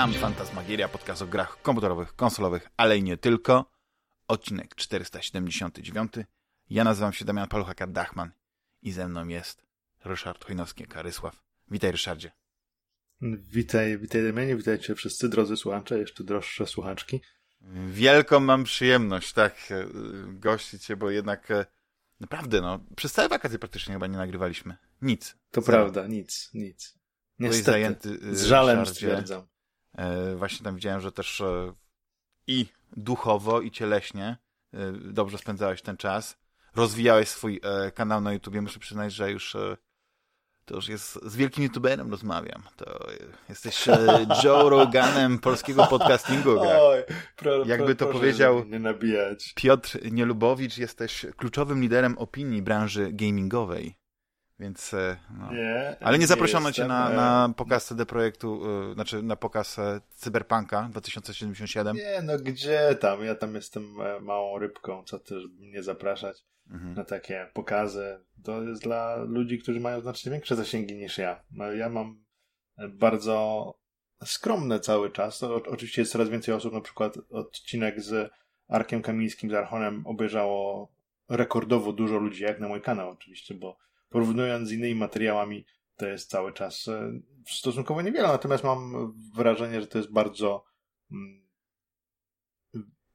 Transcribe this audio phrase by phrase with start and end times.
[0.00, 3.70] Witam, Fantasmagieria, podcast o grach komputerowych, konsolowych, ale i nie tylko.
[4.28, 6.12] Odcinek 479.
[6.70, 8.28] Ja nazywam się Damian Paluchaka-Dachman
[8.82, 9.62] i ze mną jest
[10.04, 11.32] Ryszard Chojnowski-Karysław.
[11.70, 12.30] Witaj, Ryszardzie.
[13.50, 17.20] Witaj, witaj Damianie, witajcie wszyscy drodzy słuchacze, jeszcze droższe słuchaczki.
[17.88, 19.86] Wielką mam przyjemność, tak, e,
[20.26, 21.66] gościć cię, bo jednak e,
[22.20, 24.76] naprawdę, no, przez całe wakacje praktycznie chyba nie nagrywaliśmy.
[25.02, 25.36] Nic.
[25.50, 25.78] To Zero.
[25.78, 26.98] prawda, nic, nic.
[27.38, 28.94] Niestety, zajęty, e, z żalem Ryszardzie.
[28.94, 29.50] stwierdzam.
[30.36, 31.42] Właśnie tam widziałem, że też
[32.46, 34.36] i duchowo, i cieleśnie
[35.00, 36.36] dobrze spędzałeś ten czas.
[36.76, 37.60] Rozwijałeś swój
[37.94, 38.62] kanał na YouTubie.
[38.62, 39.56] Muszę przyznać, że już
[40.70, 42.62] to już jest z wielkim youtuberem rozmawiam.
[42.76, 43.06] To
[43.48, 46.60] jesteś e, Joe Roganem polskiego podcastingu.
[46.60, 47.02] Oj,
[47.36, 49.52] pro, Jakby to powiedział nie nabijać.
[49.54, 53.94] Piotr Nielubowicz, jesteś kluczowym liderem opinii branży gamingowej.
[54.60, 55.52] Więc, e, no.
[55.52, 59.76] nie, Ale nie zaproszono nie cię na, na pokaz CD Projektu, yy, znaczy na pokaz
[60.14, 61.96] Cyberpunka 2077.
[61.96, 63.24] Nie, no gdzie tam?
[63.24, 66.94] Ja tam jestem małą rybką, co też mnie zapraszać mhm.
[66.94, 68.20] na takie pokazy.
[68.44, 71.42] To jest dla ludzi, którzy mają znacznie większe zasięgi niż ja.
[71.50, 72.24] No, ja mam
[72.88, 73.74] bardzo
[74.24, 75.38] skromne cały czas.
[75.38, 78.30] To oczywiście jest coraz więcej osób, na przykład odcinek z
[78.68, 80.92] Arkiem Kamińskim, z Archonem obejrzało
[81.28, 83.78] rekordowo dużo ludzi, jak na mój kanał oczywiście, bo
[84.10, 85.64] porównując z innymi materiałami,
[85.96, 87.12] to jest cały czas e,
[87.48, 90.64] stosunkowo niewiele, natomiast mam wrażenie, że to jest bardzo
[91.12, 91.50] mm,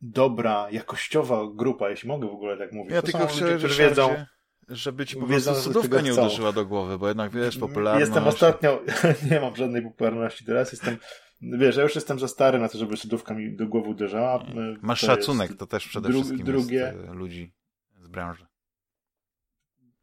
[0.02, 2.94] dobra, jakościowa grupa, jeśli mogę w ogóle tak mówić.
[2.94, 4.26] Ja to tylko chcę, ludzie, wiedzą,
[4.68, 8.08] żeby ci po prostu sodówka nie uderzyła do głowy, bo jednak wiesz, popularność...
[8.08, 8.82] Jestem ostatnio,
[9.32, 10.98] nie mam żadnej popularności teraz, jestem,
[11.42, 14.46] wiesz, ja już jestem za stary na to, żeby sodówka mi do głowy uderzała.
[14.82, 16.94] Masz to szacunek, to też przede dru wszystkim drugie...
[16.98, 17.54] jest ludzi
[18.00, 18.46] z branży.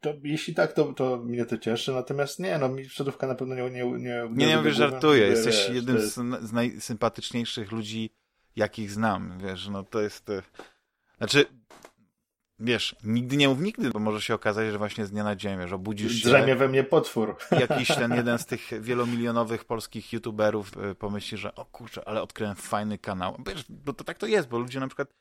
[0.03, 3.55] To, jeśli tak, to, to mnie to cieszy, natomiast nie, no mi sodówka na pewno
[3.55, 3.61] nie...
[3.61, 6.15] Nie, nie, nie, nie, nie mówię, żartuję, jesteś wiesz, jednym jest...
[6.41, 8.09] z najsympatyczniejszych ludzi
[8.55, 10.29] jakich znam, wiesz, no to jest...
[10.29, 10.41] E,
[11.17, 11.45] znaczy,
[12.59, 15.59] wiesz, nigdy nie mów nigdy, bo może się okazać, że właśnie z dnia na dzień,
[15.59, 16.29] wiesz, obudzisz się...
[16.29, 17.35] Drzemie we mnie potwór.
[17.69, 22.55] Jakiś ten jeden z tych wielomilionowych polskich youtuberów e, pomyśli, że o kurczę, ale odkryłem
[22.55, 23.37] fajny kanał.
[23.47, 25.13] Wiesz, bo to tak to jest, bo ludzie na przykład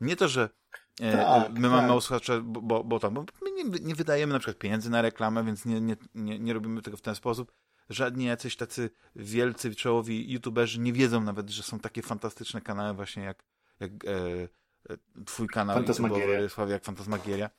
[0.00, 0.48] nie to, że
[0.96, 1.70] tak, my tak.
[1.70, 4.90] mamy mało słuchaczy, bo, bo, bo, tam, bo my nie, nie, wydajemy na przykład pieniędzy
[4.90, 7.52] na reklamę, więc nie, nie, nie, nie robimy tego w ten sposób,
[7.90, 13.22] żadni jacyś tacy wielcy, czołowi youtuberzy nie wiedzą nawet, że są takie fantastyczne kanały właśnie
[13.22, 13.44] jak,
[13.80, 14.48] jak e,
[14.90, 14.96] e
[15.26, 17.50] twój kanał YouTube'owy, jak Fantasmagieria.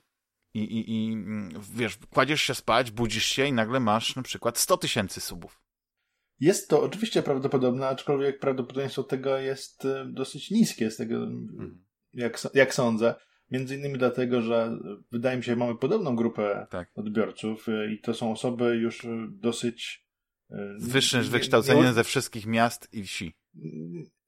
[0.54, 4.58] I, i, I mm, wiesz, kładziesz się spać, budzisz się i nagle masz na przykład
[4.58, 5.62] 100 tysięcy subów.
[6.40, 11.85] Jest to oczywiście prawdopodobne, aczkolwiek prawdopodobieństwo tego jest e, dosyć niskie, z tego, mhm.
[12.16, 13.16] Jak, jak sądzę.
[13.52, 14.78] Między innymi dlatego, że
[15.12, 16.92] wydaje mi się, że mamy podobną grupę tak.
[16.96, 20.06] odbiorców e, i to są osoby już dosyć
[20.78, 23.34] z wyższym wykształceniem ze wszystkich miast i wsi.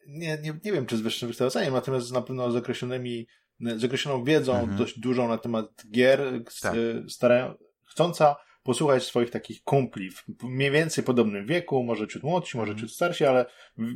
[0.08, 3.28] Nie, nie, nie wiem, czy z wyższym wykształceniem, natomiast na pewno z określonymi,
[3.60, 4.78] z określoną wiedzą mhm.
[4.78, 6.20] dość dużą na temat gier,
[6.62, 6.76] tak.
[7.08, 7.56] starają,
[7.86, 12.88] chcąca posłuchać swoich takich kumpli w mniej więcej podobnym wieku, może ciut młodsi, może mhm.
[12.88, 13.46] ciut starsi, ale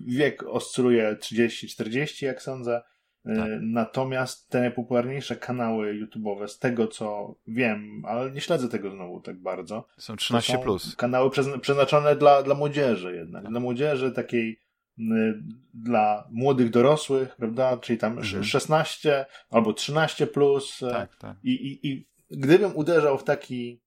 [0.07, 2.81] wiek oscyluje 30-40, jak sądzę.
[3.25, 3.37] Tak.
[3.37, 9.21] E, natomiast te najpopularniejsze kanały YouTube'owe, z tego co wiem, ale nie śledzę tego znowu
[9.21, 9.87] tak bardzo.
[9.97, 10.95] Są 13 są plus.
[10.95, 11.29] Kanały
[11.61, 13.43] przeznaczone dla, dla młodzieży jednak.
[13.43, 13.51] Tak.
[13.51, 14.59] Dla młodzieży takiej
[15.73, 17.77] dla młodych dorosłych, prawda?
[17.77, 18.43] Czyli tam mhm.
[18.43, 20.83] 16 albo 13 plus.
[20.83, 21.37] E, tak, tak.
[21.43, 23.81] I, i, I gdybym uderzał w taki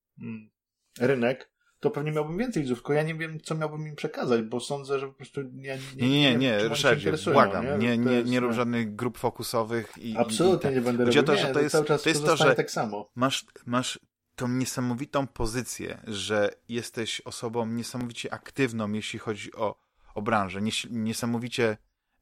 [1.01, 1.54] rynek,
[1.85, 4.99] to pewnie miałbym więcej widzów, tylko ja nie wiem, co miałbym im przekazać, bo sądzę,
[4.99, 8.53] że po prostu nie, nie, nie, nie, nie Ryszardzie, błagam, nie, nie, nie, nie rób
[8.53, 11.85] żadnych grup fokusowych i Absolutnie i, i, nie będę robił, to, że to jest, cały
[11.85, 13.11] czas to jest to, że tak samo.
[13.15, 13.99] Masz, masz
[14.37, 19.77] tą niesamowitą pozycję, że jesteś osobą niesamowicie aktywną, jeśli chodzi o,
[20.15, 20.61] o branżę,
[20.91, 21.77] niesamowicie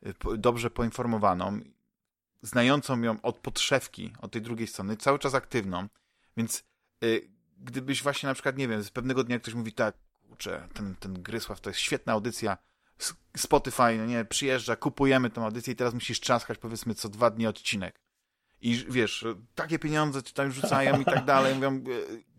[0.06, 1.60] y, dobrze poinformowaną,
[2.42, 5.88] znającą ją od podszewki, od tej drugiej strony, cały czas aktywną,
[6.36, 6.64] więc
[7.04, 7.31] y,
[7.62, 9.94] gdybyś właśnie na przykład, nie wiem, z pewnego dnia ktoś mówi tak,
[10.28, 12.58] kurczę, ten, ten Grysław to jest świetna audycja,
[13.36, 17.46] Spotify, no nie, przyjeżdża, kupujemy tą audycję i teraz musisz trzaskać powiedzmy co dwa dni
[17.46, 18.00] odcinek.
[18.60, 19.24] I wiesz,
[19.54, 21.54] takie pieniądze ci tam rzucają i tak dalej.
[21.54, 21.80] Mówią, e,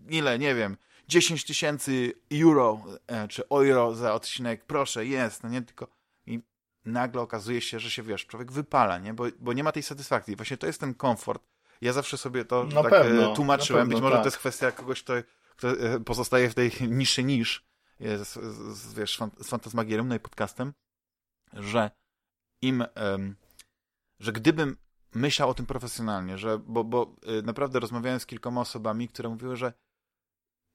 [0.10, 0.78] ile, nie wiem,
[1.08, 5.88] 10 tysięcy euro e, czy euro za odcinek, proszę, jest, no nie, tylko
[6.26, 6.40] i
[6.86, 10.36] nagle okazuje się, że się, wiesz, człowiek wypala, nie, bo, bo nie ma tej satysfakcji.
[10.36, 11.44] Właśnie to jest ten komfort,
[11.84, 13.82] ja zawsze sobie to na tak pewno, e, tłumaczyłem.
[13.82, 14.24] Pewno, Być może tak.
[14.24, 15.14] to jest kwestia kogoś, kto,
[15.56, 17.66] kto e, pozostaje w tej niszy niż,
[18.00, 18.30] z,
[18.78, 20.74] z, wiesz, z Fantasmagierem, no i podcastem,
[21.54, 21.92] że
[22.62, 23.36] im, um,
[24.20, 24.78] że gdybym
[25.16, 29.56] myślał o tym profesjonalnie, że, bo, bo e, naprawdę rozmawiałem z kilkoma osobami, które mówiły,
[29.56, 29.74] że,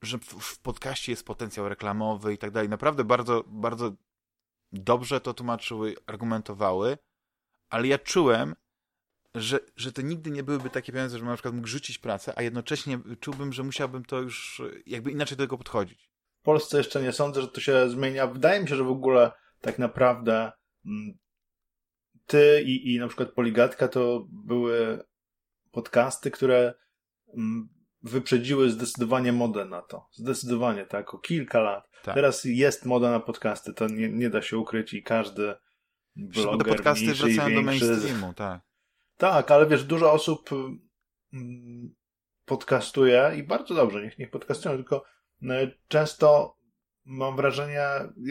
[0.03, 2.69] że w, w podcaście jest potencjał reklamowy i tak dalej.
[2.69, 3.93] Naprawdę bardzo, bardzo
[4.73, 6.99] dobrze to tłumaczyły, argumentowały,
[7.71, 8.55] ale ja czułem,
[9.41, 12.43] że, że to nigdy nie byłyby takie pieniądze, żebym na przykład mógł rzucić pracę, a
[12.43, 16.11] jednocześnie czułbym, że musiałbym to już jakby inaczej do tego podchodzić.
[16.41, 18.27] W Polsce jeszcze nie sądzę, że to się zmienia.
[18.27, 20.53] Wydaje mi się, że w ogóle tak naprawdę
[20.87, 21.19] mm,
[22.27, 25.05] ty i, i na przykład Poligatka to były
[25.71, 26.75] podcasty, które
[27.37, 27.69] mm,
[28.03, 30.09] wyprzedziły zdecydowanie modę na to.
[30.13, 31.89] Zdecydowanie, tak, o kilka lat.
[32.03, 32.15] Tak.
[32.15, 35.55] Teraz jest moda na podcasty, to nie, nie da się ukryć i każdy
[36.17, 38.68] bloger te podcasty wracają do mainstreamu, tak.
[39.19, 40.51] Tak, ale wiesz, dużo osób
[41.33, 41.95] mm,
[42.45, 45.05] podcastuje i bardzo dobrze, niech, niech podcastują, tylko
[45.43, 46.57] e, często
[47.05, 47.81] mam wrażenie,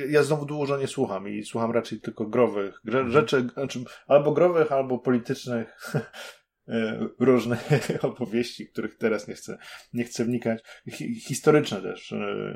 [0.09, 3.11] ja znowu dużo nie słucham i słucham raczej tylko growych mhm.
[3.11, 5.93] rzeczy, znaczy, albo growych, albo politycznych
[6.67, 7.69] e, różnych
[8.01, 9.57] opowieści, których teraz nie chcę,
[9.93, 10.63] nie chcę wnikać.
[11.27, 12.53] Historyczne też e,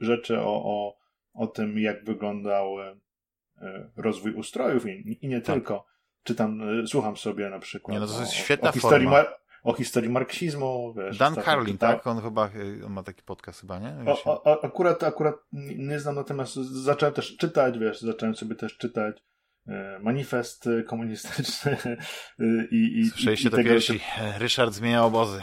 [0.00, 0.96] rzeczy o, o,
[1.32, 2.76] o tym, jak wyglądał
[3.96, 5.54] rozwój ustrojów i, i nie tak.
[5.54, 5.93] tylko
[6.24, 7.94] czytam, e, słucham sobie na przykład.
[7.94, 9.24] Nie, no to jest świetna o, o historii forma.
[9.62, 10.94] o historii marksizmu.
[10.94, 11.96] Wiesz, Dan Carlin, tak?
[11.96, 12.06] tak?
[12.06, 12.50] On chyba
[12.86, 13.96] on ma taki podcast chyba, nie?
[14.06, 15.34] O, o, akurat, akurat
[15.76, 19.22] nie znam, natomiast zacząłem też czytać, wiesz, zacząłem sobie też czytać
[19.68, 21.76] e, manifest komunistyczny
[22.70, 24.00] i, i Słyszeliście to pierwsi.
[24.38, 25.42] Ryszard zmienia obozy.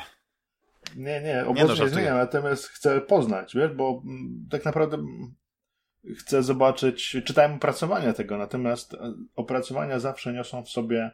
[0.96, 4.04] Nie, nie, obozy nie, no, nie zmienia, natomiast chcę poznać, wiesz, bo
[4.50, 4.98] tak naprawdę
[6.18, 11.12] chcę zobaczyć, czytałem opracowania tego, natomiast e, opracowania zawsze niosą w sobie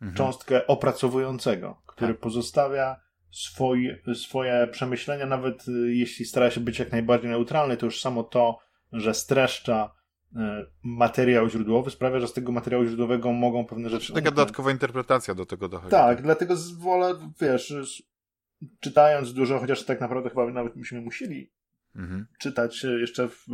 [0.00, 0.16] mhm.
[0.16, 2.20] cząstkę opracowującego, który tak.
[2.20, 3.00] pozostawia
[3.30, 8.22] swoi, swoje przemyślenia, nawet e, jeśli stara się być jak najbardziej neutralny, to już samo
[8.22, 8.58] to,
[8.92, 9.94] że streszcza
[10.36, 14.12] e, materiał źródłowy sprawia, że z tego materiału źródłowego mogą pewne rzeczy...
[14.12, 15.90] Taka dodatkowa interpretacja do tego dochodzi.
[15.90, 17.74] Tak, dlatego wolę, wiesz,
[18.80, 21.52] czytając dużo, chociaż tak naprawdę chyba nawet myśmy musieli
[21.96, 22.26] mhm.
[22.38, 23.46] czytać jeszcze w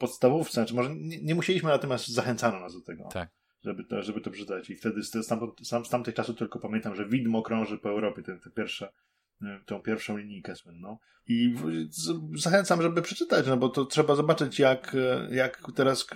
[0.00, 3.08] podstawówce, znaczy może nie, nie musieliśmy, natomiast zachęcano nas do tego.
[3.12, 3.30] Tak.
[3.64, 4.70] Żeby to, żeby to przeczytać.
[4.70, 8.38] I wtedy z, z, z tamtych czasów tylko pamiętam, że widmo krąży po Europie, te,
[8.38, 8.92] te pierwsze,
[9.42, 10.98] e, tą pierwszą linijkę słynną.
[11.26, 11.54] I
[12.34, 16.06] zachęcam, żeby przeczytać, no bo to trzeba zobaczyć, jak, e, jak teraz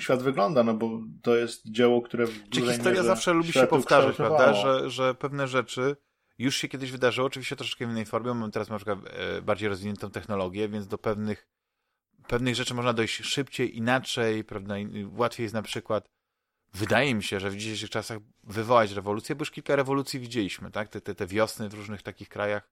[0.00, 4.16] świat wygląda, no bo to jest dzieło, które w Czy historia zawsze lubi się powtarzać,
[4.16, 4.54] prawda?
[4.54, 5.96] Że, że pewne rzeczy
[6.38, 8.34] już się kiedyś wydarzyło, oczywiście troszeczkę w innej formie.
[8.34, 11.48] Mamy teraz na przykład e, bardziej rozwiniętą technologię, więc do pewnych
[12.28, 14.74] pewnych rzeczy można dojść szybciej, inaczej, prawda?
[15.16, 16.08] Łatwiej jest na przykład,
[16.74, 20.88] wydaje mi się, że w dzisiejszych czasach wywołać rewolucję, bo już kilka rewolucji widzieliśmy, tak?
[20.88, 22.70] Te, te, te wiosny w różnych takich krajach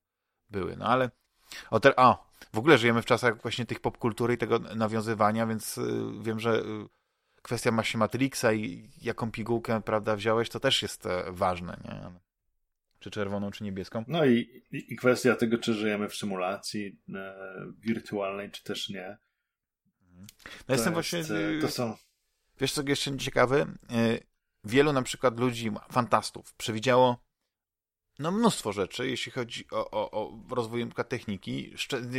[0.51, 1.11] były, no ale
[1.71, 5.79] o, te, o, w ogóle żyjemy w czasach właśnie tych popkultury i tego nawiązywania, więc
[5.79, 5.83] y,
[6.23, 6.65] wiem, że y,
[7.43, 12.11] kwestia właśnie Matrixa i jaką pigułkę, prawda, wziąłeś, to też jest e, ważne, nie?
[12.99, 14.05] Czy czerwoną, czy niebieską.
[14.09, 17.35] No i, i, i kwestia tego, czy żyjemy w symulacji e,
[17.79, 19.19] wirtualnej, czy też nie.
[20.69, 21.19] No jestem właśnie...
[21.19, 21.97] E, to są...
[22.61, 23.67] Wiesz co jeszcze ciekawy?
[23.91, 24.19] E,
[24.65, 27.25] wielu na przykład ludzi, fantastów, przewidziało
[28.19, 31.75] no mnóstwo rzeczy, jeśli chodzi o, o, o rozwój techniki.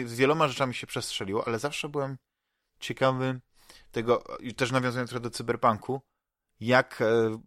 [0.05, 2.17] Z wieloma rzeczami się przestrzeliło, ale zawsze byłem
[2.79, 3.41] ciekawy
[3.91, 4.23] tego,
[4.57, 6.01] też nawiązując trochę do cyberpunku,
[6.59, 7.39] jak, e,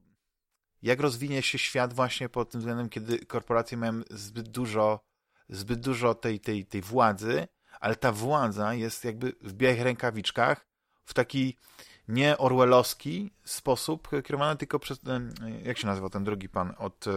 [0.83, 5.00] jak rozwinie się świat właśnie pod tym względem, kiedy korporacje mają zbyt dużo,
[5.49, 7.49] zbyt dużo tej, tej, tej władzy
[7.80, 10.66] ale ta władza jest jakby w białych rękawiczkach,
[11.04, 11.56] w taki
[12.08, 15.00] nie orwellowski sposób kierowany tylko przez,
[15.62, 17.11] jak się nazywa ten drugi pan od e,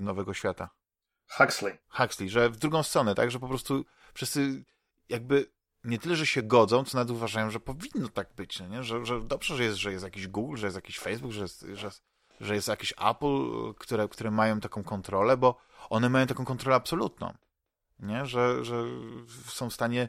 [0.00, 0.70] Nowego Świata?
[1.28, 1.78] Huxley.
[1.88, 3.84] Huxley, że w drugą stronę, tak, że po prostu
[4.14, 4.64] wszyscy
[5.08, 5.46] jakby
[5.84, 8.82] nie tyle, że się godzą, co nawet uważają, że powinno tak być, nie?
[8.82, 11.66] Że, że dobrze, że jest, że jest jakiś Google, że jest jakiś Facebook, że jest,
[11.72, 11.90] że,
[12.40, 15.58] że jest jakiś Apple, które, które mają taką kontrolę, bo
[15.90, 17.34] one mają taką kontrolę absolutną
[18.00, 18.26] nie?
[18.26, 18.84] Że, że
[19.46, 20.08] są w stanie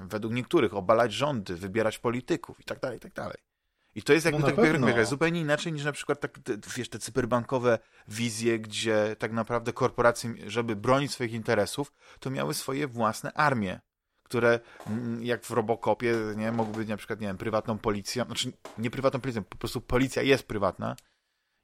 [0.00, 3.36] według niektórych obalać rządy, wybierać polityków i tak dalej, i tak dalej.
[3.94, 6.88] I to jest jakby no tak jak, zupełnie inaczej niż na przykład tak, te, wiesz,
[6.88, 7.78] te cyberbankowe
[8.08, 13.80] wizje, gdzie tak naprawdę korporacje, żeby bronić swoich interesów, to miały swoje własne armie,
[14.22, 18.52] które mm, jak w Robocopie, nie, mogły być na przykład, nie wiem, prywatną policją, znaczy
[18.78, 20.96] nie prywatną policją, po prostu policja jest prywatna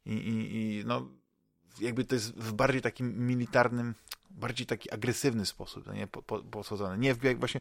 [0.05, 1.09] i, i, i no
[1.81, 3.95] jakby to jest w bardziej takim militarnym,
[4.31, 6.99] bardziej taki agresywny sposób, no nie po, po, posadzone.
[6.99, 7.61] Nie w właśnie.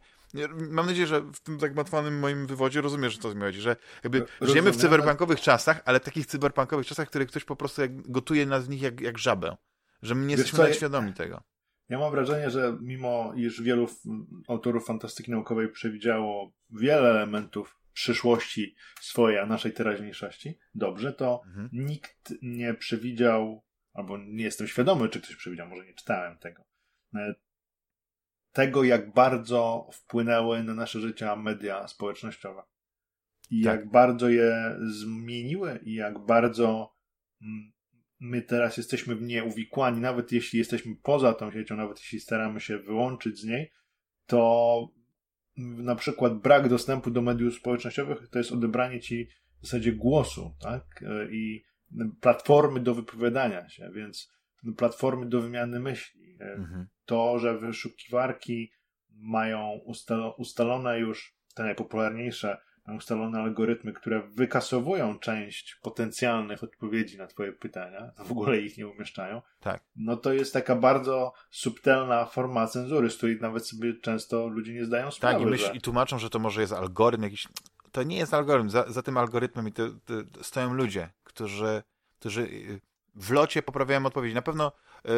[0.70, 4.18] Mam nadzieję, że w tym zagmatwanym moim wywodzie rozumiesz, że to mi chodzi, że jakby
[4.18, 8.10] Rozumiem, żyjemy w cyberpunkowych czasach, ale takich cyberpunkowych czasach, w których ktoś po prostu jak,
[8.10, 9.56] gotuje nas z nich jak, jak żabę.
[10.02, 11.42] Że my nie jesteśmy nawet świadomi tego.
[11.88, 13.88] Ja mam wrażenie, że mimo iż wielu
[14.48, 21.68] autorów fantastyki naukowej przewidziało wiele elementów przyszłości swojej, a naszej teraźniejszości, dobrze, to mhm.
[21.72, 23.62] nikt nie przewidział
[24.00, 26.64] albo nie jestem świadomy, czy ktoś przewidział, może nie czytałem tego,
[27.14, 27.34] e,
[28.52, 32.62] tego, jak bardzo wpłynęły na nasze życia media społecznościowe.
[33.50, 33.80] i tak.
[33.80, 36.96] jak bardzo je zmieniły i jak bardzo
[37.42, 37.72] mm,
[38.20, 42.60] my teraz jesteśmy w nie uwikłani, nawet jeśli jesteśmy poza tą siecią, nawet jeśli staramy
[42.60, 43.72] się wyłączyć z niej,
[44.26, 44.88] to
[45.56, 49.28] na przykład brak dostępu do mediów społecznościowych to jest odebranie ci
[49.60, 51.04] w zasadzie głosu, tak?
[51.30, 51.62] I
[52.20, 54.32] platformy do wypowiadania się, więc
[54.76, 56.36] platformy do wymiany myśli.
[56.40, 56.86] Mhm.
[57.04, 58.72] To, że wyszukiwarki
[59.10, 59.80] mają
[60.36, 62.58] ustalone już te najpopularniejsze
[62.96, 69.42] ustalone algorytmy, które wykasowują część potencjalnych odpowiedzi na Twoje pytania, w ogóle ich nie umieszczają,
[69.60, 69.82] tak.
[69.96, 74.84] no to jest taka bardzo subtelna forma cenzury, z której nawet sobie często ludzie nie
[74.84, 75.38] zdają sprawy.
[75.38, 75.72] Tak, i, myśl, że...
[75.72, 77.48] i tłumaczą, że to może jest algorytm jakiś.
[77.92, 78.70] To nie jest algorytm.
[78.70, 81.82] Za, za tym algorytmem i to, to stoją ludzie, którzy,
[82.18, 82.80] którzy y,
[83.14, 84.34] w locie poprawiają odpowiedzi.
[84.34, 84.72] Na pewno
[85.08, 85.10] y,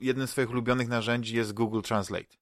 [0.00, 2.36] jednym z swoich ulubionych narzędzi jest Google Translate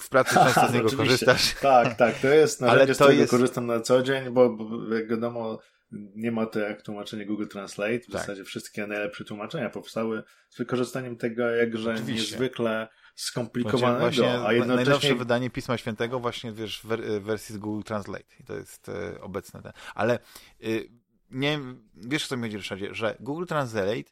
[0.00, 1.54] w pracy często z niego korzystasz.
[1.54, 3.30] Tak, tak, to jest narzędzie, Ale to z którego jest...
[3.30, 5.58] korzystam na co dzień, bo, bo jak wiadomo,
[5.92, 7.98] nie ma to jak tłumaczenie Google Translate.
[7.98, 8.20] W tak.
[8.20, 12.14] zasadzie wszystkie najlepsze tłumaczenia powstały z wykorzystaniem tego jakże Oczywiście.
[12.14, 14.84] niezwykle skomplikowanego, właśnie, a jednocześnie...
[14.84, 16.86] Najnowsze wydanie Pisma Świętego właśnie, wiesz, w
[17.24, 18.34] wersji z Google Translate.
[18.40, 19.72] I to jest e, obecne.
[19.94, 20.18] Ale
[20.64, 20.88] y,
[21.34, 21.60] nie
[21.94, 24.10] wiesz, co mi chodzi, Ryszardzie, że Google Translate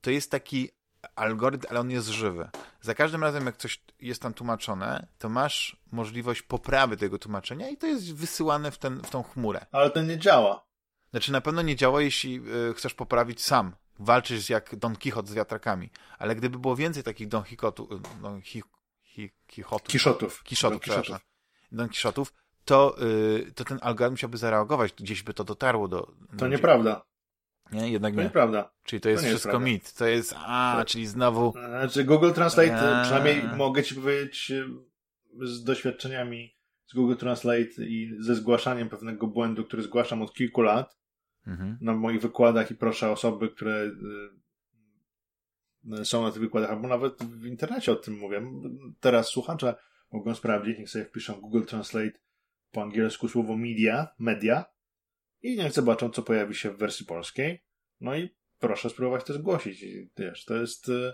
[0.00, 0.70] to jest taki
[1.16, 2.50] algorytm, ale on jest żywy.
[2.80, 7.76] Za każdym razem, jak coś jest tam tłumaczone, to masz możliwość poprawy tego tłumaczenia i
[7.76, 9.66] to jest wysyłane w, ten, w tą chmurę.
[9.72, 10.66] Ale to nie działa.
[11.10, 12.40] Znaczy na pewno nie działa, jeśli
[12.70, 13.76] y, chcesz poprawić sam.
[13.98, 15.90] Walczysz jak Don Quixote z wiatrakami.
[16.18, 18.62] Ale gdyby było więcej takich Don Quixotów, y, Don Hi,
[19.02, 20.42] Hi, Quixotów, Kiszotów.
[20.42, 21.18] Kiszotów, Don
[21.72, 22.32] Don Quixotów,
[22.64, 26.12] to, y, to ten algorytm musiałby zareagować, gdzieś by to dotarło do...
[26.38, 27.04] To nieprawda.
[27.72, 28.24] Nie, jednak to nie.
[28.24, 28.70] nieprawda.
[28.84, 29.92] Czyli to jest to wszystko jest mit.
[29.92, 31.52] To jest, a, czyli znowu...
[31.52, 33.02] Znaczy Google Translate, a...
[33.02, 34.52] przynajmniej mogę ci powiedzieć
[35.42, 36.54] z doświadczeniami
[36.86, 40.98] z Google Translate i ze zgłaszaniem pewnego błędu, który zgłaszam od kilku lat
[41.46, 41.78] mhm.
[41.80, 43.90] na moich wykładach i proszę osoby, które
[46.00, 48.42] y, są na tych wykładach, albo nawet w internecie o tym mówię.
[49.00, 49.74] Teraz słuchacze
[50.12, 52.23] mogą sprawdzić, niech sobie wpiszą Google Translate
[52.74, 54.64] po angielsku słowo media, media
[55.42, 57.64] i niech zobaczą, co pojawi się w wersji polskiej.
[58.00, 59.84] No i proszę spróbować to zgłosić.
[60.16, 60.88] Wiesz, to jest...
[60.88, 61.12] Y,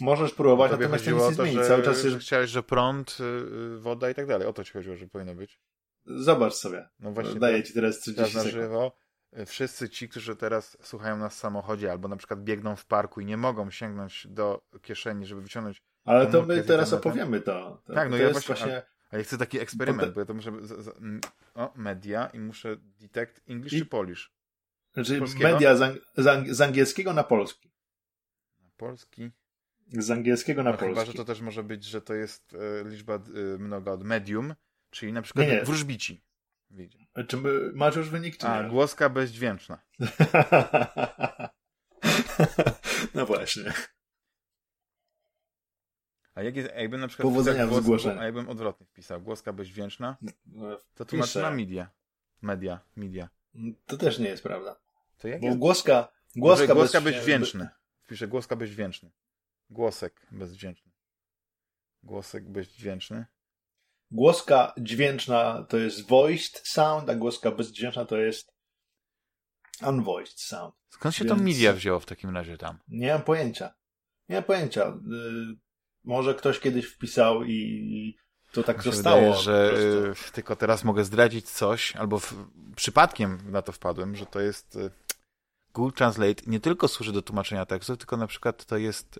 [0.00, 1.68] możesz próbować, no natomiast to nic zmieni.
[1.68, 2.16] Cały czas jest...
[2.16, 4.48] Chciałeś, że prąd, y, woda i tak dalej.
[4.48, 5.60] O to ci chodziło, że powinno być.
[6.04, 6.88] Zobacz sobie.
[6.98, 7.40] No właśnie.
[7.40, 8.96] Daję tak, ci teraz 30 na żywo.
[9.46, 13.24] Wszyscy ci, którzy teraz słuchają nas w samochodzie albo na przykład biegną w parku i
[13.24, 17.82] nie mogą sięgnąć do kieszeni, żeby wyciągnąć ale to my teraz opowiemy to.
[17.86, 18.82] to tak, no to ja właśnie, właśnie,
[19.12, 20.52] a ja chcę taki eksperyment, bo, bo ja to muszę...
[20.62, 20.98] Z, z,
[21.54, 24.32] o, media i muszę detect English I, czy Polish?
[24.92, 25.82] Znaczy media z,
[26.26, 27.70] ang z, angielskiego na polski.
[28.60, 29.30] Na polski?
[29.88, 31.00] Z angielskiego na no, polski.
[31.00, 33.20] Chyba, że to też może być, że to jest e, liczba e,
[33.58, 34.54] mnoga od medium,
[34.90, 35.62] czyli na przykład nie, nie.
[35.62, 36.24] wróżbici.
[36.70, 36.98] Widzę.
[37.28, 37.36] Czy
[37.74, 38.68] masz już wynik, czy A, nie?
[38.68, 39.82] głoska bezdźwięczna.
[43.14, 43.72] no właśnie.
[46.34, 48.20] A jak jest, jakbym na przykład Powodzenia głos, zgłoszenia.
[48.20, 51.90] A jakbym odwrotnie wpisał, głoska bezdźwięczna, no, to tłumaczy na media.
[52.42, 53.28] Media, media.
[53.86, 54.76] To też nie jest prawda.
[55.18, 55.58] To jak Bo jest?
[55.58, 57.68] głoska, głoska, głoska bezdźwięczny.
[58.02, 59.10] Wpiszę głoska bezdźwięczny.
[59.70, 60.92] Głosek bezdźwięczny.
[62.02, 63.26] Głosek bezdźwięczny.
[64.10, 68.52] Głoska dźwięczna to jest voiced sound, a głoska bezdźwięczna to jest
[69.86, 70.74] unvoiced sound.
[70.88, 71.38] Skąd się Więc...
[71.38, 72.78] to media wzięło w takim razie tam?
[72.88, 73.74] Nie mam pojęcia.
[74.28, 74.98] Nie mam pojęcia.
[76.04, 78.16] Może ktoś kiedyś wpisał i
[78.52, 79.20] to tak zostało.
[79.20, 79.72] Wydaje, że
[80.28, 82.34] y, tylko teraz mogę zdradzić coś, albo w,
[82.76, 84.90] przypadkiem na to wpadłem, że to jest y,
[85.74, 89.18] Google Translate nie tylko służy do tłumaczenia tekstów, tylko na przykład to jest,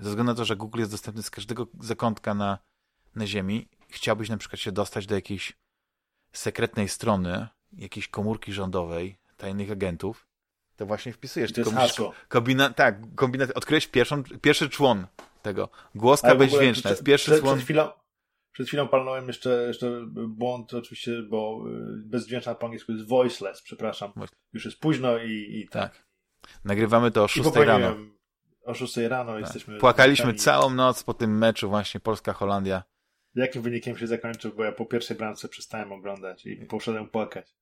[0.00, 2.58] ze względu na to, że Google jest dostępny z każdego zakątka na,
[3.14, 5.52] na ziemi, chciałbyś na przykład się dostać do jakiejś
[6.32, 10.26] sekretnej strony, jakiejś komórki rządowej, tajnych agentów,
[10.76, 11.52] to właśnie wpisujesz.
[11.52, 12.12] To jest hasło.
[12.28, 15.06] Kombina tak, kombinat odkryłeś pierwszą, pierwszy człon
[15.42, 15.68] tego.
[15.94, 16.90] Głoska bezdźwięczna.
[16.90, 17.54] Jest pierwszy przed, człon.
[17.56, 17.88] Przed chwilą,
[18.52, 24.12] przed chwilą palnąłem jeszcze, jeszcze błąd oczywiście, bo y, bezdźwięczna po angielsku jest voiceless, przepraszam.
[24.52, 25.92] Już jest późno i, i tak.
[25.92, 26.06] tak.
[26.64, 27.96] Nagrywamy to o 6 rano.
[28.64, 29.40] O 6 rano tak.
[29.40, 29.78] jesteśmy...
[29.78, 32.82] Płakaliśmy całą noc po tym meczu właśnie Polska-Holandia.
[33.34, 37.54] Jakim wynikiem się zakończył, bo ja po pierwszej bramce przestałem oglądać i poszedłem płakać.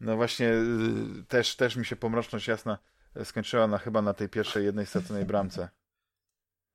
[0.00, 2.78] No właśnie, y, też, też mi się pomroczność jasna
[3.24, 5.68] skończyła na, chyba na tej pierwszej jednej setnej bramce.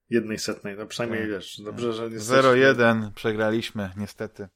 [0.10, 1.32] Jednej setnej, no przynajmniej tak.
[1.32, 2.10] wiesz, dobrze, że...
[2.10, 4.48] 0-1, przegraliśmy, niestety.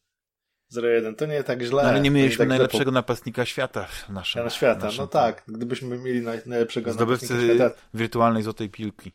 [0.73, 1.83] 0-1, to nie tak źle.
[1.83, 4.43] No, ale nie mieliśmy tak najlepszego napastnika świata w naszym.
[4.43, 5.43] Na świata, naszym no tak.
[5.47, 7.87] Gdybyśmy mieli najlepszego Zdobywcy napastnika świata.
[7.93, 9.11] wirtualnej złotej piłki.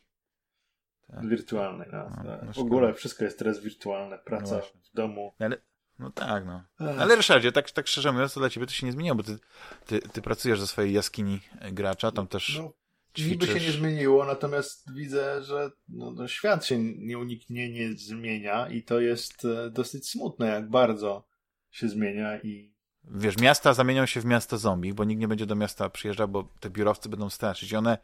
[1.07, 1.27] Tak.
[1.27, 2.09] Wirtualnej, no.
[2.23, 4.17] no, no w ogóle wszystko jest teraz wirtualne.
[4.17, 5.33] Praca no w domu.
[5.39, 5.57] Ale
[5.99, 6.63] No tak, no.
[6.99, 9.37] Ale Ryszardzie, tak, tak szczerze mówiąc, to dla ciebie to się nie zmieniło, bo ty,
[9.85, 11.41] ty, ty pracujesz ze swojej jaskini
[11.71, 12.73] gracza, tam też no,
[13.17, 18.83] Niby się nie zmieniło, natomiast widzę, że no, no, świat się nieuniknienie nie zmienia i
[18.83, 21.27] to jest e, dosyć smutne, jak bardzo
[21.71, 25.55] się zmienia i Wiesz, miasta zamienią się w miasta zombie, bo nikt nie będzie do
[25.55, 27.97] miasta przyjeżdżał, bo te biurowcy będą straszyć i one,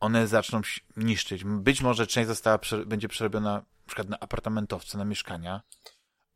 [0.00, 0.60] one zaczną
[0.96, 1.44] niszczyć.
[1.44, 5.62] Być może część została, będzie przerobiona na przykład na apartamentowce, na mieszkania,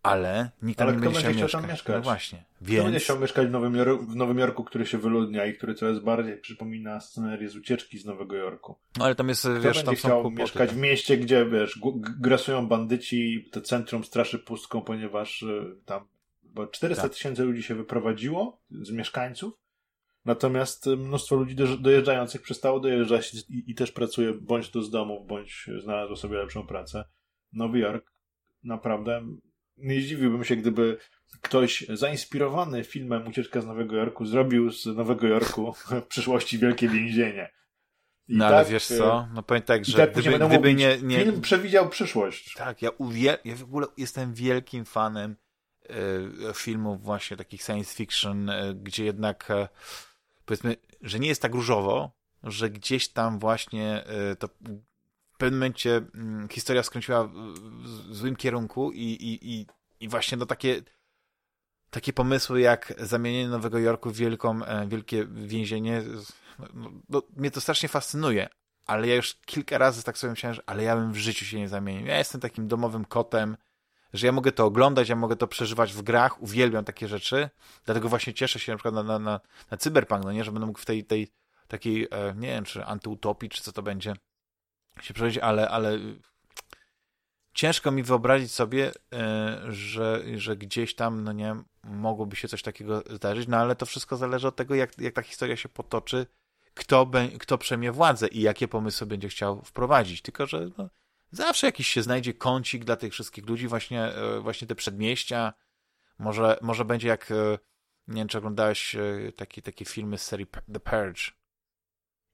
[0.03, 1.53] ale nikt tam ale nie będzie chciał, mieszkać.
[1.53, 1.97] Tam mieszkać.
[1.97, 2.45] No właśnie.
[2.61, 2.81] Więc...
[2.81, 5.75] Kto będzie chciał mieszkać w Nowym, Jorku, w Nowym Jorku, który się wyludnia i który
[5.75, 8.79] coraz bardziej przypomina scenerię z ucieczki z Nowego Jorku?
[8.99, 11.81] No ale tam jest, Kto wiesz, tam chciał są mieszkać w mieście, gdzie, wiesz,
[12.21, 16.09] grasują bandyci, to centrum straszy pustką, ponieważ y, tam
[16.59, 17.13] bo 400 tak.
[17.13, 19.55] tysięcy ludzi się wyprowadziło z mieszkańców,
[20.25, 25.25] natomiast y, mnóstwo ludzi dojeżdżających przestało dojeżdżać i, i też pracuje bądź to z domu,
[25.25, 27.05] bądź znalazło sobie lepszą pracę.
[27.53, 28.13] Nowy Jork
[28.65, 29.27] naprawdę
[29.79, 30.99] nie zdziwiłbym się, gdyby
[31.41, 37.51] ktoś zainspirowany filmem Ucieczka z Nowego Jorku zrobił z Nowego Jorku w przyszłości wielkie więzienie.
[38.29, 40.99] I no tak, ale wiesz co, y, no powiem tak, że tak gdyby, gdyby nie,
[41.03, 41.21] nie...
[41.21, 42.55] Film przewidział przyszłość.
[42.55, 43.39] Tak, ja, uwiel...
[43.45, 45.37] ja w ogóle jestem wielkim fanem
[45.91, 49.49] y, filmów właśnie takich science fiction, y, gdzie jednak
[50.45, 52.11] powiedzmy, że nie jest tak różowo,
[52.43, 54.05] że gdzieś tam właśnie
[54.39, 54.49] to
[55.39, 59.67] pewnym momencie mm, historia skręciła w złym kierunku i, i, i,
[60.01, 60.83] i właśnie no takie,
[61.91, 66.03] takie pomysły jak zamienienie Nowego Jorku w wielką, e, wielkie więzienie,
[66.75, 68.49] no, no, mnie to strasznie fascynuje,
[68.87, 71.59] ale ja już kilka razy tak sobie myślałem, że ale ja bym w życiu się
[71.59, 72.07] nie zamienił.
[72.07, 73.57] Ja jestem takim domowym kotem,
[74.13, 77.51] że ja mogę to oglądać, ja mogę to przeżywać w grach, uwielbiam takie rzeczy,
[77.85, 79.41] dlatego właśnie cieszę się na przykład na, na, na,
[79.71, 81.29] na Cyberpunk, no nie, że będę mógł w tej, tej
[81.69, 84.15] takiej, e, nie wiem, czy antyutopii, czy co to będzie,
[85.03, 85.99] się przeżyć, ale, ale
[87.55, 93.03] ciężko mi wyobrazić sobie, e, że, że gdzieś tam, no nie mogłoby się coś takiego
[93.11, 96.27] zdarzyć, no ale to wszystko zależy od tego, jak, jak ta historia się potoczy,
[96.75, 100.23] kto, be, kto przejmie władzę i jakie pomysły będzie chciał wprowadzić.
[100.23, 100.89] Tylko, że no,
[101.31, 105.53] zawsze jakiś się znajdzie kącik dla tych wszystkich ludzi, właśnie, e, właśnie te przedmieścia.
[106.19, 107.59] Może, może będzie jak, e,
[108.09, 108.97] nie wiem, czy oglądałeś
[109.37, 111.23] takie, takie filmy z serii The Purge,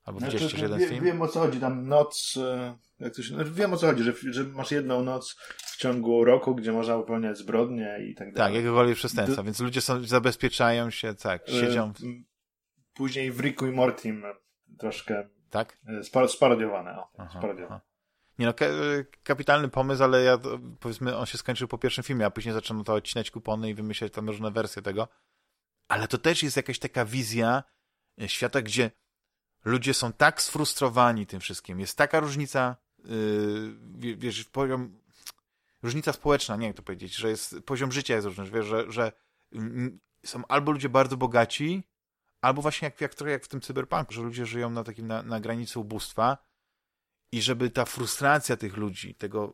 [0.05, 1.05] Albo znaczy, widzieliście jeden wie, film?
[1.05, 4.03] Wiem o co chodzi, tam noc, e, jak to się, znaczy, wiem o co chodzi,
[4.03, 8.53] że, że masz jedną noc w ciągu roku, gdzie można popełniać zbrodnie i tak dalej.
[8.53, 11.93] Tak, jakiekolwiek przestępstwa, więc ludzie są, zabezpieczają się, tak, e, siedzą.
[12.95, 14.25] Później w Ricku i Mortim
[14.79, 15.79] troszkę tak?
[15.87, 16.99] E, sparodiowane.
[16.99, 17.77] O, aha, sparodiowane.
[17.77, 17.95] Aha.
[18.38, 18.55] Nie no,
[19.23, 20.38] kapitalny pomysł, ale ja,
[20.81, 24.12] powiedzmy, on się skończył po pierwszym filmie, a później zaczęto to odcinać kupony i wymyślać
[24.12, 25.09] tam różne wersje tego.
[25.88, 27.62] Ale to też jest jakaś taka wizja
[28.27, 28.90] świata, gdzie
[29.64, 31.81] ludzie są tak sfrustrowani tym wszystkim.
[31.81, 35.00] Jest taka różnica, yy, wiesz, poziom,
[35.83, 39.12] różnica społeczna, nie jak to powiedzieć, że jest, poziom życia jest różny, wiesz, że, że
[40.27, 41.83] są albo ludzie bardzo bogaci,
[42.40, 45.22] albo właśnie jak, jak trochę jak w tym cyberpunku, że ludzie żyją na takim, na,
[45.22, 46.38] na granicy ubóstwa
[47.33, 49.53] i żeby ta frustracja tych ludzi, tego,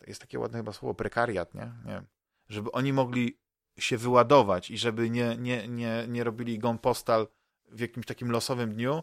[0.00, 1.72] e, jest takie ładne chyba słowo, prekariat, nie?
[1.84, 2.02] nie
[2.48, 3.38] żeby oni mogli
[3.78, 7.28] się wyładować i żeby nie, nie, nie, nie robili gon postal
[7.68, 9.02] w jakimś takim losowym dniu,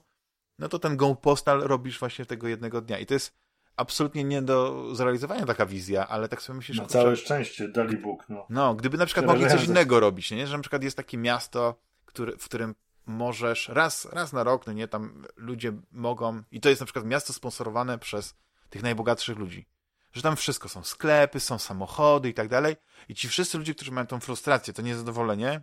[0.59, 2.99] no to ten go postal robisz właśnie tego jednego dnia.
[2.99, 3.33] I to jest
[3.75, 6.77] absolutnie nie do zrealizowania taka wizja, ale tak sobie myślisz...
[6.77, 8.45] Na całe szczęście, dali Bóg, no.
[8.49, 10.47] No, gdyby na przykład mogli coś innego robić, nie?
[10.47, 14.73] Że na przykład jest takie miasto, który, w którym możesz raz, raz na rok, no
[14.73, 18.35] nie, tam ludzie mogą, i to jest na przykład miasto sponsorowane przez
[18.69, 19.67] tych najbogatszych ludzi,
[20.13, 22.75] że tam wszystko, są sklepy, są samochody i tak dalej,
[23.09, 25.61] i ci wszyscy ludzie, którzy mają tą frustrację, to niezadowolenie,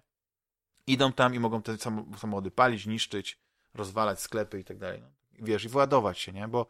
[0.88, 1.78] idą tam i mogą te
[2.18, 3.38] samochody palić, niszczyć,
[3.74, 5.00] rozwalać sklepy i tak dalej.
[5.00, 5.08] No,
[5.46, 6.48] wiesz, i wyładować się, nie?
[6.48, 6.66] Bo,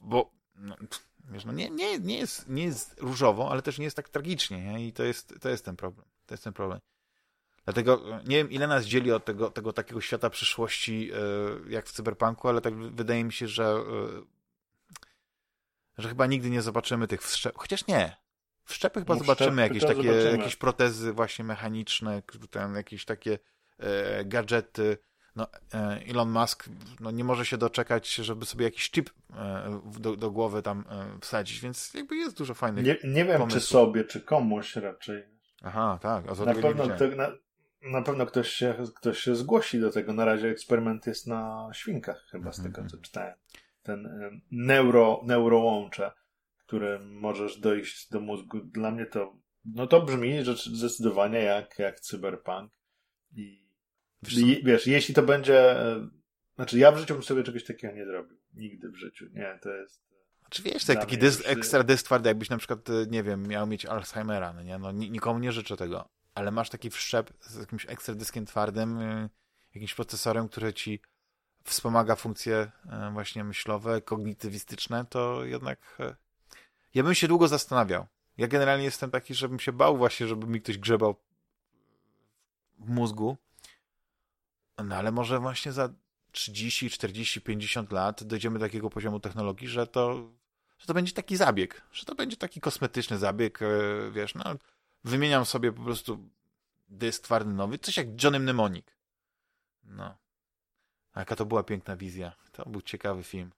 [0.00, 0.76] bo no,
[1.24, 4.64] wiesz, no nie, nie, nie, jest, nie jest różowo, ale też nie jest tak tragicznie,
[4.64, 4.86] nie?
[4.86, 6.06] I to jest, to jest ten problem.
[6.26, 6.80] To jest ten problem.
[7.64, 11.92] Dlatego nie wiem, ile nas dzieli od tego, tego takiego świata przyszłości, yy, jak w
[11.92, 14.26] cyberpunku, ale tak wydaje mi się, że, yy,
[15.98, 17.62] że chyba nigdy nie zobaczymy tych wszczepów.
[17.62, 18.16] Chociaż nie.
[18.64, 20.38] Wszczepy chyba zobaczymy jakieś takie, zobaczymy.
[20.38, 23.38] jakieś protezy właśnie mechaniczne, tam jakieś takie e,
[24.24, 24.98] gadżety.
[25.36, 26.68] No, e, Elon Musk
[27.00, 31.18] no, nie może się doczekać, żeby sobie jakiś chip e, do, do głowy tam e,
[31.20, 33.62] wsadzić, więc jakby jest dużo fajnych Nie, nie wiem, pomysłów.
[33.62, 35.22] czy sobie, czy komuś raczej.
[35.62, 36.24] Aha, tak.
[36.46, 37.32] Na, pewno to, na,
[37.82, 40.12] na, pewno ktoś się, ktoś się zgłosi do tego.
[40.12, 43.02] Na razie eksperyment jest na świnkach, chyba z tego, co mhm.
[43.02, 43.34] czytałem.
[43.82, 46.12] Ten e, neuro, neurołącze,
[46.66, 48.60] które możesz dojść do mózgu.
[48.60, 52.72] Dla mnie to, no to brzmi rzecz zdecydowanie jak, jak cyberpunk.
[53.36, 53.63] I
[54.28, 55.80] Wiesz, wiesz, jeśli to będzie.
[55.80, 56.08] E,
[56.56, 58.36] znaczy, ja w życiu bym sobie czegoś takiego nie zrobił.
[58.54, 59.26] Nigdy w życiu.
[59.32, 60.04] Nie, to jest.
[60.40, 63.66] Znaczy wiesz, tak, taki dysk, ekstra dysk twardy, jakbyś na przykład, e, nie wiem, miał
[63.66, 64.78] mieć Alzheimera, no nie?
[64.78, 66.08] No, nikomu nie życzę tego.
[66.34, 69.28] ale masz taki wszczep z jakimś ekstra dyskiem twardym, y,
[69.74, 71.00] jakimś procesorem, który ci
[71.64, 72.72] wspomaga funkcje
[73.12, 75.98] właśnie myślowe, kognitywistyczne, to jednak
[76.94, 78.06] ja bym się długo zastanawiał.
[78.36, 81.16] Ja generalnie jestem taki, żebym się bał właśnie, żeby mi ktoś grzebał
[82.78, 83.36] w mózgu.
[84.84, 85.88] No ale może właśnie za
[86.32, 90.30] 30, 40, 50 lat dojdziemy do takiego poziomu technologii, że to,
[90.78, 93.60] że to będzie taki zabieg, że to będzie taki kosmetyczny zabieg,
[94.12, 94.44] wiesz, no
[95.04, 96.28] wymieniam sobie po prostu
[96.88, 98.86] dysk twardy nowy, coś jak Johnny Mnemonic.
[99.84, 100.16] No.
[101.12, 102.32] A jaka to była piękna wizja.
[102.52, 103.50] To był ciekawy film.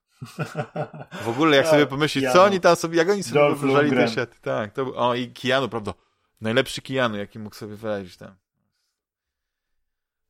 [1.22, 4.40] W ogóle jak sobie pomyślić, co oni tam sobie, jak oni sobie wyobrażali ten świat.
[4.40, 5.94] Tak, to był, o i Keanu, prawda?
[6.40, 8.34] Najlepszy Keanu, jaki mógł sobie wyrazić tam.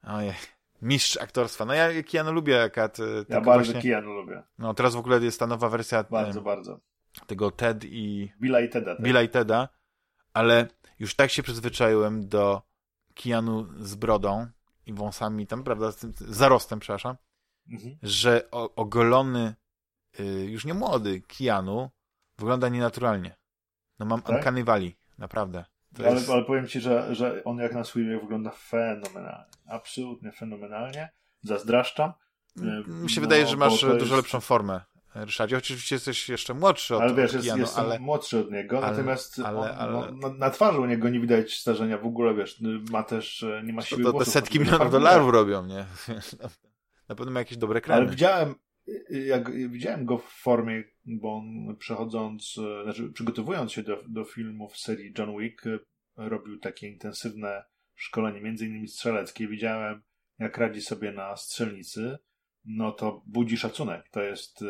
[0.03, 0.35] Ojej.
[0.83, 1.65] Mistrz aktorstwa.
[1.65, 2.99] No ja Keanu lubię, Kat.
[3.29, 4.43] Ja bardzo właśnie, Keanu lubię.
[4.59, 6.05] No teraz w ogóle jest ta nowa wersja.
[6.11, 6.81] Bardzo, bardzo.
[7.27, 8.33] Tego Ted i...
[8.41, 8.95] Billa i Teda.
[8.97, 9.05] Tak.
[9.05, 9.69] Billa i Teda.
[10.33, 12.63] Ale już tak się przyzwyczaiłem do
[13.15, 14.47] Keanu z brodą
[14.87, 17.17] i wąsami tam, prawda, z tym zarostem, przepraszam,
[17.71, 17.97] mhm.
[18.03, 19.55] że o, ogolony,
[20.21, 21.91] y, już nie młody Keanu
[22.39, 23.37] wygląda nienaturalnie.
[23.99, 24.37] No mam tak?
[24.37, 25.65] Uncanny Valley, naprawdę.
[25.99, 26.31] Ale, jest...
[26.31, 29.45] ale, powiem ci, że, że on jak na swój wiek wygląda fenomenalnie.
[29.69, 31.09] Absolutnie fenomenalnie.
[31.43, 32.13] Zazdraszczam.
[32.87, 34.11] Mi się no, wydaje, że masz dużo jest...
[34.11, 34.81] lepszą formę
[35.25, 35.57] Ryszardzie.
[35.59, 37.99] Oczywiście jesteś jeszcze młodszy od Ale wiesz, jest, jestem ale...
[37.99, 40.13] młodszy od niego, ale, natomiast ale, on, ale...
[40.13, 43.73] No, na twarzy u niego nie widać starzenia w ogóle, wiesz, ma też, e, nie
[43.73, 45.87] ma siły to, to, to setki milionów dolarów robią, nie?
[47.09, 48.01] Na pewno ma jakieś dobre kremy.
[48.01, 48.55] Ale widziałem,
[49.09, 54.77] jak widziałem go w formie, bo on przechodząc, e, znaczy przygotowując się do, do filmów
[54.77, 55.79] serii John Wick, e,
[56.17, 59.49] robił takie intensywne szkolenie, między innymi strzeleckie.
[59.49, 60.03] Widziałem,
[60.39, 62.19] jak radzi sobie na strzelnicy,
[62.65, 64.09] no to budzi szacunek.
[64.09, 64.65] To jest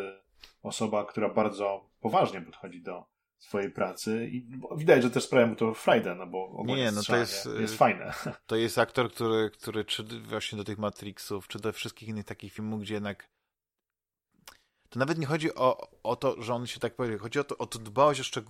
[0.62, 3.04] osoba, która bardzo poważnie podchodzi do
[3.38, 7.16] swojej pracy i widać, że też sprawia mu to frajdę, no bo nie, no to
[7.16, 8.12] jest, jest fajne.
[8.46, 12.52] To jest aktor, który, który czy właśnie do tych Matrixów, czy do wszystkich innych takich
[12.52, 13.28] filmów, gdzie jednak
[14.88, 17.58] to nawet nie chodzi o, o to, że on się tak powie, chodzi o to,
[17.58, 18.40] o to dbałość o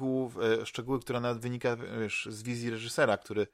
[0.42, 3.46] e, szczegóły, która nawet wynika wiesz, z wizji reżysera, który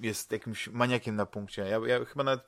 [0.00, 1.62] jest jakimś maniakiem na punkcie.
[1.62, 2.46] Ja, ja chyba nawet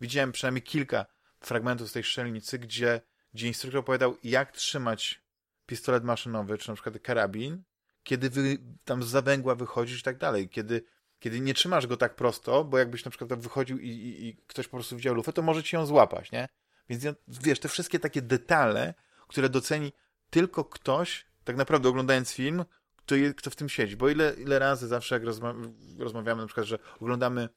[0.00, 1.06] widziałem przynajmniej kilka
[1.40, 3.00] fragmentów z tej strzelnicy, gdzie
[3.34, 5.22] gdzie instruktor opowiadał, jak trzymać
[5.66, 7.62] pistolet maszynowy, czy na przykład karabin,
[8.02, 10.48] kiedy wy, tam z zawęgła wychodzisz i tak dalej.
[10.48, 10.84] Kiedy,
[11.18, 14.68] kiedy nie trzymasz go tak prosto, bo jakbyś na przykład wychodził i, i, i ktoś
[14.68, 16.48] po prostu widział lufę, to może ci ją złapać, nie?
[16.88, 18.94] Więc wiesz, te wszystkie takie detale,
[19.28, 19.92] które doceni
[20.30, 22.64] tylko ktoś, tak naprawdę oglądając film,
[22.96, 23.96] kto, je, kto w tym siedzi.
[23.96, 25.54] Bo ile, ile razy zawsze, jak rozma
[25.98, 27.48] rozmawiamy na przykład, że oglądamy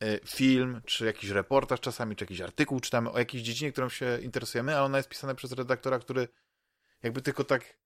[0.00, 4.18] E, film, czy jakiś reportaż czasami, czy jakiś artykuł czytamy o jakiejś dziedzinie, którą się
[4.22, 6.28] interesujemy, a ona jest pisana przez redaktora, który
[7.02, 7.76] jakby tylko tak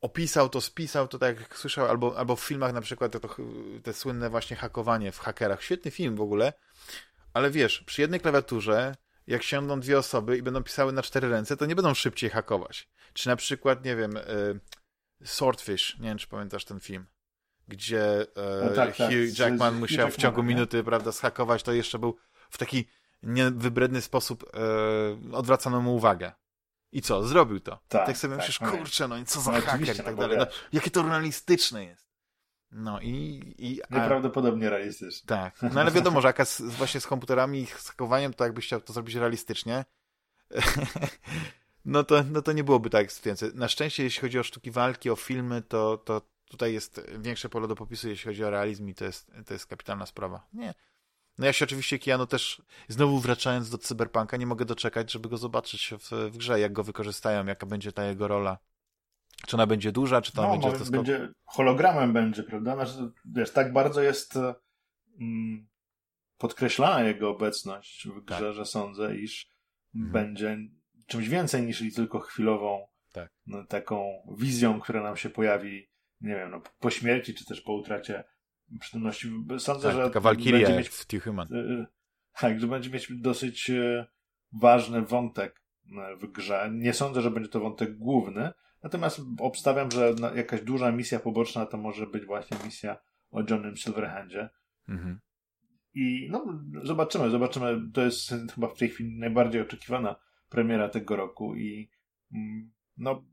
[0.00, 3.36] opisał to, spisał to tak jak słyszał, albo, albo w filmach na przykład te, to,
[3.82, 5.62] te słynne właśnie hakowanie w hakerach.
[5.62, 6.52] Świetny film w ogóle,
[7.32, 11.56] ale wiesz, przy jednej klawiaturze, jak siądą dwie osoby i będą pisały na cztery ręce,
[11.56, 12.88] to nie będą szybciej hakować.
[13.12, 14.60] Czy na przykład, nie wiem, y,
[15.24, 17.06] Swordfish, nie wiem, czy pamiętasz ten film
[17.68, 19.10] gdzie e, no tak, tak.
[19.10, 22.16] Hugh Jackman z, musiał w ciągu minuty, prawda, schakować, to jeszcze był
[22.50, 22.88] w taki
[23.22, 26.32] niewybredny sposób e, odwracano mu uwagę.
[26.92, 27.26] I co?
[27.26, 27.78] Zrobił to.
[27.88, 30.22] Tak, tak sobie tak, myślisz, kurczę, no i co za no, haker i tak no
[30.22, 30.38] dalej.
[30.38, 32.03] No, jakie to realistyczne jest.
[32.74, 33.42] No i...
[33.58, 33.94] i a...
[33.94, 35.26] Nieprawdopodobnie realistyczne.
[35.26, 35.62] Tak.
[35.74, 38.80] No ale wiadomo, że jaka z, właśnie z komputerami i z hakowaniem, to jakbyś chciał
[38.80, 39.84] to zrobić realistycznie,
[41.84, 43.50] no to, no to nie byłoby tak ekscytujące.
[43.54, 47.68] Na szczęście, jeśli chodzi o sztuki walki, o filmy, to, to tutaj jest większe pole
[47.68, 50.46] do popisu, jeśli chodzi o realizm i to jest, to jest kapitalna sprawa.
[50.52, 50.74] Nie.
[51.38, 55.36] No ja się oczywiście Keanu też, znowu wracając do Cyberpunka, nie mogę doczekać, żeby go
[55.36, 58.58] zobaczyć w, w grze, jak go wykorzystają, jaka będzie ta jego rola.
[59.46, 60.84] Czy ona będzie duża, czy to no, będzie...
[60.84, 62.74] To będzie hologramem będzie, prawda?
[62.74, 64.38] Znaczy, wiesz, tak bardzo jest
[65.20, 65.68] mm,
[66.38, 68.54] podkreślana jego obecność w grze, tak.
[68.54, 69.46] że sądzę, iż
[69.94, 70.12] mhm.
[70.12, 70.58] będzie
[71.06, 73.30] czymś więcej niż tylko chwilową tak.
[73.46, 74.04] no, taką
[74.38, 78.24] wizją, która nam się pojawi nie wiem, no, po śmierci, czy też po utracie
[78.80, 79.32] przytomności.
[79.58, 81.54] Sądzę, tak, że taka będzie mieć, w Tichuman.
[81.54, 81.86] Y, y,
[82.40, 84.04] tak, że będzie mieć dosyć y,
[84.52, 85.62] ważny wątek
[86.20, 86.70] w grze.
[86.72, 88.52] Nie sądzę, że będzie to wątek główny,
[88.84, 92.96] natomiast obstawiam, że jakaś duża misja poboczna to może być właśnie misja
[93.30, 94.48] o Johnem Silverhandzie.
[94.88, 95.20] Mhm.
[95.94, 96.44] I no,
[96.82, 97.90] zobaczymy, zobaczymy.
[97.94, 100.16] To jest chyba w tej chwili najbardziej oczekiwana
[100.48, 101.90] premiera tego roku i
[102.32, 103.24] mm, no,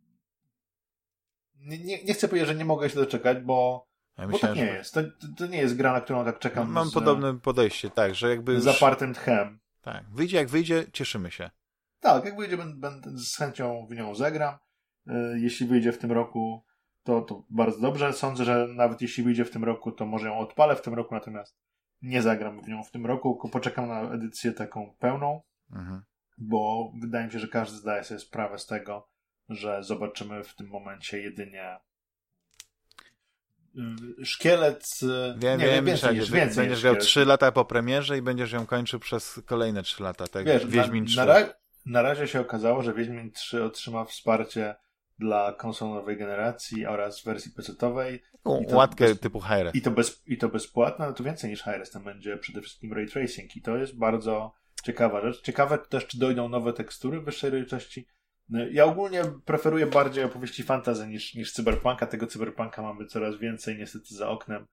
[1.55, 3.87] nie, nie chcę powiedzieć, że nie mogę się doczekać, bo,
[4.17, 4.73] ja bo tak nie że...
[4.73, 4.93] jest.
[4.93, 5.01] To,
[5.37, 6.71] to, nie jest gra, na którą tak czekam.
[6.71, 8.61] Mam z, podobne podejście, tak, że jakby.
[8.61, 9.59] Z zapartym tchem.
[9.81, 11.49] Tak, wyjdzie jak wyjdzie, cieszymy się.
[11.99, 14.57] Tak, jak wyjdzie, będę, będę z chęcią w nią zagram.
[15.07, 16.65] E, jeśli wyjdzie w tym roku,
[17.03, 18.13] to, to bardzo dobrze.
[18.13, 21.15] Sądzę, że nawet jeśli wyjdzie w tym roku, to może ją odpalę w tym roku,
[21.15, 21.57] natomiast
[22.01, 26.01] nie zagram w nią w tym roku, poczekam na edycję taką pełną, mhm.
[26.37, 29.07] bo wydaje mi się, że każdy zdaje sobie sprawę z tego,
[29.49, 31.77] że zobaczymy w tym momencie jedynie
[34.19, 34.85] y, szkielet.
[35.03, 35.05] Y,
[35.37, 38.65] wiem, nie, wiem, więcej, niż, więcej Będziesz miał 3 lata po premierze i będziesz ją
[38.65, 40.45] kończył przez kolejne 3 lata, tak?
[40.45, 41.17] Wiesz, Wiedźmin na, 3.
[41.17, 41.53] Na, ra
[41.85, 44.75] na razie się okazało, że Wiedźmin 3 otrzyma wsparcie
[45.21, 48.19] dla konsol nowej generacji oraz wersji PC-owej.
[48.71, 49.75] Łatkę bez, typu Hi-Res.
[49.75, 51.91] I to, bez, I to bezpłatne, no to więcej niż Hi-Res.
[51.91, 54.53] Tam będzie przede wszystkim ray tracing i to jest bardzo
[54.83, 55.41] ciekawa rzecz.
[55.41, 58.07] Ciekawe też, czy dojdą nowe tekstury wyższej rozdzielczości.
[58.49, 62.07] No, ja ogólnie preferuję bardziej opowieści fantasy niż, niż cyberpunka.
[62.07, 64.65] Tego cyberpunka mamy coraz więcej niestety za oknem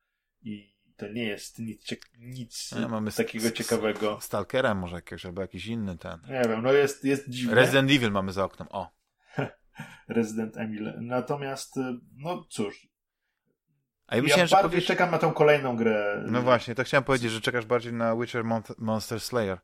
[0.42, 4.18] i to nie jest nic, nic mamy takiego ciekawego.
[4.20, 6.20] Stalkera może jakiegoś, albo jakiś inny ten.
[6.28, 7.54] Nie wiem, no jest, jest dziwne.
[7.54, 8.97] Resident Evil mamy za oknem, o.
[10.08, 10.92] Resident Evil.
[11.00, 11.80] Natomiast, y,
[12.16, 12.88] no cóż.
[14.06, 14.86] A ja, myślałem, ja bardziej powiesz...
[14.86, 16.24] czekam na tą kolejną grę.
[16.30, 18.44] No właśnie, to chciałem powiedzieć, że czekasz bardziej na Witcher
[18.78, 19.58] Monster Slayer.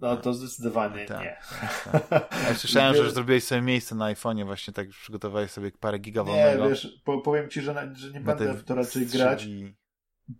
[0.00, 1.36] No to zdecydowanie tak, nie.
[2.08, 2.28] Tak.
[2.48, 6.24] Ja słyszałem, że już zrobiłeś sobie miejsce na iPhone'ie, właśnie tak przygotowałeś sobie parę giga
[6.24, 6.64] wolnego.
[6.64, 9.46] Nie, wiesz, po, powiem ci, że, że nie będę w to raczej grać.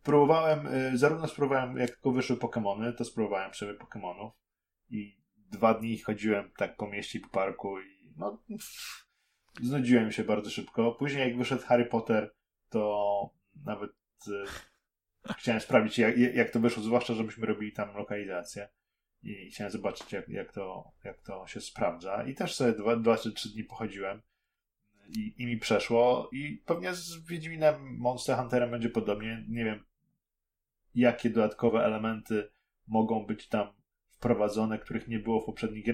[0.03, 4.31] Próbowałem, y, zarówno spróbowałem, jak tylko wyszły Pokémony, to spróbowałem sobie Pokémonów
[4.91, 8.43] i dwa dni chodziłem tak po mieście po parku i no
[9.61, 10.93] znudziłem się bardzo szybko.
[10.93, 12.35] Później jak wyszedł Harry Potter,
[12.69, 13.31] to
[13.65, 13.93] nawet
[14.29, 18.69] y, chciałem sprawdzić jak, jak to wyszło, zwłaszcza żebyśmy robili tam lokalizację
[19.23, 23.17] i chciałem zobaczyć jak, jak, to, jak to się sprawdza i też sobie dwa, dwa
[23.17, 24.23] czy trzy dni pochodziłem
[25.09, 29.45] i, i mi przeszło i pewnie z Wiedźminem Monster Hunterem będzie podobnie.
[29.49, 29.85] Nie wiem
[30.95, 32.51] jakie dodatkowe elementy
[32.87, 33.73] mogą być tam
[34.17, 35.85] wprowadzone, których nie było w poprzednich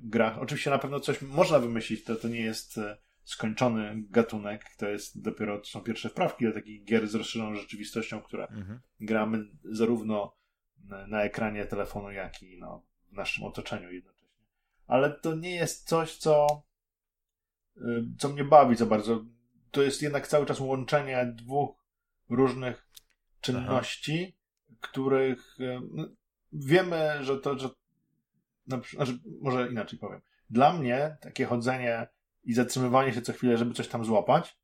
[0.00, 0.38] grach.
[0.38, 5.22] Oczywiście na pewno coś można wymyślić, to, to nie jest e, skończony gatunek, to jest
[5.22, 8.80] dopiero to są pierwsze wprawki do takich gier z rozszerzoną rzeczywistością, które mhm.
[9.00, 10.36] gramy zarówno
[11.08, 14.28] na ekranie telefonu, jak i no, w naszym otoczeniu jednocześnie.
[14.86, 16.64] Ale to nie jest coś, co,
[17.76, 17.80] y,
[18.18, 19.24] co mnie bawi za bardzo.
[19.70, 21.84] To jest jednak cały czas łączenie dwóch
[22.28, 22.88] różnych
[23.40, 24.76] czynności, Aha.
[24.80, 25.56] których
[25.92, 26.08] no,
[26.52, 27.68] wiemy, że to, że
[28.66, 30.20] znaczy, może inaczej powiem.
[30.50, 32.08] Dla mnie takie chodzenie
[32.44, 34.58] i zatrzymywanie się co chwilę, żeby coś tam złapać,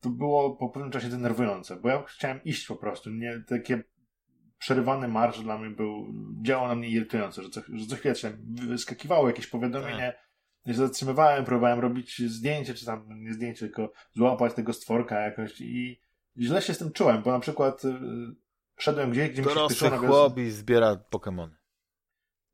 [0.00, 3.10] to było po pewnym czasie denerwujące, bo ja chciałem iść po prostu.
[3.10, 3.82] Nie, takie
[4.58, 8.36] przerywany marsz dla mnie był, działał na mnie irytująco, że co, że co chwilę się
[8.68, 10.30] wyskakiwało jakieś powiadomienie, tak.
[10.66, 15.60] ja się zatrzymywałem, próbowałem robić zdjęcie, czy tam nie zdjęcie, tylko złapać tego stworka jakoś
[15.60, 16.00] i
[16.38, 17.98] źle się z tym czułem, bo na przykład y,
[18.76, 20.08] szedłem gdzieś, gdzie Dorosły mi się spieszono...
[20.08, 21.50] chłop i zbiera Pokémony.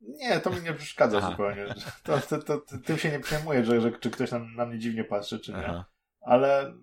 [0.01, 1.31] Nie, to mi nie przeszkadza Aha.
[1.31, 1.65] zupełnie.
[2.03, 4.79] To, to, to, to, tym się nie przejmuję, że, że czy ktoś na, na mnie
[4.79, 5.65] dziwnie patrzy, czy nie.
[5.65, 5.85] Aha.
[6.21, 6.73] Ale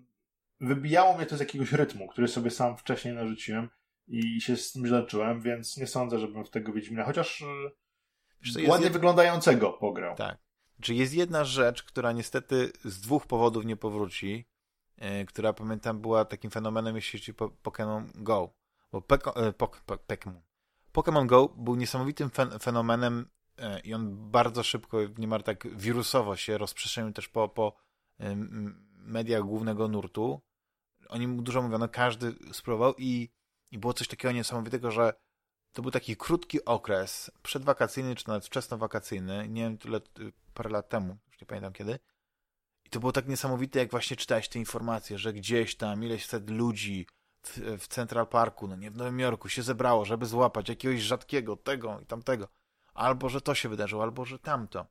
[0.59, 3.69] wybijało mnie to z jakiegoś rytmu, który sobie sam wcześniej narzuciłem
[4.07, 7.43] i się z tym źle czułem, więc nie sądzę, żebym w tego Wiedźmina, chociaż
[8.41, 8.93] Wiesz, ładnie jed...
[8.93, 10.15] wyglądającego pograł.
[10.15, 10.37] Tak.
[10.81, 14.47] Czy jest jedna rzecz, która niestety z dwóch powodów nie powróci,
[14.97, 18.53] yy, która pamiętam była takim fenomenem, jeśli chodzi o Pokémon Go.
[18.91, 19.83] Bo Peko, yy, Pok,
[21.25, 27.13] Go był niesamowitym fen fenomenem yy, i on bardzo szybko, niemal tak wirusowo się rozprzestrzenił
[27.13, 27.73] też po, po
[28.95, 30.41] mediach głównego nurtu.
[31.09, 33.29] O nim dużo mówiono, każdy spróbował i
[33.71, 35.13] i było coś takiego niesamowitego, że
[35.73, 40.01] to był taki krótki okres, przedwakacyjny, czy nawet wczesnowakacyjny, nie wiem, tyle,
[40.53, 41.99] parę lat temu, już nie pamiętam kiedy.
[42.85, 46.49] I to było tak niesamowite, jak właśnie czytałeś te informacje, że gdzieś tam ileś set
[46.49, 47.07] ludzi
[47.43, 51.55] w, w Central Parku, no nie w Nowym Jorku, się zebrało, żeby złapać jakiegoś rzadkiego,
[51.57, 52.47] tego i tamtego.
[52.93, 54.87] Albo, że to się wydarzyło, albo, że tamto.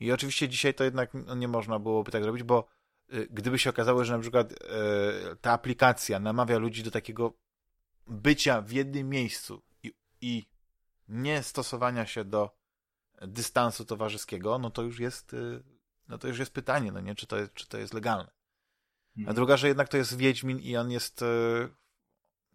[0.00, 2.68] I oczywiście dzisiaj to jednak nie można byłoby tak robić, bo
[3.14, 4.56] y, gdyby się okazało, że na przykład y,
[5.40, 7.32] ta aplikacja namawia ludzi do takiego
[8.06, 10.46] bycia w jednym miejscu i, i
[11.08, 12.56] nie stosowania się do
[13.22, 15.62] dystansu towarzyskiego, no to już jest, y,
[16.08, 18.30] no to już jest pytanie, no nie, czy to jest, czy to jest legalne.
[19.16, 19.34] A mhm.
[19.34, 21.26] druga, że jednak to jest Wiedźmin i on jest y,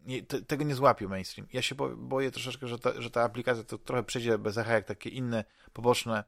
[0.05, 1.47] nie, te, tego nie złapie mainstream.
[1.53, 4.85] Ja się boję troszeczkę, że ta, że ta aplikacja to trochę przejdzie bez echa jak
[4.85, 5.43] takie inne
[5.73, 6.23] poboczne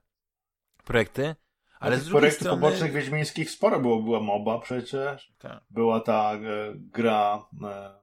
[0.84, 1.36] projekty,
[1.80, 2.62] ale z drugiej strony...
[2.62, 4.04] pobocznych wiedźmińskich sporo było.
[4.04, 5.34] Była MOBA przecież.
[5.40, 5.64] Tak.
[5.70, 6.40] Była ta e,
[6.76, 8.00] gra e,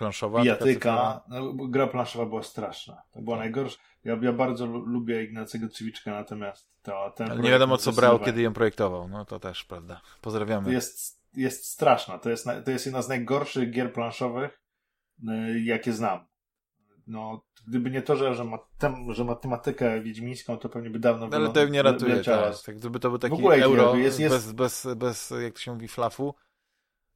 [0.00, 0.42] Planszowa?
[0.42, 1.20] Bijatyka.
[1.28, 3.02] No, gra planszowa była straszna.
[3.10, 3.78] To była najgorsza.
[4.04, 8.42] Ja, ja bardzo lubię Ignacego Cywiczka, natomiast to, ten Ale nie wiadomo, co brał, kiedy
[8.42, 9.08] ją projektował.
[9.08, 10.00] No to też, prawda.
[10.20, 10.72] Pozdrawiamy.
[10.72, 12.18] Jest, jest straszna.
[12.18, 14.60] To jest, to jest jedna z najgorszych gier planszowych,
[15.28, 16.26] y, jakie znam.
[17.06, 21.28] No, gdyby nie to, że, że, ma, tem, że matematykę wiedźmińską, to pewnie by dawno
[21.28, 22.62] no, Ale to nie ratuje, tak.
[22.66, 22.76] tak.
[22.76, 24.34] Gdyby to był taki euro jest, jest...
[24.34, 26.34] Bez, bez, bez, jak to się mówi, flafu,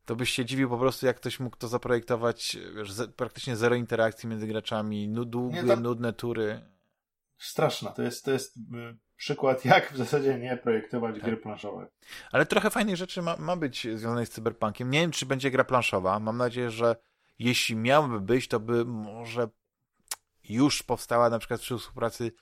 [0.05, 4.29] to byś się dziwił po prostu, jak ktoś mógł to zaprojektować, wiesz, praktycznie zero interakcji
[4.29, 5.77] między graczami, długie, to...
[5.77, 6.74] nudne tury.
[7.39, 8.61] Straszna, to jest, to jest y,
[9.17, 11.25] przykład, jak w zasadzie nie projektować tak.
[11.25, 11.87] gry planszowe.
[12.33, 14.91] Ale trochę fajnych rzeczy ma, ma być związanych z cyberpunkiem.
[14.91, 16.21] Nie wiem, czy będzie gra planszowa.
[16.21, 16.97] Mam nadzieję, że
[17.39, 19.49] jeśli miałaby być, to by może
[20.45, 22.33] już powstała na przykład przy współpracy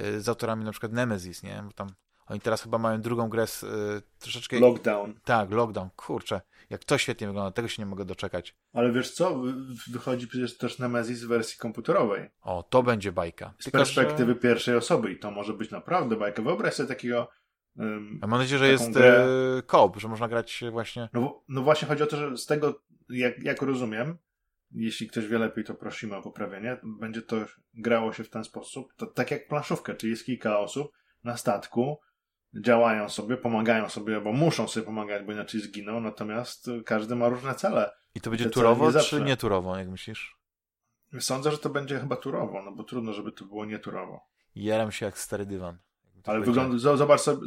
[0.00, 1.62] y, z autorami na przykład Nemesis, nie?
[1.66, 1.88] Bo tam
[2.26, 4.60] oni teraz chyba mają drugą grę z y, troszeczkę...
[4.60, 5.14] Lockdown.
[5.24, 5.90] Tak, Lockdown.
[5.96, 8.56] Kurczę, jak to świetnie wygląda, tego się nie mogę doczekać.
[8.72, 9.42] Ale wiesz co,
[9.90, 12.30] wychodzi przecież też Nemesis w wersji komputerowej.
[12.42, 13.54] O, to będzie bajka.
[13.58, 14.38] Z Tylko, perspektywy że...
[14.38, 16.42] pierwszej osoby i to może być naprawdę bajka.
[16.42, 17.28] Wyobraź sobie takiego...
[17.76, 19.26] Um, mam nadzieję, że jest grę...
[19.66, 21.08] Koop, że można grać właśnie...
[21.12, 24.18] No, no właśnie chodzi o to, że z tego, jak, jak rozumiem,
[24.70, 26.76] jeśli ktoś wie lepiej, to prosimy o poprawienie.
[26.82, 27.36] Będzie to
[27.74, 30.92] grało się w ten sposób, to tak jak planszówkę, czyli jest kilka osób
[31.24, 32.00] na statku,
[32.60, 37.54] działają sobie, pomagają sobie, bo muszą sobie pomagać, bo inaczej zginą, natomiast każdy ma różne
[37.54, 37.90] cele.
[38.14, 40.36] I to będzie turowo, nie czy nie turowo, jak myślisz?
[41.20, 44.20] Sądzę, że to będzie chyba turowo, no bo trudno, żeby to było nie turowo.
[44.54, 45.78] Jaram się jak stary dywan.
[46.24, 47.38] Ale wygląda, zobacz sobie,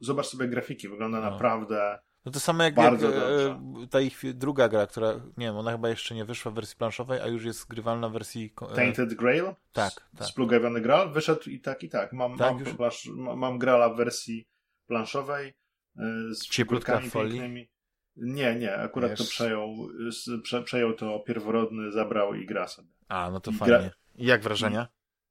[0.00, 1.30] zobacz sobie grafiki, wygląda no.
[1.30, 5.56] naprawdę no to samo jak, Bardzo jak e, ta ich druga gra, która, nie wiem,
[5.56, 8.54] ona chyba jeszcze nie wyszła w wersji planszowej, a już jest grywalna w wersji...
[8.72, 9.44] E, Tainted Grail?
[9.72, 10.26] Tak, tak.
[10.26, 11.12] Splugawiony Graal?
[11.12, 12.12] Wyszedł i tak, i tak.
[12.12, 14.48] Mam, tak, mam, plasz, mam Grala w wersji
[14.86, 16.02] planszowej e,
[16.34, 17.68] z Cieplutka folii?
[18.16, 19.18] Nie, nie, akurat Wiesz.
[19.18, 19.88] to przejął,
[20.42, 22.88] prze, przejął to pierworodny, zabrał i gra sobie.
[23.08, 23.78] A, no to I fajnie.
[23.78, 23.90] Gra...
[24.14, 24.88] I jak wrażenia?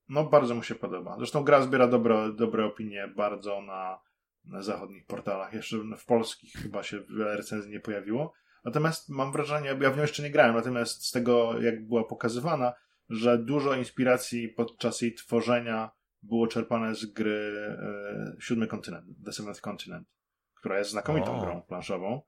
[0.10, 1.16] No bardzo mu się podoba.
[1.18, 4.00] Zresztą gra zbiera dobre, dobre opinie bardzo na
[4.48, 5.54] na zachodnich portalach.
[5.54, 8.34] Jeszcze w polskich chyba się wiele recenzji nie pojawiło.
[8.66, 12.74] Natomiast mam wrażenie, ja w nią jeszcze nie grałem, natomiast z tego, jak była pokazywana,
[13.10, 15.92] że dużo inspiracji podczas jej tworzenia
[16.24, 20.08] było czerpane z gry e, Siódmy Kontynent, The Seventh Continent,
[20.56, 21.42] która jest znakomitą o.
[21.42, 22.22] grą planszową.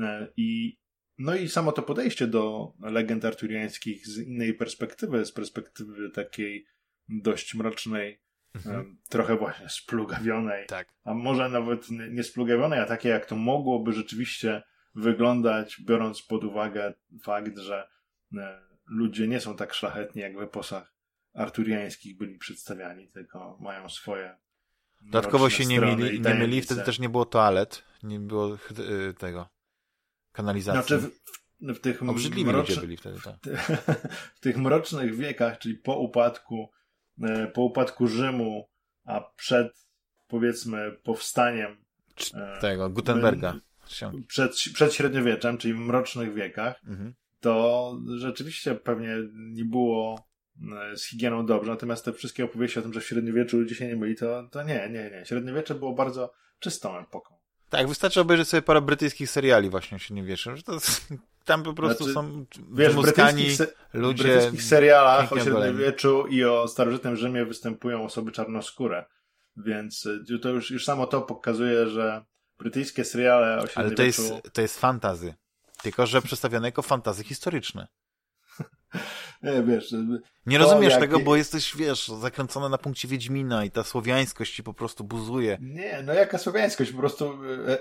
[0.00, 0.78] E, I
[1.18, 6.66] no i samo to podejście do legend arturiańskich z innej perspektywy, z perspektywy takiej
[7.08, 8.22] dość mrocznej
[8.54, 8.98] Mhm.
[9.08, 10.66] Trochę właśnie splugawionej.
[10.66, 10.88] Tak.
[11.04, 14.62] A może nawet nie splugawionej, a takie jak to mogłoby rzeczywiście
[14.94, 17.88] wyglądać, biorąc pod uwagę fakt, że
[18.86, 20.94] ludzie nie są tak szlachetni, jak w eposach
[21.34, 24.36] arturiańskich byli przedstawiani, tylko mają swoje.
[25.00, 29.48] Dodatkowo się nie mieli, nie mieli, wtedy też nie było toalet, nie było e, tego
[30.32, 30.96] kanalizacji.
[30.96, 31.10] Znaczy w,
[31.60, 33.36] w, w tych Obrzydliwi ludzie byli wtedy, tak.
[34.36, 36.70] w tych mrocznych wiekach, czyli po upadku
[37.54, 38.68] po upadku Rzymu,
[39.04, 39.86] a przed
[40.28, 41.76] powiedzmy powstaniem
[42.34, 43.54] e, tego Gutenberga.
[44.26, 47.14] Przed, przed średniowieczem, czyli w mrocznych wiekach, mhm.
[47.40, 50.26] to rzeczywiście pewnie nie było
[50.92, 53.86] e, z higieną dobrze, natomiast te wszystkie opowieści o tym, że w średniowieczu ludzie się
[53.86, 55.26] nie myli, to, to nie, nie, nie.
[55.26, 57.34] Średniowiecze było bardzo czystą epoką.
[57.70, 60.78] Tak, wystarczy obejrzeć sobie parę brytyjskich seriali właśnie o średniowieczu, że to
[61.44, 64.24] tam po prostu znaczy, są wiesz, wymuskani se ludzie.
[64.24, 69.04] W brytyjskich serialach o średniowieczu i o starożytnym Rzymie występują osoby czarnoskóre.
[69.56, 72.24] Więc y, to już, już samo to pokazuje, że
[72.58, 73.78] brytyjskie seriale o średniowieczu...
[73.78, 75.34] Ale to jest, to jest fantazy.
[75.82, 77.88] Tylko, że przedstawione jako fantazy historyczne.
[79.42, 79.94] Nie, wiesz,
[80.46, 81.00] nie rozumiesz jak...
[81.00, 85.58] tego, bo jesteś, wiesz, zakręcony na punkcie Wiedźmina i ta słowiańskość ci po prostu buzuje.
[85.60, 86.92] Nie, no jaka słowiańskość?
[86.92, 87.32] Po prostu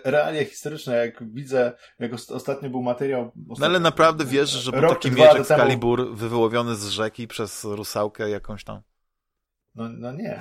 [0.06, 3.32] e, realia historyczne, jak widzę, jak ostatnio był materiał...
[3.60, 6.16] No ale naprawdę wiesz, że był taki miecz Excalibur temu...
[6.16, 8.82] wywołowiony z rzeki przez rusałkę jakąś tam?
[9.76, 10.40] No, no nie.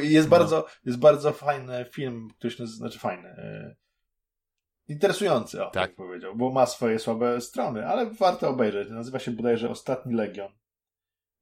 [0.00, 0.30] jest, no.
[0.30, 3.76] bardzo, jest bardzo fajny film, który się znaczy fajny, e,
[4.88, 5.86] interesujący, o, tak.
[5.86, 8.90] tak powiedział, bo ma swoje słabe strony, ale warto obejrzeć.
[8.90, 10.52] Nazywa się bodajże Ostatni Legion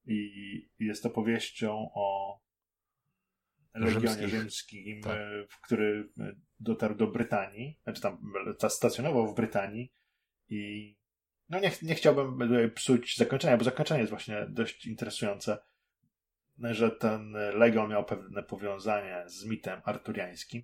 [0.07, 0.31] i
[0.79, 2.39] jest opowieścią o
[3.75, 5.17] Legionie Rzymskim, tak.
[5.17, 6.09] E, który
[6.61, 8.19] dotarł do Brytanii, znaczy tam
[8.69, 9.93] stacjonował w Brytanii
[10.49, 10.95] i
[11.49, 12.39] no nie, nie chciałbym
[12.75, 15.59] psuć zakończenia, bo zakończenie jest właśnie dość interesujące,
[16.59, 20.63] że ten Legion miał pewne powiązanie z mitem arturiańskim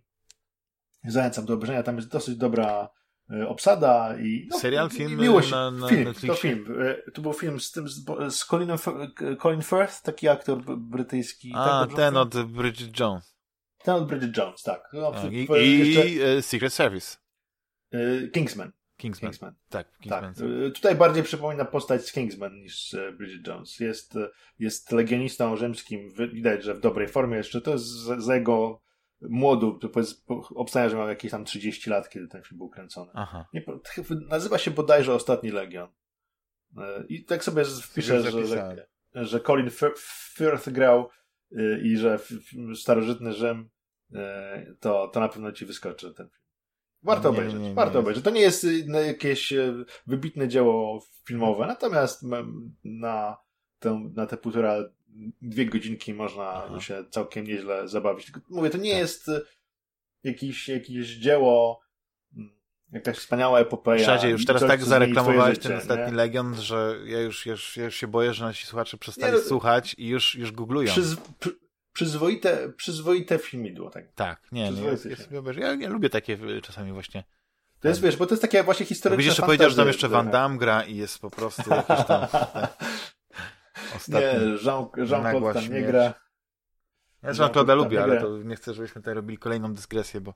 [1.05, 2.89] Zachęcam do obejrzenia, tam jest dosyć dobra
[3.31, 5.51] e, obsada i no, Serial, film miłość.
[5.51, 6.29] na, na film, Netflixie?
[6.29, 6.81] To film.
[7.07, 7.89] E, to był film z tym,
[8.29, 8.71] z Colin,
[9.43, 11.53] Colin Firth, taki aktor brytyjski.
[11.55, 13.37] A, tak ten od Bridget Jones.
[13.85, 14.91] Ten od Bridget Jones, tak.
[14.93, 16.43] No, tak I, i jeszcze...
[16.43, 17.17] Secret Service.
[18.33, 18.73] Kingsman.
[18.97, 19.31] Kingsman.
[19.31, 19.55] Kingsman.
[19.69, 20.35] Tak, Kingsman.
[20.35, 20.45] tak.
[20.75, 23.81] Tutaj bardziej przypomina postać z Kingsman niż Bridget Jones.
[23.81, 24.15] Jest,
[24.59, 27.61] jest legionistą rzymskim, widać, że w dobrej formie jeszcze.
[27.61, 27.85] To jest
[28.19, 28.83] za jego
[29.29, 29.79] młodu,
[30.55, 33.11] obstawiam, że miał jakieś tam 30 lat, kiedy ten film był kręcony.
[33.15, 33.47] Aha.
[33.53, 33.65] Nie,
[34.29, 35.89] nazywa się bodajże Ostatni Legion.
[36.79, 39.71] E, I tak sobie wpiszę, że, że, że Colin
[40.35, 41.09] Firth grał
[41.53, 42.19] e, i że
[42.75, 43.71] starożytny Rzym
[44.15, 46.43] e, to, to na pewno ci wyskoczy ten film.
[47.03, 48.25] Warto nie, obejrzeć, nie, nie, warto obejrzeć.
[48.25, 48.67] To nie jest
[49.07, 49.53] jakieś
[50.07, 52.23] wybitne dzieło filmowe, natomiast
[52.85, 53.37] na,
[53.79, 54.77] tę, na te półtora,
[55.43, 56.81] dwie godzinki można Aha.
[56.81, 58.25] się całkiem nieźle zabawić.
[58.25, 59.01] Tylko mówię, to nie tak.
[59.01, 59.43] jest y,
[60.25, 61.81] jakieś, jakieś dzieło
[62.37, 62.51] mm,
[62.93, 64.07] jakaś wspaniała epopeja.
[64.07, 66.13] Szadzie, już teraz tak zareklamowałeś ten ostatni nie?
[66.13, 69.45] Legend, że ja już, już, ja już się boję, że nasi słuchacze przestali nie, no,
[69.45, 70.93] słuchać i już, już googlują.
[70.93, 71.59] Przyz, przy,
[71.93, 73.91] przyzwoite, przyzwoite filmidło.
[73.91, 75.09] Tak, tak nie, nie jest,
[75.57, 77.25] ja, ja, lubię takie czasami właśnie
[77.83, 80.09] to jest, wiesz, bo to jest takie właśnie historyczne Widzisz, że powiedział, że tam jeszcze
[80.09, 82.27] Van Damme gra i jest po prostu jakiś tam...
[84.09, 84.33] nie,
[85.07, 86.15] Jean-Claude tam nie gra.
[87.23, 90.35] Ja Jean-Claude'a lubię, ale to nie chcę, żebyśmy tutaj robili kolejną dysgresję, bo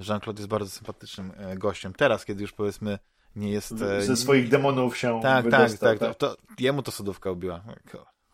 [0.00, 1.92] Jean-Claude jest bardzo sympatycznym e, gościem.
[1.92, 2.98] Teraz, kiedy już powiedzmy
[3.36, 3.72] nie jest...
[3.82, 6.16] E, Ze swoich demonów się Tak, wydostał, tak, tak.
[6.16, 7.64] To, to, jemu to sodówka ubiła.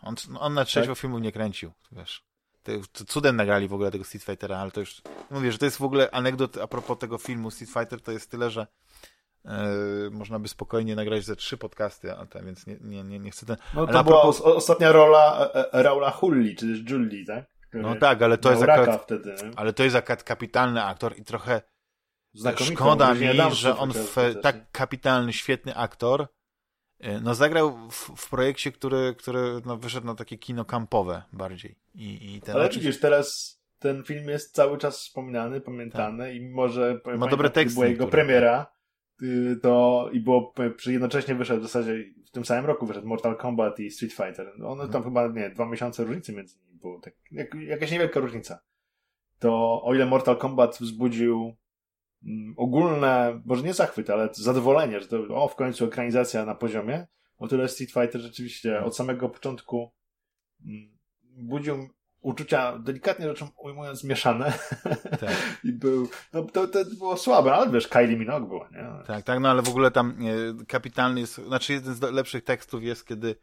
[0.03, 1.01] On, on na trzeźwo tak?
[1.01, 2.25] filmu nie kręcił, wiesz.
[2.93, 5.03] To cudem nagrali w ogóle tego Street Fightera, ale to już...
[5.31, 8.31] Mówię, że to jest w ogóle anegdot a propos tego filmu Street Fighter, to jest
[8.31, 8.67] tyle, że
[10.11, 13.47] można by spokojnie nagrać ze trzy podcasty, a te, więc nie, nie, nie, nie chcę
[13.47, 13.57] ten...
[13.75, 14.41] No to ale była propos...
[14.41, 17.45] ostatnia rola e, Raula Hulli, czy też Julie, tak?
[17.73, 21.63] no tak, ale to jest akurat, wtedy, ale to jest akurat kapitalny aktor i trochę
[22.73, 26.27] szkoda mi, że on w, tak kapitalny, świetny aktor
[27.23, 31.79] no zagrał w, w projekcie, który, który no, wyszedł na takie kino kampowe bardziej.
[31.95, 32.89] I, i ten ale oczywiście...
[32.89, 36.35] widzisz, teraz ten film jest cały czas wspominany, pamiętany tak.
[36.35, 37.75] i może ma dobre teksty.
[37.75, 38.84] Była jego premiera y,
[39.63, 43.81] to i było przy jednocześnie wyszedł w zasadzie w tym samym roku wyszedł Mortal Kombat
[43.81, 44.53] i Street Fighter.
[44.65, 45.05] One tam hmm.
[45.05, 47.01] chyba nie, dwa miesiące różnicy między nimi było.
[47.01, 48.61] Tak, jak, jakaś niewielka różnica.
[49.39, 51.57] To o ile Mortal Kombat wzbudził
[52.25, 57.07] mm, ogólne, może nie zachwyt, ale zadowolenie, że to o, w końcu ekranizacja na poziomie,
[57.39, 59.93] o tyle Street Fighter rzeczywiście od samego początku
[60.67, 61.89] mm, budził
[62.25, 64.53] uczucia, delikatnie rzeczą ujmując, mieszane.
[65.21, 65.59] Tak.
[65.65, 69.07] I był, no to, to było słabe, ale wiesz, Kylie Minogue była, nie?
[69.07, 70.19] Tak, tak, no ale w ogóle tam
[70.69, 73.37] kapitalny jest, znaczy jeden z lepszych tekstów jest, kiedy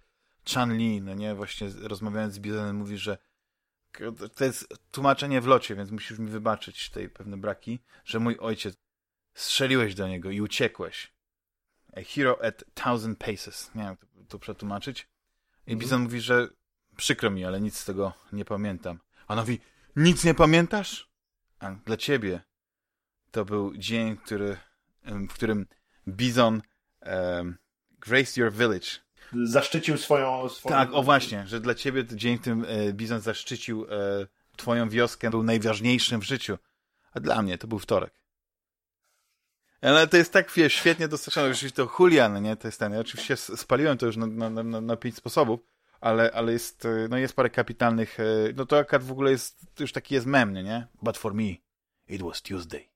[0.54, 3.18] Chan Li, no nie, właśnie rozmawiając z Bizonem mówi, że
[4.36, 8.76] to jest tłumaczenie w locie, więc musisz mi wybaczyć tej pewne braki, że mój ojciec
[9.34, 11.14] strzeliłeś do niego i uciekłeś.
[11.98, 13.72] A hero at thousand paces.
[13.76, 15.08] Nie wiem, to, to przetłumaczyć.
[15.68, 16.04] I Bizon mm.
[16.04, 16.48] mówi, że
[16.98, 19.00] przykro mi, ale nic z tego nie pamiętam.
[19.28, 19.60] A on mówi,
[19.96, 21.10] nic nie pamiętasz?
[21.60, 22.42] A dla ciebie
[23.32, 24.58] to był dzień, który,
[25.06, 25.66] w którym
[26.08, 26.62] Bizon
[27.02, 27.58] um,
[28.00, 28.88] graced your village.
[29.44, 30.76] Zaszczycił swoją, swoją...
[30.76, 33.88] Tak, o właśnie, że dla ciebie dzień, w którym e, Bizon zaszczycił e,
[34.58, 36.58] twoją wioskę, był najważniejszym w życiu.
[37.14, 38.14] A dla mnie to był wtorek.
[39.82, 41.52] Ale to jest tak wiesz, świetnie dostarczone.
[41.52, 42.56] Oczywiście to Julian, nie?
[42.56, 42.94] To jest ten.
[42.94, 45.60] Ja oczywiście spaliłem to już na, na, na, na pięć sposobów
[46.02, 48.24] ale, ale jest, e, no jest parę kapitalnych, e,
[48.56, 50.88] no to akad w ogóle jest, już taki jest mem, nie?
[51.02, 51.56] But for me,
[52.08, 52.90] it was Tuesday.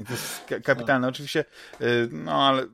[0.00, 1.08] I to jest kapitalne.
[1.08, 1.44] Oczywiście,
[1.80, 2.66] e, no ale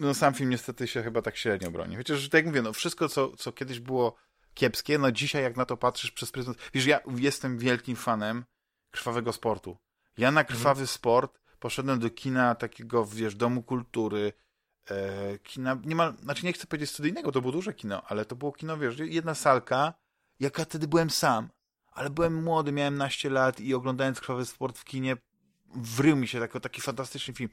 [0.00, 1.96] no, sam film niestety się chyba tak średnio broni.
[1.96, 4.16] Chociaż, tak jak mówię, no wszystko, co, co kiedyś było
[4.54, 6.56] kiepskie, no dzisiaj jak na to patrzysz przez pryzmat...
[6.74, 8.44] Wiesz, ja jestem wielkim fanem
[8.90, 9.78] krwawego sportu.
[10.16, 10.86] Ja na krwawy mhm.
[10.86, 14.32] sport poszedłem do kina takiego, wiesz, domu kultury,
[15.42, 18.78] kina, niemal, znaczy nie chcę powiedzieć studyjnego, to było duże kino, ale to było kino,
[18.78, 19.94] wiesz, jedna salka,
[20.40, 21.48] jaka wtedy byłem sam,
[21.92, 25.16] ale byłem młody, miałem naście lat i oglądając Krwawy Sport w kinie,
[25.74, 27.50] wrył mi się taki, taki fantastyczny film.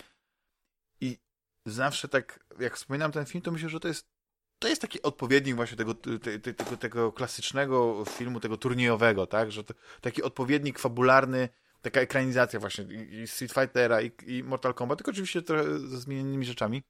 [1.01, 1.17] I
[1.65, 4.13] zawsze tak, jak wspominam ten film, to myślę, że to jest
[4.59, 9.51] to jest taki odpowiednik właśnie tego, te, te, tego, tego klasycznego filmu, tego turniejowego, tak,
[9.51, 11.49] że to, taki odpowiednik fabularny,
[11.81, 16.45] taka ekranizacja właśnie i Street Fightera i, i Mortal Kombat, tylko oczywiście trochę ze zmienionymi
[16.45, 16.83] rzeczami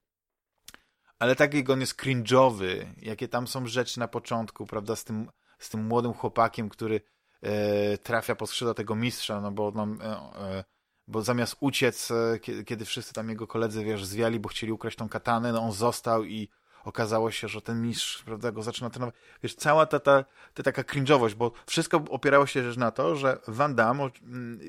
[1.19, 5.29] ale tak jak on jest cringe'owy, jakie tam są rzeczy na początku, prawda, z tym,
[5.59, 7.01] z tym młodym chłopakiem, który
[7.41, 10.63] e, trafia po skrzydła tego mistrza, no bo no, e,
[11.07, 15.09] bo zamiast uciec, e, kiedy, wszyscy tam jego koledzy, wiesz, zwiali, bo chcieli ukraść tą
[15.09, 16.49] katanę, no on został i
[16.83, 19.15] okazało się, że ten mistrz, prawda, go zaczyna trenować.
[19.43, 23.39] Wiesz, cała ta, ta, ta taka cringe'owość, bo wszystko opierało się rzecz na to, że
[23.47, 24.09] Van Damme,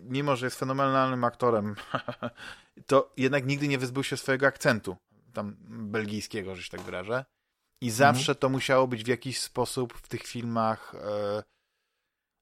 [0.03, 1.74] mimo że jest fenomenalnym aktorem,
[2.86, 4.97] to jednak nigdy nie wyzbył się swojego akcentu
[5.35, 7.24] tam belgijskiego, że się tak wyrażę.
[7.80, 7.97] I mhm.
[7.97, 11.43] zawsze to musiało być w jakiś sposób w tych filmach e,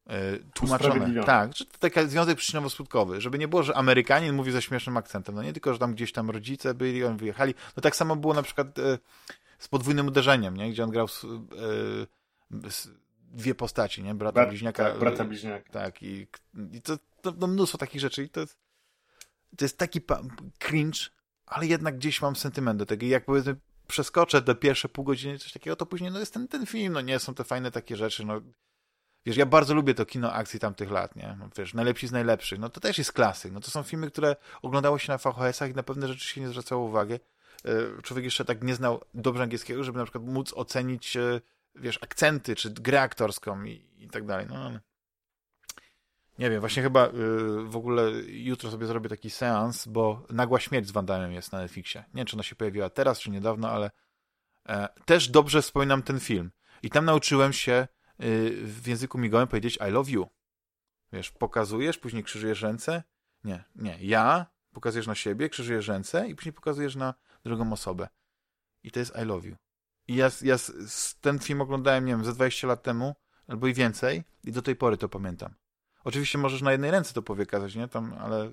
[0.07, 1.25] e, tłumaczone.
[1.25, 5.35] Tak, że to taki związek przyczynowo-skutkowy, żeby nie było, że Amerykanin mówi ze śmiesznym akcentem.
[5.35, 7.55] No nie tylko, że tam gdzieś tam rodzice byli, on wyjechali.
[7.77, 8.99] No tak samo było na przykład e,
[9.59, 10.71] z podwójnym uderzeniem, nie?
[10.71, 12.89] gdzie on grał z, e, z
[13.33, 14.15] dwie postaci, nie?
[14.15, 14.85] Brata Brat, bliźniaka.
[14.85, 15.73] Tak, brata bliźniaka.
[15.73, 16.27] Tak, i,
[16.73, 18.25] i to, to, to mnóstwo takich rzeczy.
[18.25, 18.47] I to,
[19.57, 20.01] to jest taki
[20.59, 21.01] cringe,
[21.47, 23.07] ale jednak gdzieś mam sentyment do tego.
[23.07, 26.49] I jak powiedzmy przeskoczę do pierwsze pół godziny, coś takiego, to później no jest ten,
[26.49, 28.41] ten film, no nie są te fajne takie rzeczy, no
[29.27, 31.37] Wiesz, ja bardzo lubię to kino akcji tamtych lat, nie?
[31.39, 32.59] No, wiesz, najlepsi z najlepszych.
[32.59, 33.53] No to też jest klasyk.
[33.53, 36.49] No to są filmy, które oglądało się na VHS-ach i na pewne rzeczy się nie
[36.49, 37.15] zwracało uwagi.
[37.15, 37.21] E,
[38.03, 41.41] człowiek jeszcze tak nie znał dobrze angielskiego, żeby na przykład móc ocenić, e,
[41.75, 44.47] wiesz, akcenty, czy grę aktorską i, i tak dalej.
[44.49, 44.79] No, no.
[46.39, 47.13] Nie wiem, właśnie chyba y,
[47.65, 52.01] w ogóle jutro sobie zrobię taki seans, bo Nagła Śmierć z Wandamem jest na Netflixie.
[52.01, 53.91] Nie wiem, czy ona się pojawiła teraz, czy niedawno, ale
[54.69, 56.51] e, też dobrze wspominam ten film.
[56.83, 57.89] I tam nauczyłem się
[58.23, 60.27] y, w języku migowym powiedzieć I love you.
[61.13, 63.03] Wiesz, pokazujesz, później krzyżujesz ręce.
[63.45, 67.15] Nie, nie, ja, pokazujesz na siebie, krzyżujesz ręce i później pokazujesz na
[67.45, 68.09] drugą osobę.
[68.83, 69.57] I to jest I love you.
[70.09, 70.57] I ja, ja
[71.21, 73.15] ten film oglądałem, nie wiem, ze 20 lat temu,
[73.47, 75.55] albo i więcej, i do tej pory to pamiętam.
[76.05, 77.89] Oczywiście możesz na jednej ręce to powiekazać, nie?
[77.89, 78.51] Tam, ale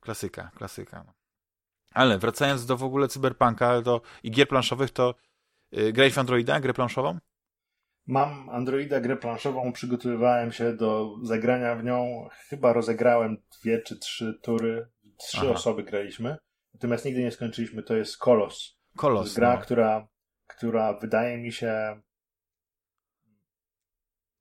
[0.00, 1.04] klasyka, klasyka.
[1.06, 1.12] No.
[1.94, 5.14] Ale wracając do w ogóle cyberpunka do, i gier planszowych, to
[5.72, 7.18] yy, grałeś w Androida, grę planszową?
[8.06, 12.28] Mam Androida, grę planszową, przygotowywałem się do zagrania w nią.
[12.48, 14.88] Chyba rozegrałem dwie czy trzy tury.
[15.16, 15.50] Trzy Aha.
[15.50, 16.36] osoby graliśmy.
[16.74, 17.82] Natomiast nigdy nie skończyliśmy.
[17.82, 18.78] To jest Kolos.
[18.96, 19.20] Kolos.
[19.20, 19.62] To jest gra, no.
[19.62, 20.08] która,
[20.46, 22.00] która wydaje mi się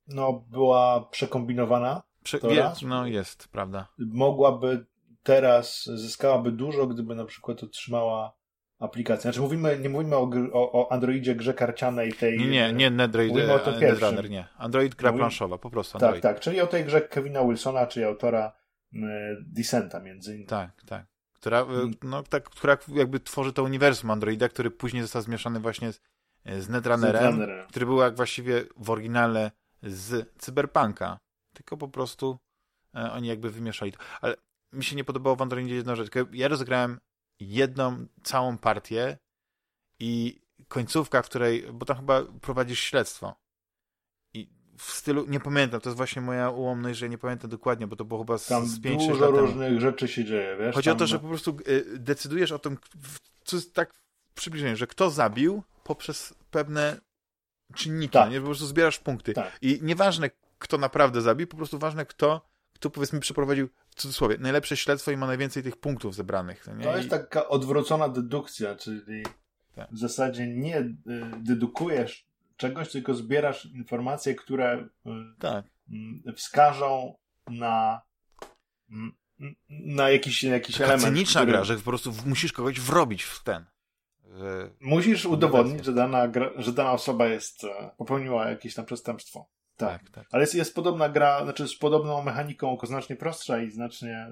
[0.07, 2.03] no, była przekombinowana.
[2.23, 3.87] Prze jest, no jest, prawda.
[3.97, 4.85] Mogłaby
[5.23, 8.33] teraz, zyskałaby dużo, gdyby na przykład otrzymała
[8.79, 9.21] aplikację.
[9.21, 12.39] Znaczy mówimy, nie mówimy o, o, o Androidzie grze karcianej tej...
[12.39, 14.47] Nie, nie, nie Nedroid, mówimy o tym Netrunner, nie.
[14.57, 16.23] Android gra planszowa, po prostu tak, Android.
[16.23, 18.53] Tak, tak, czyli o tej grze Kevina Wilsona, czyli autora
[18.93, 18.99] y,
[19.47, 20.47] Descenta między innymi.
[20.47, 21.05] Tak, tak.
[21.33, 21.93] Która, y, mm.
[22.03, 26.01] no, tak, która jakby tworzy to uniwersum Androida, który później został zmieszany właśnie z,
[26.59, 29.51] z Netrunnerem, który był jak właściwie w oryginale
[29.83, 31.17] z Cyberpunka,
[31.53, 32.37] tylko po prostu
[32.95, 33.99] e, oni jakby wymieszali to.
[34.21, 34.35] Ale
[34.73, 36.11] mi się nie podobało w Androidzie jedna rzecz.
[36.33, 36.99] Ja rozegrałem
[37.39, 39.17] jedną całą partię
[39.99, 43.35] i końcówka, w której, bo tam chyba prowadzisz śledztwo.
[44.33, 47.95] I w stylu, nie pamiętam, to jest właśnie moja ułomność, że nie pamiętam dokładnie, bo
[47.95, 50.75] to było chyba z, tam z 5 dużo różnych rzeczy się dzieje, wiesz?
[50.75, 50.95] Chodzi tam...
[50.95, 52.77] o to, że po prostu y, decydujesz o tym,
[53.43, 53.93] co jest tak
[54.35, 57.01] przybliżenie, że kto zabił poprzez pewne
[57.73, 58.31] czynniki, tak.
[58.31, 58.39] nie?
[58.39, 59.33] Po prostu zbierasz punkty.
[59.33, 59.57] Tak.
[59.61, 62.41] I nieważne, kto naprawdę zabił, po prostu ważne, kto,
[62.73, 66.67] kto powiedzmy przeprowadził w cudzysłowie, najlepsze śledztwo i ma najwięcej tych punktów zebranych.
[66.77, 66.83] Nie?
[66.83, 69.23] To jest taka odwrócona dedukcja, czyli
[69.75, 69.91] tak.
[69.91, 70.93] w zasadzie nie y,
[71.37, 72.25] dedukujesz
[72.57, 75.09] czegoś, tylko zbierasz informacje, które y,
[75.39, 75.65] tak.
[75.89, 77.15] Mm, wskażą
[77.47, 78.01] na
[78.89, 79.13] mm,
[79.69, 81.13] na jakiś, jakiś Taka element.
[81.13, 81.51] cyniczna który...
[81.51, 83.65] gra, że po prostu musisz kogoś wrobić w ten.
[84.81, 89.49] Musisz udowodnić, że dana, gra, że dana osoba jest, e, popełniła jakieś tam przestępstwo.
[89.77, 90.03] Tak.
[90.03, 90.27] tak, tak.
[90.31, 94.31] Ale jest, jest podobna gra, znaczy z podobną mechaniką, tylko znacznie prostsza i znacznie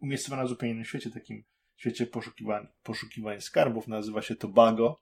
[0.00, 1.44] umiejscowiona w zupełnie innym świecie, takim
[1.76, 3.88] świecie poszukiwań, poszukiwań skarbów.
[3.88, 5.00] Nazywa się to Bago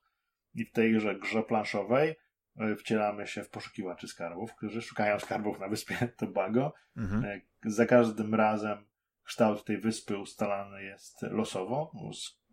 [0.55, 2.17] i w tejże grze planszowej
[2.57, 6.75] e, wcielamy się w poszukiwaczy skarbów, którzy szukają skarbów na wyspie Tobago.
[6.97, 7.25] Mhm.
[7.25, 8.85] E, za każdym razem
[9.25, 11.93] kształt tej wyspy ustalany jest losowo,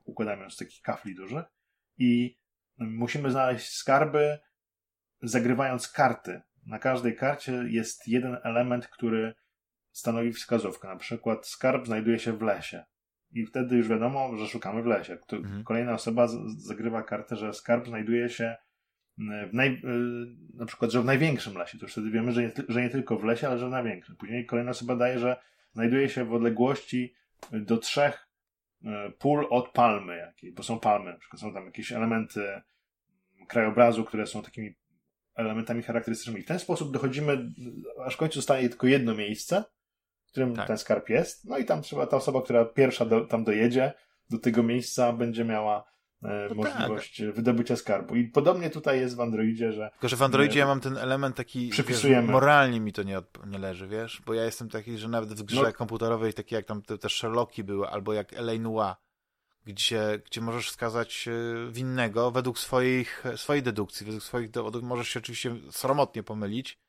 [0.06, 1.57] układamy z takich kafli dużych
[1.98, 2.38] i
[2.78, 4.40] musimy znaleźć skarby
[5.22, 6.42] zagrywając karty.
[6.66, 9.34] Na każdej karcie jest jeden element, który
[9.92, 10.88] stanowi wskazówkę.
[10.88, 12.84] Na przykład skarb znajduje się w lesie.
[13.32, 15.18] I wtedy już wiadomo, że szukamy w lesie.
[15.32, 15.64] Mhm.
[15.64, 16.28] Kolejna osoba
[16.58, 18.56] zagrywa kartę, że skarb znajduje się
[19.18, 19.82] w naj,
[20.54, 21.78] na przykład, że w największym lesie.
[21.78, 24.16] To już wtedy wiemy, że nie, że nie tylko w lesie, ale że w największym.
[24.16, 25.42] Później kolejna osoba daje, że
[25.74, 27.14] znajduje się w odległości
[27.52, 28.27] do trzech E,
[29.20, 32.62] pól od palmy jakiej, bo są palmy, na przykład są tam jakieś elementy
[33.48, 34.76] krajobrazu, które są takimi
[35.36, 36.42] elementami charakterystycznymi.
[36.42, 37.52] W ten sposób dochodzimy,
[38.06, 39.64] aż w końcu zostaje tylko jedno miejsce,
[40.26, 40.68] w którym tak.
[40.68, 43.94] ten skarb jest, no i tam trzeba, ta osoba, która pierwsza do, tam dojedzie,
[44.30, 47.36] do tego miejsca będzie miała E, no możliwość tak.
[47.36, 48.16] wydobycia skarbu.
[48.16, 49.90] I podobnie tutaj jest w Androidzie, że...
[49.92, 52.22] Tylko, że w Androidzie ja mam ten element taki, przypisujemy.
[52.22, 54.22] Wiesz, moralnie mi to nie, nie leży, wiesz?
[54.26, 55.74] Bo ja jestem taki, że nawet w grze no.
[55.74, 58.60] komputerowej, takie jak tam te, te Sherlocki były, albo jak L.A.
[58.60, 58.96] Noir,
[59.66, 64.84] gdzie, gdzie możesz skazać e, winnego według swoich, swojej dedukcji, według swoich dowodów.
[64.84, 66.80] Możesz się oczywiście sromotnie pomylić,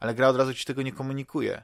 [0.00, 1.62] ale gra od razu ci tego nie komunikuje.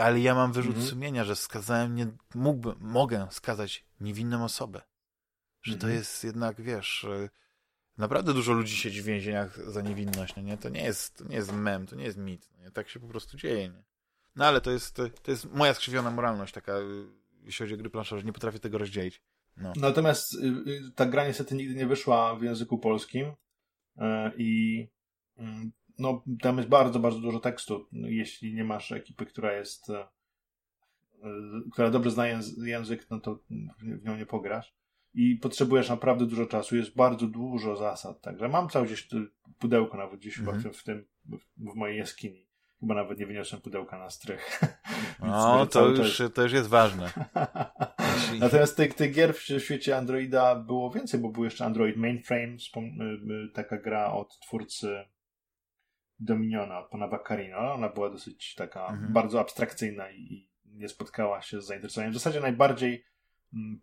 [0.00, 0.88] Ale ja mam wyrzut -hmm.
[0.88, 4.80] sumienia, że skazałem, nie, mógłbym, mogę skazać niewinną osobę
[5.64, 5.94] że to mhm.
[5.94, 7.06] jest jednak, wiesz,
[7.98, 10.56] naprawdę dużo ludzi siedzi w więzieniach za niewinność, no nie?
[10.56, 12.70] To nie jest, to nie jest mem, to nie jest mit, no nie?
[12.70, 13.84] Tak się po prostu dzieje, nie?
[14.36, 16.72] No ale to jest, to jest moja skrzywiona moralność taka,
[17.44, 19.22] jeśli chodzi o gry planszowe, że nie potrafię tego rozdzielić.
[19.56, 19.72] No.
[19.76, 23.32] Natomiast y, y, ta gra niestety nigdy nie wyszła w języku polskim
[23.96, 24.88] e, i
[25.36, 27.88] mm, no, tam jest bardzo, bardzo dużo tekstu.
[27.92, 30.08] Jeśli nie masz ekipy, która jest e, e,
[31.72, 33.38] która dobrze zna język, no to
[33.78, 34.74] w nią nie pograsz.
[35.14, 36.76] I potrzebujesz naprawdę dużo czasu.
[36.76, 39.08] Jest bardzo dużo zasad, także mam cały gdzieś
[39.58, 40.62] pudełko nawet gdzieś -hmm.
[40.62, 41.04] chyba w tym,
[41.56, 42.44] w mojej jaskini.
[42.80, 44.60] Chyba nawet nie wyniosłem pudełka na strych.
[45.20, 47.10] No, to już, to już jest ważne.
[48.40, 52.80] Natomiast tych, tych gier w świecie Androida było więcej, bo był jeszcze Android Mainframe, y,
[52.80, 55.04] y, taka gra od twórcy
[56.18, 57.72] Dominiona, od pana Vaccarino.
[57.72, 59.12] Ona była dosyć taka mhm.
[59.12, 62.12] bardzo abstrakcyjna i nie spotkała się z zainteresowaniem.
[62.12, 63.04] W zasadzie najbardziej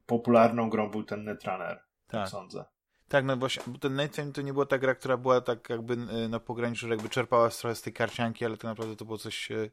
[0.05, 2.65] popularną grą był ten Netrunner, tak sądzę.
[3.07, 5.93] Tak, no właśnie, bo ten Netrunner to nie była ta gra, która była tak jakby
[5.93, 9.17] y, na pograniczu, że jakby czerpała trochę z tej karcianki, ale tak naprawdę to było
[9.17, 9.69] coś e,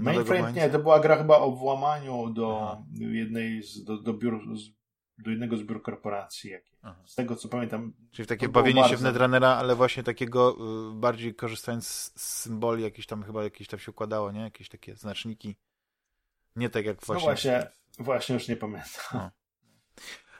[0.00, 2.82] Mainframe nie, to była gra chyba o włamaniu do Aha.
[2.98, 4.40] jednej z, do, do biur,
[5.18, 6.52] do jednego z biur korporacji.
[6.82, 6.96] Aha.
[7.04, 7.92] Z tego co pamiętam.
[8.10, 8.96] Czyli takie bawienie bardzo...
[8.96, 10.56] się w Netrunnera, ale właśnie takiego
[10.90, 14.40] y, bardziej korzystając z, z symboli, jakieś tam chyba jakieś tam się układało, nie?
[14.40, 15.56] Jakieś takie znaczniki.
[16.56, 17.14] Nie tak jak właśnie.
[17.14, 19.30] No właśnie, właśnie już nie pamiętam.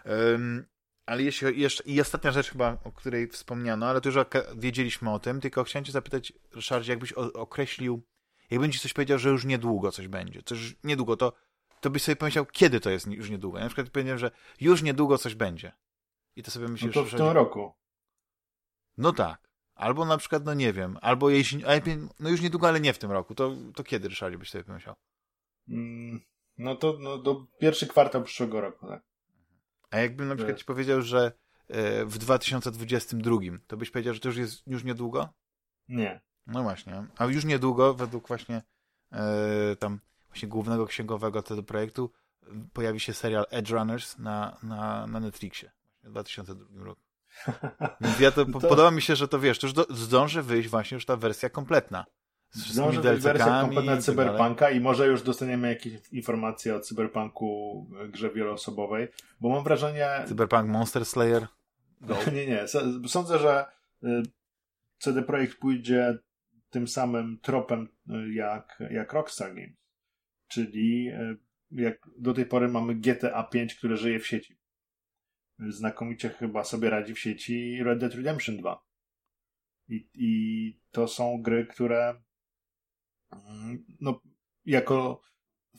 [0.04, 0.66] Um,
[1.06, 4.18] ale jeśli jeszcze, i ostatnia rzecz chyba, o której wspomniano, ale to już
[4.56, 8.02] wiedzieliśmy o tym, tylko chciałem cię zapytać, Ryszardzie, jakbyś określił
[8.52, 11.32] jakbym ci coś powiedział, że już niedługo coś będzie, coś niedługo, to,
[11.80, 13.58] to byś sobie pomyślał, kiedy to jest już niedługo.
[13.58, 15.72] Ja na przykład powiedziałem, że już niedługo coś będzie.
[16.36, 17.72] I to sobie myślisz, no to w tym roku.
[18.96, 19.48] No tak.
[19.74, 21.64] Albo na przykład, no nie wiem, albo jeśli,
[22.20, 23.34] no już niedługo, ale nie w tym roku.
[23.34, 24.94] To, to kiedy, Ryszardzie, byś sobie pomyślał?
[25.68, 26.20] Mm,
[26.58, 29.02] no to no, do pierwszy kwartał przyszłego roku, tak.
[29.90, 31.32] A jakbym na przykład ci powiedział, że
[31.68, 33.36] e, w 2022,
[33.66, 35.28] to byś powiedział, że to już jest już niedługo?
[35.88, 36.20] Nie.
[36.46, 37.06] No właśnie.
[37.16, 38.62] A już niedługo, według właśnie
[39.12, 42.12] e, tam właśnie głównego księgowego tego projektu,
[42.72, 45.70] pojawi się serial Edge Runners na, na, na Netflixie
[46.02, 47.00] w 2002 roku.
[48.00, 50.68] Więc ja to, to, podoba mi się, że to wiesz, to już do, zdąży wyjść
[50.68, 52.04] właśnie już ta wersja kompletna.
[52.52, 58.30] Zdąży wyjść wersja kompletna tak Cyberpunka i może już dostaniemy jakieś informacje o Cyberpunku grze
[58.30, 59.08] wieloosobowej,
[59.40, 60.08] bo mam wrażenie...
[60.26, 61.46] Cyberpunk Monster Slayer?
[62.00, 62.16] Go.
[62.34, 62.64] nie, nie.
[63.08, 63.66] Sądzę, że
[64.04, 64.22] y,
[64.98, 66.18] CD Projekt pójdzie
[66.70, 69.76] tym samym tropem y, jak, jak Rockstar Games.
[70.48, 71.36] Czyli y,
[71.70, 74.56] jak do tej pory mamy GTA 5, które żyje w sieci.
[75.58, 78.84] Znakomicie chyba sobie radzi w sieci Red Dead Redemption 2.
[79.88, 82.22] I, i to są gry, które
[84.00, 84.20] no,
[84.66, 85.20] jako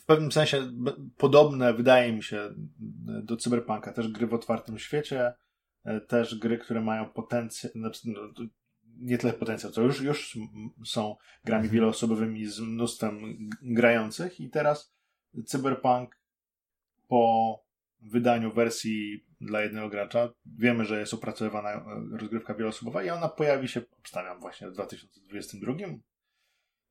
[0.00, 0.72] w pewnym sensie
[1.16, 2.54] podobne, wydaje mi się,
[3.22, 3.92] do Cyberpunka.
[3.92, 5.32] Też gry w otwartym świecie,
[5.84, 8.20] e, też gry, które mają potencjał, znaczy, no,
[8.84, 10.38] nie tyle potencjał, to już, już
[10.84, 11.74] są grami mhm.
[11.74, 14.94] wieloosobowymi z mnóstwem grających i teraz
[15.46, 16.18] Cyberpunk
[17.08, 17.64] po
[18.02, 21.82] wydaniu wersji dla jednego gracza, wiemy, że jest opracowywana e,
[22.18, 25.72] rozgrywka wieloosobowa i ona pojawi się, obstawiam, właśnie w 2022,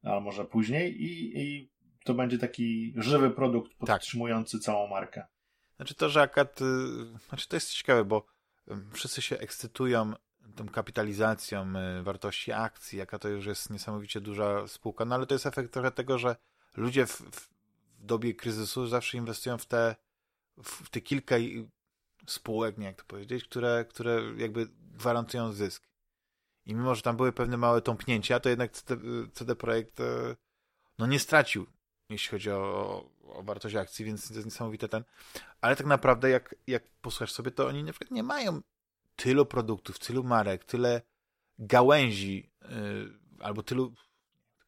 [0.04, 1.72] ale może później i, i
[2.04, 3.80] to będzie taki żywy produkt tak.
[3.80, 4.66] podtrzymujący tak.
[4.66, 5.26] całą markę.
[5.76, 6.66] Znaczy to, że akad, y,
[7.30, 8.26] znaczy to jest ciekawe, bo
[8.94, 10.14] wszyscy się ekscytują
[10.56, 15.36] tą kapitalizacją y, wartości akcji, jaka to już jest niesamowicie duża spółka, no ale to
[15.36, 16.36] jest efekt trochę tego, że
[16.78, 17.50] ludzie w, w
[18.00, 19.96] dobie kryzysu zawsze inwestują w te,
[20.64, 21.36] w te kilka
[22.28, 25.93] spółek, nie jak to powiedzieć, które, które jakby gwarantują zysk.
[26.66, 28.96] I mimo, że tam były pewne małe tąpnięcia, to jednak CD,
[29.34, 30.36] CD Projekt y,
[31.00, 31.66] no nie stracił,
[32.10, 35.04] jeśli chodzi o, o wartość akcji, więc to jest niesamowite ten.
[35.62, 38.62] Ale tak naprawdę, jak, jak posłuchasz sobie, to oni na przykład nie mają
[39.16, 41.02] tylu produktów, tylu marek, tyle
[41.60, 43.94] gałęzi, yy, albo tylu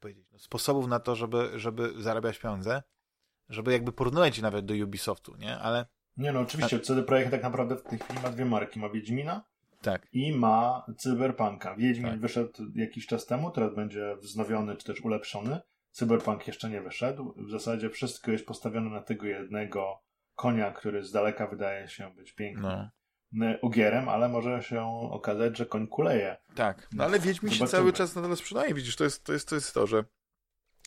[0.03, 2.83] no, sposobów na to, żeby, żeby zarabiać pieniądze,
[3.49, 5.57] żeby jakby porównywać nawet do Ubisoftu, nie?
[5.57, 5.85] Ale...
[6.17, 6.79] Nie no, oczywiście.
[6.79, 8.79] CD Projekt tak naprawdę w tej chwili ma dwie marki.
[8.79, 9.43] Ma Wiedźmina
[9.81, 10.07] tak.
[10.13, 11.75] i ma Cyberpunka.
[11.75, 12.19] Wiedźmin tak.
[12.19, 15.59] wyszedł jakiś czas temu, teraz będzie wznowiony czy też ulepszony.
[15.91, 17.33] Cyberpunk jeszcze nie wyszedł.
[17.37, 20.01] W zasadzie wszystko jest postawione na tego jednego
[20.35, 22.89] konia, który z daleka wydaje się być piękny.
[23.31, 26.37] No ogierem, ale może się okazać, że koń kuleje.
[26.55, 27.67] Tak, no ale Wiedźmin Zobaczymy.
[27.67, 30.03] się cały czas nadal sprzedaje, widzisz, to jest to, jest, to, jest to że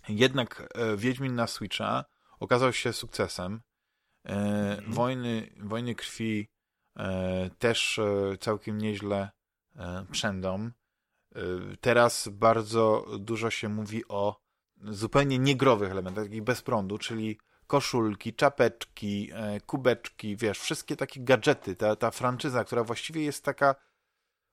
[0.09, 2.05] jednak e, Wiedźmin na Switcha
[2.41, 3.61] okazał się sukcesem.
[4.25, 4.93] E, mhm.
[4.93, 6.49] wojny, wojny krwi
[7.59, 9.31] też e, całkiem nieźle
[9.77, 10.71] e, przędą.
[11.35, 11.41] E,
[11.81, 14.41] teraz bardzo dużo się mówi o
[14.85, 21.77] zupełnie niegrowych elementach, takich bez prądu, czyli koszulki, czapeczki, e, kubeczki, wiesz, wszystkie takie gadżety,
[21.77, 23.75] ta, ta franczyza, która właściwie jest taka,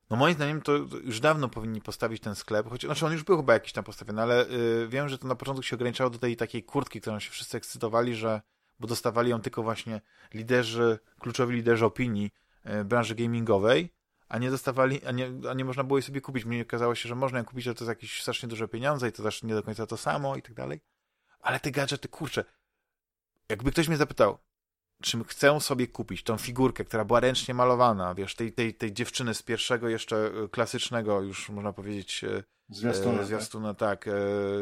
[0.09, 0.71] no moim zdaniem to
[1.03, 4.21] już dawno powinni postawić ten sklep, choć, znaczy on już był chyba jakiś tam postawiony,
[4.21, 7.31] ale y, wiem, że to na początku się ograniczało do tej takiej kurtki, którą się
[7.31, 8.41] wszyscy ekscytowali, że,
[8.79, 10.01] bo dostawali ją tylko właśnie
[10.33, 12.31] liderzy, kluczowi liderzy opinii
[12.65, 13.93] y, branży gamingowej,
[14.27, 16.45] a nie dostawali, a nie, a nie można było jej sobie kupić.
[16.45, 19.11] Mnie okazało się, że można ją kupić, ale to jest jakieś strasznie duże pieniądze i
[19.11, 20.81] to też nie do końca to samo i tak dalej.
[21.39, 22.45] Ale te gadżety, kurczę,
[23.49, 24.37] jakby ktoś mnie zapytał,
[25.01, 29.33] czym chcę sobie kupić tą figurkę, która była ręcznie malowana, wiesz, tej, tej, tej dziewczyny
[29.33, 34.11] z pierwszego jeszcze e, klasycznego, już można powiedzieć, e, zwiastuna, e, zwiastuna tak, e,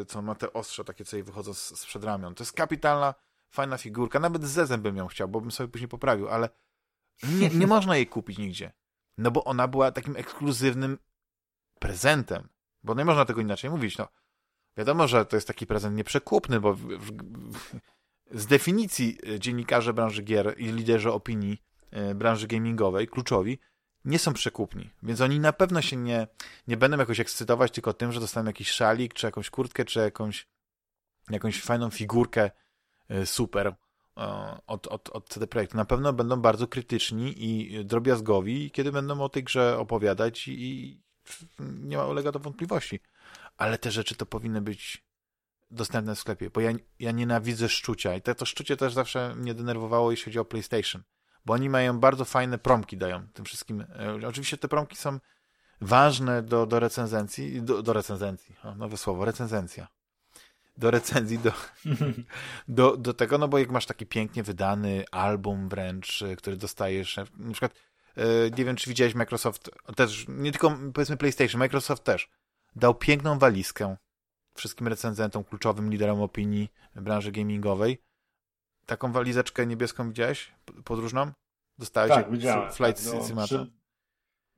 [0.07, 2.35] co ma te ostrze takie, co jej wychodzą z, z przedramion.
[2.35, 3.13] To jest kapitalna,
[3.53, 6.49] fajna figurka, nawet z zezem bym ją chciał, bo bym sobie później poprawił, ale
[7.23, 8.71] nie, nie można jej kupić nigdzie,
[9.17, 10.97] no bo ona była takim ekskluzywnym
[11.79, 12.49] prezentem,
[12.83, 14.07] bo nie można tego inaczej mówić, no.
[14.77, 17.11] Wiadomo, że to jest taki prezent nieprzekupny, bo w, w,
[17.51, 17.79] w,
[18.31, 23.59] z definicji e, dziennikarze branży gier i liderzy opinii e, branży gamingowej, kluczowi,
[24.05, 26.27] nie są przekupni, więc oni na pewno się nie,
[26.67, 30.47] nie będą jakoś ekscytować tylko tym, że dostaną jakiś szalik, czy jakąś kurtkę, czy jakąś,
[31.29, 32.51] jakąś fajną figurkę
[33.25, 33.75] super
[34.67, 35.77] od, od, od CD Projektu.
[35.77, 41.01] Na pewno będą bardzo krytyczni i drobiazgowi, kiedy będą o tej grze opowiadać i, i
[41.59, 42.99] nie ma ulega to wątpliwości.
[43.57, 45.03] Ale te rzeczy to powinny być
[45.71, 49.53] dostępne w sklepie, bo ja, ja nienawidzę szczucia i to, to szczucie też zawsze mnie
[49.53, 51.03] denerwowało, jeśli chodzi o PlayStation,
[51.45, 53.81] bo oni mają bardzo fajne promki, dają tym wszystkim.
[54.21, 55.19] E, oczywiście te promki są
[55.81, 59.87] ważne do, do recenzencji, do, do recenzencji, o, nowe słowo, recenzencja.
[60.77, 61.51] Do recenzji, do,
[62.67, 67.17] do, do tego, no bo jak masz taki pięknie wydany album wręcz, e, który dostajesz,
[67.37, 67.73] na przykład,
[68.57, 72.29] nie wiem, czy widziałeś Microsoft, też, nie tylko powiedzmy PlayStation, Microsoft też,
[72.75, 73.95] dał piękną walizkę
[74.55, 78.01] wszystkim recenzentom, kluczowym liderom opinii branży gamingowej.
[78.85, 80.51] Taką walizeczkę niebieską widziałeś?
[80.83, 81.31] Podróżną?
[81.77, 82.11] Dostałeś?
[82.11, 82.71] Tak, widziałem.
[82.71, 83.67] Flight tak, no, Simulator.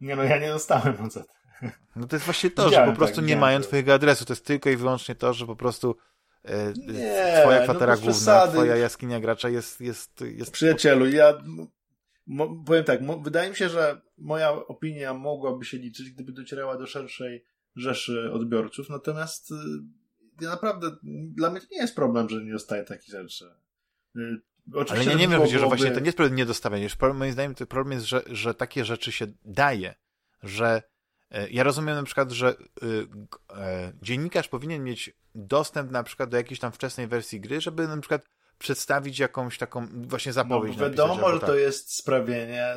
[0.02, 1.24] Nie no, ja nie dostałem co
[1.96, 4.26] No to jest właśnie to, widziałem, że po prostu tak, nie mają twojego adresu.
[4.26, 5.96] To jest tylko i wyłącznie to, że po prostu
[6.44, 8.54] e, nie, twoja no kwatera no główna, przesady.
[8.54, 9.82] twoja jaskinia gracza jest...
[9.82, 10.52] jest, jest...
[10.52, 11.38] Przyjacielu, ja
[12.66, 17.46] powiem tak, wydaje mi się, że moja opinia mogłaby się liczyć, gdyby docierała do szerszej
[17.76, 19.56] rzeszy odbiorców, natomiast y,
[20.42, 20.92] ja naprawdę,
[21.34, 23.46] dla mnie to nie jest problem, że nie dostaję takich rzeczy.
[24.16, 24.42] Y,
[24.74, 25.60] oczywiście, Ale ja nie wiem, byłoby...
[25.60, 26.88] że właśnie to nie jest problem niedostawienia.
[27.14, 29.96] Moim zdaniem to problem jest, że, że takie rzeczy się daje,
[30.44, 30.82] że e,
[31.52, 33.08] ja rozumiem na przykład, że y,
[33.54, 37.98] e, dziennikarz powinien mieć dostęp na przykład do jakiejś tam wczesnej wersji gry, żeby na
[37.98, 38.26] przykład
[38.58, 40.78] przedstawić jakąś taką właśnie zapowiedź.
[40.78, 41.56] No, wiadomo, napisać, że to tak.
[41.56, 42.76] jest sprawienie,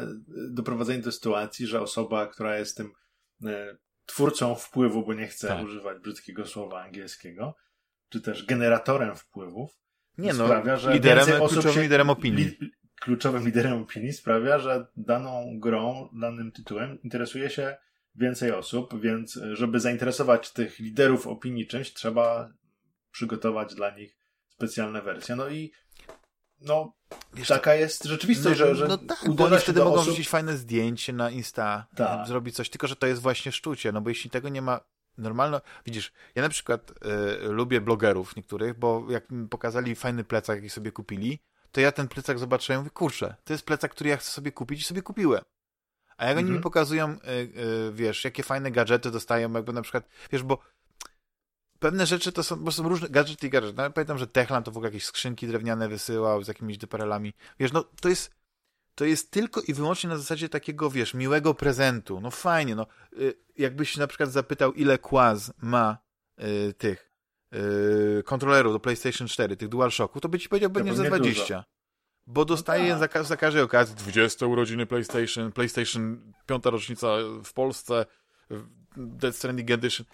[0.50, 2.92] doprowadzenie do sytuacji, że osoba, która jest tym
[3.44, 3.76] e,
[4.06, 5.64] twórcą wpływu, bo nie chcę tak.
[5.64, 7.56] używać brzydkiego słowa angielskiego,
[8.08, 9.70] czy też generatorem wpływów,
[10.18, 12.44] nie no, sprawia, że liderem, kluczowym się, liderem opinii.
[12.44, 12.70] Li,
[13.00, 17.76] kluczowym liderem opinii sprawia, że daną grą, danym tytułem interesuje się
[18.18, 22.50] więcej osób, więc żeby zainteresować tych liderów opinii czymś, trzeba
[23.10, 24.16] przygotować dla nich
[24.48, 25.36] specjalne wersje.
[25.36, 25.72] No i
[26.60, 26.92] no,
[27.34, 30.06] Wiesz, taka jest rzeczywistość, no, że, że no tak, bo oni wtedy mogą osób...
[30.06, 32.26] wrzucić fajne zdjęcie na Insta, tak.
[32.26, 34.80] zrobić coś, tylko że to jest właśnie sztucie, no bo jeśli tego nie ma
[35.18, 40.56] normalno, widzisz, ja na przykład y, lubię blogerów niektórych, bo jak mi pokazali fajny plecak,
[40.56, 41.38] jaki sobie kupili,
[41.72, 44.52] to ja ten plecak zobaczyłem i mówię, kurczę, to jest plecak, który ja chcę sobie
[44.52, 45.42] kupić i sobie kupiłem.
[46.18, 46.62] A jak oni mi mhm.
[46.62, 47.30] pokazują, y,
[47.88, 50.58] y, wiesz, jakie fajne gadżety dostają, jakby na przykład, wiesz, bo
[51.78, 53.74] pewne rzeczy to są, bo są różne gadżety i gadżety.
[53.76, 57.34] No, pamiętam, że Techland to w ogóle jakieś skrzynki drewniane wysyłał z jakimiś deparelami.
[57.60, 58.34] Wiesz, no to jest,
[58.94, 62.20] to jest tylko i wyłącznie na zasadzie takiego, wiesz, miłego prezentu.
[62.20, 62.86] No fajnie, no.
[63.18, 65.98] Y, jakbyś na przykład zapytał, ile Quaz ma
[66.42, 67.12] y, tych
[67.54, 71.42] y, kontrolerów do PlayStation 4, tych DualShocków, to by ci powiedział będzie za 20.
[71.42, 71.77] Dużo.
[72.30, 73.12] Bo dostaje no tak.
[73.12, 77.06] za, za każdej okazji 20 urodziny PlayStation, PlayStation 5 rocznica
[77.44, 78.06] w Polsce,
[78.96, 80.06] Dead Stranding Edition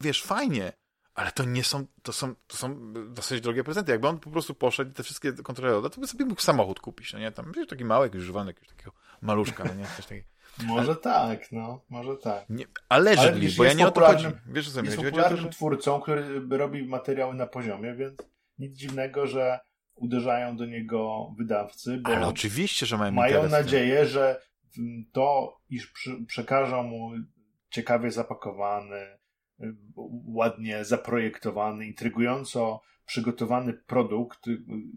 [0.00, 0.72] wiesz, fajnie,
[1.14, 3.92] ale to nie są, to są, to są dosyć drogie prezenty.
[3.92, 7.12] Jakby on po prostu poszedł i te wszystkie kontrolery to by sobie mógł samochód kupić,
[7.12, 7.32] no nie?
[7.32, 9.84] Tam, wiesz, taki mały, jakiś używany, jakiegoś takiego maluszka, no nie?
[9.96, 10.28] Coś takiego.
[10.66, 10.96] Może ale...
[10.96, 12.44] tak, no, może tak.
[12.48, 14.26] Nie, ale ale bo ja nie o to chodzi.
[14.46, 15.48] Wiesz, co jest popularnym że...
[15.48, 18.18] twórcą, który robi materiały na poziomie, więc
[18.58, 19.60] nic dziwnego, że
[19.94, 24.40] uderzają do niego wydawcy, bo ale oczywiście, że mają, mają nadzieję, że
[25.12, 25.92] to, iż
[26.26, 27.10] przekażą mu
[27.70, 29.18] ciekawie zapakowany,
[30.26, 34.46] ładnie zaprojektowany, intrygująco przygotowany produkt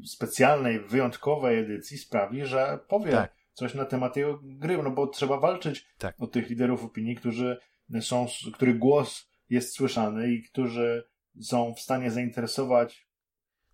[0.06, 3.34] specjalnej, wyjątkowej edycji sprawi, że powie tak.
[3.54, 6.16] coś na temat tej gry, no bo trzeba walczyć tak.
[6.20, 7.58] o tych liderów opinii, którzy
[8.02, 11.04] są, których głos jest słyszany i którzy
[11.42, 13.07] są w stanie zainteresować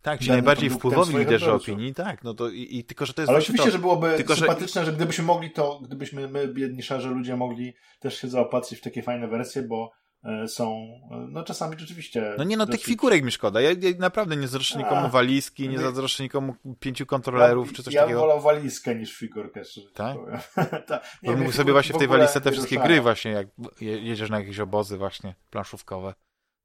[0.03, 3.29] tak, ci najbardziej wpływowi liderzy opinii, tak, no to i, i, tylko, że to jest
[3.29, 4.91] Ale oczywiście, to, że byłoby tylko, sympatyczne, że...
[4.91, 9.03] że gdybyśmy mogli to, gdybyśmy my, biedni szarze ludzie, mogli też się zaopatrzyć w takie
[9.03, 9.91] fajne wersje, bo
[10.23, 12.35] E, są, e, no czasami rzeczywiście...
[12.37, 12.81] No nie no, dosyć...
[12.81, 13.61] tych figurek mi szkoda.
[13.61, 17.93] Ja, ja naprawdę nie zazdroszczę nikomu walizki, nie zazdroszczę nikomu pięciu kontrolerów, ja, czy coś
[17.93, 18.19] ja takiego.
[18.19, 19.61] Ja wolał walizkę niż figurkę,
[19.93, 20.17] tak?
[20.87, 23.47] Ta, nie, Mógł sobie właśnie w tej walizce te wszystkie gry właśnie, jak
[23.81, 26.13] jedziesz na jakieś obozy właśnie planszówkowe.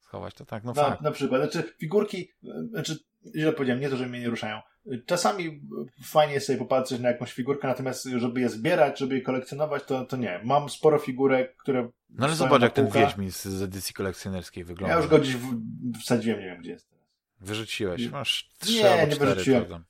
[0.09, 1.01] Schować, to tak, no na, fakt.
[1.01, 2.29] na przykład, znaczy figurki,
[2.71, 2.99] znaczy
[3.37, 4.61] źle powiedziałem, nie to, że mnie nie ruszają.
[5.07, 5.61] Czasami
[6.05, 10.05] fajnie jest sobie popatrzeć na jakąś figurkę, natomiast żeby je zbierać, żeby je kolekcjonować, to,
[10.05, 10.41] to nie.
[10.45, 14.95] Mam sporo figurek, które No ale zobacz, jak ten Wiedźmin z, z edycji kolekcjonerskiej wygląda.
[14.95, 15.61] Ja już go gdzieś w,
[16.01, 17.05] wsadziłem, nie wiem gdzie jest teraz.
[17.41, 19.31] Wyrzuciłeś, masz trzy nie, albo nie cztery.
[19.31, 19.65] wyrzuciłem.
[19.67, 19.85] Tam.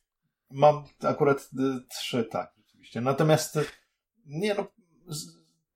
[0.50, 3.00] Mam akurat y, trzy, tak, rzeczywiście.
[3.00, 3.64] Natomiast y,
[4.26, 4.66] nie no,
[5.06, 5.26] z,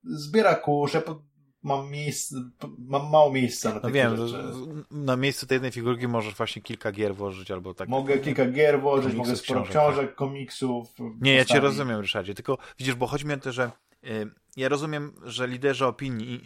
[0.04, 1.22] zbiera kurz, ja po,
[1.62, 2.36] mam miejsce,
[2.78, 4.44] mam mało miejsca na No wiem, rzeczy.
[4.90, 7.88] na miejscu tej jednej figurki możesz właśnie kilka gier włożyć albo tak.
[7.88, 10.16] Mogę kilka gier włożyć, Komiksów, mogę sporo książek, książek, tak.
[10.16, 10.88] komiksów.
[11.20, 13.70] Nie, ja cię rozumiem, Ryszardzie, tylko widzisz, bo chodzi mi o to, że
[14.04, 16.42] y, ja rozumiem, że liderzy opinii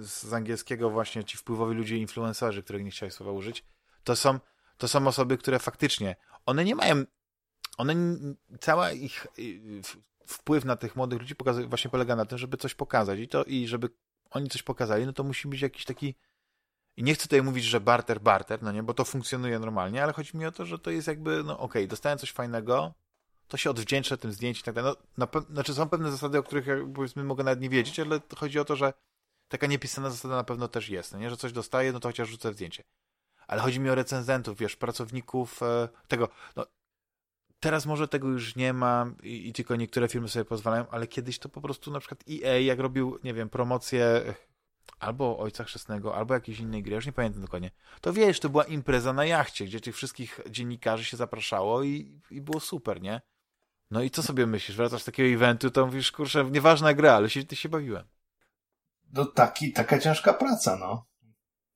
[0.00, 3.64] y, z angielskiego właśnie ci wpływowi ludzie, influencerzy, których nie chciałeś słowa użyć,
[4.04, 4.38] to są,
[4.76, 6.16] to są osoby, które faktycznie,
[6.46, 7.04] one nie mają,
[7.78, 7.94] one,
[8.60, 9.82] cała ich y,
[10.26, 13.44] wpływ na tych młodych ludzi pokazuje, właśnie polega na tym, żeby coś pokazać i to,
[13.44, 13.88] i żeby
[14.30, 16.14] oni coś pokazali, no to musi być jakiś taki
[16.96, 20.12] i nie chcę tutaj mówić, że barter, barter, no nie, bo to funkcjonuje normalnie, ale
[20.12, 22.94] chodzi mi o to, że to jest jakby, no okej, dostałem coś fajnego,
[23.48, 24.94] to się odwdzięczę tym zdjęciem i tak dalej.
[25.18, 28.58] No, na znaczy są pewne zasady, o których powiedzmy mogę nawet nie wiedzieć, ale chodzi
[28.58, 28.92] o to, że
[29.48, 32.28] taka niepisana zasada na pewno też jest, no nie, że coś dostaję, no to chociaż
[32.28, 32.84] rzucę zdjęcie.
[33.46, 36.66] Ale chodzi mi o recenzentów, wiesz, pracowników e, tego, no
[37.60, 41.38] teraz może tego już nie ma i, i tylko niektóre firmy sobie pozwalają, ale kiedyś
[41.38, 44.34] to po prostu na przykład EA, jak robił, nie wiem, promocję
[44.98, 48.64] albo Ojca Chrzestnego, albo jakiejś innej gry, już nie pamiętam dokładnie, to wiesz, to była
[48.64, 53.20] impreza na jachcie, gdzie tych wszystkich dziennikarzy się zapraszało i, i było super, nie?
[53.90, 54.76] No i co sobie myślisz?
[54.76, 58.06] Wracasz z takiego eventu, to mówisz, kurczę, nieważna gra, ale się, ty się bawiłem.
[59.12, 61.06] No taki, taka ciężka praca, no.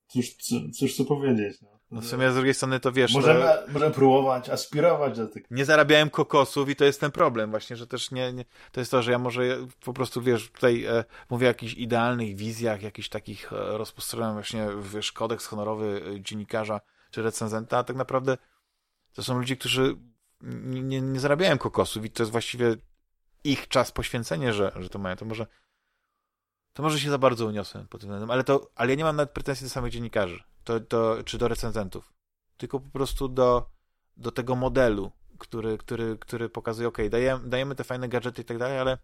[0.07, 1.82] Cóż, cóż, cóż powiedzieć, no.
[1.93, 5.45] No w sumie z drugiej strony to wiesz, Możemy, to możemy próbować, aspirować do tych.
[5.51, 8.91] nie zarabiałem kokosów i to jest ten problem właśnie, że też nie, nie to jest
[8.91, 9.43] to, że ja może
[9.85, 15.13] po prostu, wiesz, tutaj e, mówię o jakichś idealnych wizjach, jakichś takich e, właśnie, wiesz,
[15.13, 16.81] kodeks honorowy e, dziennikarza
[17.11, 18.39] czy recenzenta, a tak naprawdę
[19.13, 19.97] to są ludzie, którzy
[20.43, 22.77] nie, nie, nie zarabiają kokosów i to jest właściwie
[23.45, 25.47] ich czas poświęcenie, że, że to mają, to może
[26.73, 29.17] to może się za bardzo uniosłem pod tym względem, ale to, ale ja nie mam
[29.17, 32.13] nawet pretensji do samych dziennikarzy, to, to, czy do recenzentów,
[32.57, 33.71] tylko po prostu do,
[34.17, 38.59] do tego modelu, który, który, który pokazuje, ok, dajemy, dajemy te fajne gadżety i tak
[38.59, 38.99] dalej, ale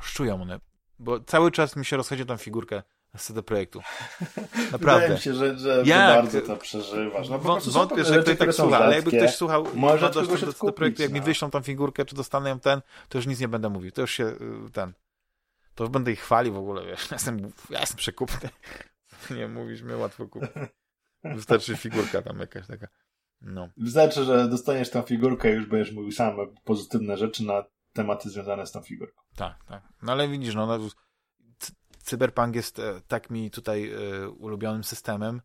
[0.00, 0.60] szczują one,
[0.98, 2.82] bo cały czas mi się rozchodzi tą figurkę
[3.16, 3.80] z CD Projektu.
[4.20, 5.14] Wydaje Naprawdę.
[5.14, 7.28] mi się, że, że bardzo to przeżywasz.
[7.28, 11.02] No, Wą- Wątpię, że ktoś tak słucha, ale jakby ktoś słuchał Może do CD Projektu,
[11.02, 11.26] jak mi no.
[11.26, 13.92] wyślą tą figurkę, czy dostanę ją ten, to już nic nie będę mówił.
[13.92, 14.92] To już się y, ten.
[15.74, 17.10] To już będę ich chwalił w ogóle, wiesz.
[17.10, 18.48] Ja jestem, ja jestem przekupny.
[19.36, 20.50] Nie mówisz mnie łatwo kupić.
[21.24, 22.88] Wystarczy figurka tam jakaś taka.
[23.40, 23.68] No.
[23.76, 28.66] Wystarczy, że dostaniesz tą figurkę i już będziesz mówił same pozytywne rzeczy na tematy związane
[28.66, 29.22] z tą figurką.
[29.36, 29.82] Tak, tak.
[30.02, 30.78] No ale widzisz, no, no
[31.58, 35.40] cy- Cyberpunk jest e, tak mi tutaj e, ulubionym systemem,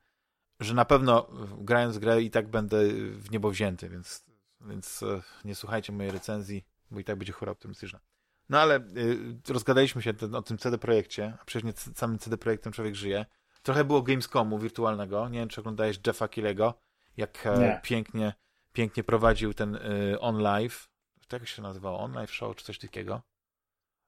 [0.59, 2.77] że na pewno grając grę i tak będę
[3.13, 4.25] w niebo wzięty, więc,
[4.61, 7.99] więc e, nie słuchajcie mojej recenzji, bo i tak będzie chora optymistyczna.
[8.49, 12.37] No ale y, rozgadaliśmy się ten, o tym CD Projekcie, a przecież nie samym CD
[12.37, 13.25] Projektem człowiek żyje.
[13.63, 16.73] Trochę było Gamescomu wirtualnego, nie wiem czy oglądałeś Jeffa Killego,
[17.17, 17.79] jak e, Nie.
[17.83, 18.33] pięknie,
[18.73, 20.89] pięknie prowadził ten y, on live,
[21.27, 23.21] to jak się nazywało, on live show czy coś takiego.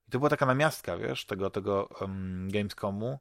[0.08, 3.20] I to była taka namiastka, wiesz, tego, tego um, Gamescomu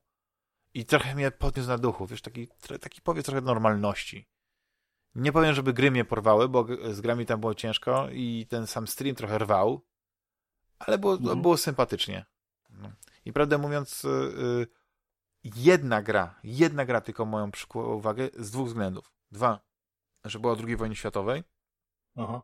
[0.75, 2.49] i trochę mnie podniósł na duchu, wiesz, taki,
[2.81, 4.29] taki powiedz trochę normalności.
[5.15, 8.87] Nie powiem, żeby gry mnie porwały, bo z grami tam było ciężko i ten sam
[8.87, 9.87] stream trochę rwał,
[10.79, 11.43] ale było, Mhm.
[11.43, 12.25] było sympatycznie.
[12.71, 12.93] No.
[13.25, 14.67] I prawdę mówiąc, y, y,
[15.45, 19.13] jedna gra, jedna gra tylko moją przykuła uwagę z dwóch względów.
[19.31, 19.61] Dwa,
[20.25, 21.43] że była o II wojnie światowej.
[22.17, 22.43] Aha.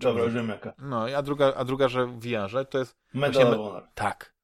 [0.00, 0.72] Dobra, już wiem jaka.
[0.78, 3.88] No, a druga, a druga, że w VR-ze to jest Medal of Honor.
[3.94, 4.34] tak.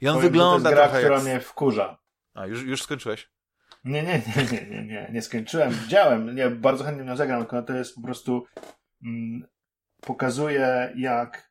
[0.00, 1.24] I on Powiem, że wygląda to jest gra, która jak...
[1.24, 1.98] mnie wkurza.
[2.34, 3.30] A, już, już skończyłeś?
[3.84, 5.70] Nie, nie, nie, nie, nie, nie, nie skończyłem.
[5.70, 8.46] Widziałem, nie, bardzo chętnie ją zagram, tylko to jest po prostu
[9.02, 9.48] mm,
[10.00, 11.50] pokazuje, jak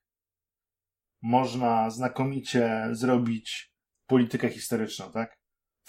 [1.22, 3.74] można znakomicie zrobić
[4.07, 5.39] politykę historyczną, tak?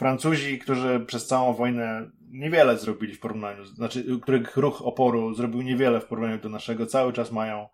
[0.00, 6.00] Francuzi, którzy przez całą wojnę niewiele zrobili w porównaniu, znaczy, których ruch oporu zrobił niewiele
[6.00, 7.68] w porównaniu do naszego, cały czas mają,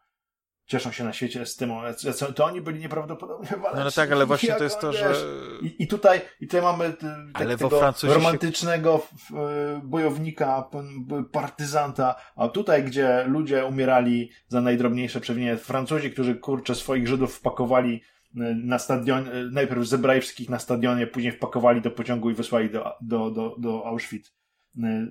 [0.67, 1.83] cieszą się na świecie estymą.
[2.19, 3.79] To, to oni byli nieprawdopodobnie waleczni.
[3.79, 5.15] No, no tak, ale właśnie to jest to, że...
[5.63, 6.93] i, I tutaj, i tutaj mamy
[7.33, 10.71] tak, tego się- romantycznego e, bojownika,
[11.33, 17.95] partyzanta, a tutaj, gdzie ludzie umierali za najdrobniejsze przewinienie, Francuzi, którzy kurczę swoich Żydów wpakowali
[17.95, 18.16] e,
[18.65, 22.93] na stadion, e, najpierw zebrali wszystkich na stadionie, później wpakowali do pociągu i wysłali do,
[23.01, 24.33] do, do, do Auschwitz.
[24.83, 25.07] E,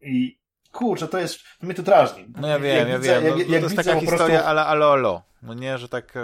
[0.00, 0.40] I
[0.72, 2.24] kurczę, to jest, to mnie to drażni.
[2.40, 3.30] No ja Jak- wiem, jak ja widzę- wiem.
[3.32, 5.22] No, jak- to jak jest widzę taka po prostu- historia ale alo alo.
[5.42, 6.16] No nie, że tak...
[6.16, 6.20] e,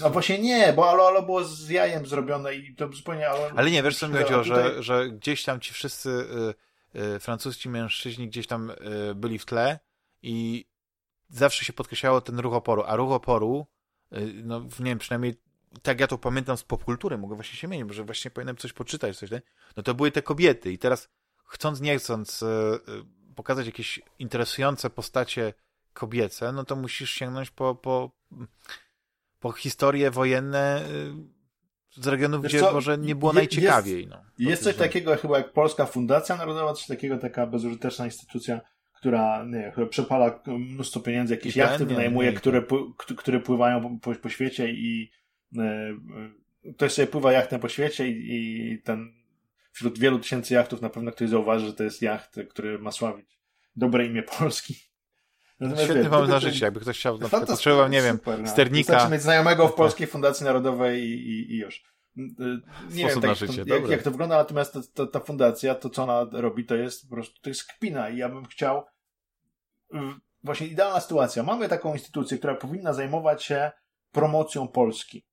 [0.00, 3.28] No właśnie nie, bo Alo Alo było z jajem zrobione i to zupełnie...
[3.28, 6.10] Ale, Ale nie, wiesz co mi chodziło, tutaj- że, że gdzieś tam ci wszyscy
[6.94, 8.74] y, y, francuscy mężczyźni gdzieś tam y,
[9.14, 9.78] byli w tle
[10.22, 10.66] i
[11.28, 13.66] zawsze się podkreślało ten ruch oporu, a ruch oporu,
[14.16, 15.34] y, no nie wiem, przynajmniej
[15.82, 19.18] tak ja to pamiętam z popkultury, mogę właśnie się mienić, że właśnie powinienem coś poczytać,
[19.18, 19.42] coś, nie?
[19.76, 21.08] no to były te kobiety i teraz
[21.46, 22.44] chcąc, nie chcąc
[23.36, 25.54] pokazać jakieś interesujące postacie
[25.92, 28.10] kobiece, no to musisz sięgnąć po, po,
[29.40, 30.84] po historie wojenne
[31.90, 32.72] z regionów, Wiesz gdzie co?
[32.72, 33.98] może nie było najciekawiej.
[33.98, 38.60] Jest, no, jest coś takiego chyba jak Polska Fundacja Narodowa, coś takiego, taka bezużyteczna instytucja,
[38.92, 42.62] która, nie, która przepala mnóstwo pieniędzy, jakieś I jachty wynajmuje, które,
[43.16, 45.10] które pływają po, po świecie i e,
[46.74, 49.12] ktoś sobie pływa jachtem po świecie i, i ten
[49.72, 53.38] wśród wielu tysięcy jachtów na pewno ktoś zauważy, że to jest jacht, który ma sławić
[53.76, 54.74] dobre imię Polski.
[55.60, 58.48] Natomiast Świetny pomysł na życie, jakby ktoś chciał, na przykład potrzebował, nie wiem, super, no.
[58.48, 58.92] sternika.
[58.92, 61.82] Wystarczy mieć znajomego w Polskiej Fundacji Narodowej i, i, i już.
[62.90, 65.90] Nie wiem, tak, życie, to, jak, jak, to wygląda, natomiast ta, ta, ta, fundacja, to
[65.90, 68.84] co ona robi, to jest po prostu, to jest kpina i ja bym chciał
[70.42, 71.42] właśnie idealna sytuacja.
[71.42, 73.70] Mamy taką instytucję, która powinna zajmować się
[74.12, 75.27] promocją Polski.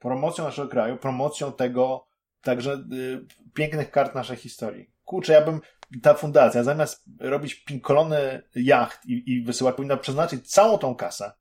[0.00, 2.06] Promocją naszego kraju, promocją tego,
[2.42, 4.90] także y, pięknych kart naszej historii.
[5.04, 5.60] Kurczę, ja bym,
[6.02, 11.32] ta fundacja zamiast robić pinkolony jacht i, i wysyłać, powinna przeznaczyć całą tą kasę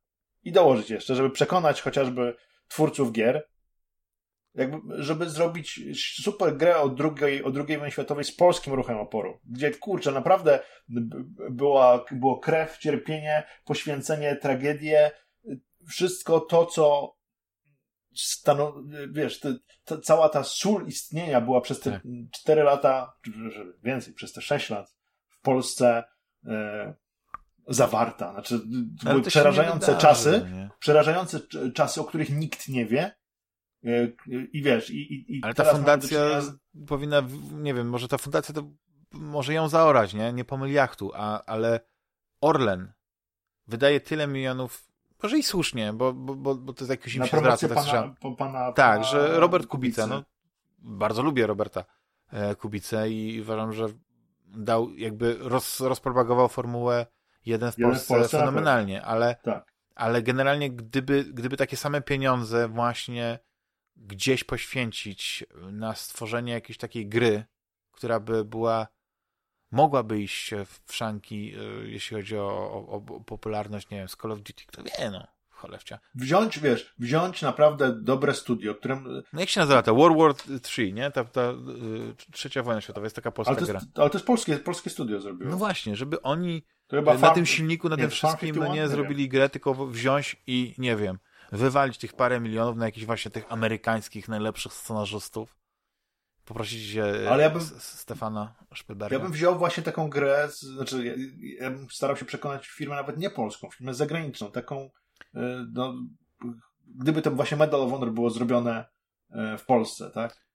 [0.43, 2.35] i dołożyć jeszcze, żeby przekonać chociażby
[2.67, 3.47] twórców gier,
[4.55, 5.81] jakby, żeby zrobić
[6.23, 10.59] super grę o drugiej, o drugiej wojnie światowej z polskim ruchem oporu, gdzie kurczę, naprawdę
[11.49, 15.11] była, było krew, cierpienie, poświęcenie, tragedie,
[15.87, 17.15] wszystko to, co
[18.15, 18.73] stanu,
[19.11, 22.01] wiesz, te, te, cała ta sól istnienia była przez te tak.
[22.31, 23.31] 4 lata, czy
[23.83, 24.95] więcej, przez te 6 lat
[25.29, 26.03] w Polsce
[26.45, 26.93] e,
[27.67, 28.31] zawarta.
[28.31, 28.59] Znaczy,
[29.03, 30.69] to były przerażające wydarzy, czasy, nie?
[30.79, 31.39] przerażające
[31.73, 33.15] czasy, o których nikt nie wie.
[33.85, 34.07] E,
[34.53, 36.51] I wiesz, i, i, i Ale ta fundacja z...
[36.87, 38.71] powinna, nie wiem, może ta fundacja to
[39.11, 40.33] może ją zaorać, nie?
[40.33, 41.79] Nie pomyl jachtu, a, ale
[42.41, 42.93] Orlen
[43.67, 44.88] wydaje tyle milionów
[45.23, 47.67] może i słusznie, bo, bo, bo, bo to jest jakoś im się zwraca.
[47.67, 50.23] Tak, pana, pana, pana, tak, że Robert Kubica, no
[50.81, 51.85] bardzo lubię Roberta
[52.31, 53.87] e, Kubicę i uważam, że
[54.45, 57.05] dał, jakby roz, rozpropagował formułę
[57.45, 59.73] jeden w jeden Polsce, w Polsce fenomenalnie, ale, tak.
[59.95, 63.39] ale generalnie gdyby, gdyby takie same pieniądze właśnie
[63.95, 67.45] gdzieś poświęcić na stworzenie jakiejś takiej gry,
[67.91, 68.87] która by była
[69.71, 70.51] mogłaby iść
[70.87, 74.63] w szanki, e, jeśli chodzi o, o, o popularność, nie wiem, z Call of Duty,
[74.67, 75.27] kto wie, no.
[75.59, 75.99] Cholewcia.
[76.15, 79.23] Wziąć, wiesz, wziąć naprawdę dobre studio, którym...
[79.33, 79.95] No jak się nazywa to?
[79.95, 80.33] World War
[80.77, 81.11] III, nie?
[81.11, 83.79] Ta, ta y, trzecia wojna światowa jest taka polska ale to gra.
[83.79, 85.51] Jest, ale to jest polskie, polskie studio zrobiło.
[85.51, 87.35] No właśnie, żeby oni na farm...
[87.35, 91.19] tym silniku, na nie, tym wszystkim no nie zrobili grę, tylko wziąć i, nie wiem,
[91.51, 95.55] wywalić tych parę milionów na jakichś właśnie tych amerykańskich najlepszych scenarzystów
[96.49, 96.97] poprosić
[97.29, 99.17] Ale ja bym, Stefana Szpilberga.
[99.17, 101.13] Ja bym wziął właśnie taką grę, znaczy ja,
[101.63, 104.89] ja, bym starał się przekonać firmę nawet nie polską, firmę zagraniczną, taką
[105.35, 105.93] e, no,
[106.95, 108.85] gdyby to właśnie Medal of Honor było zrobione
[109.29, 110.49] e, w Polsce, tak?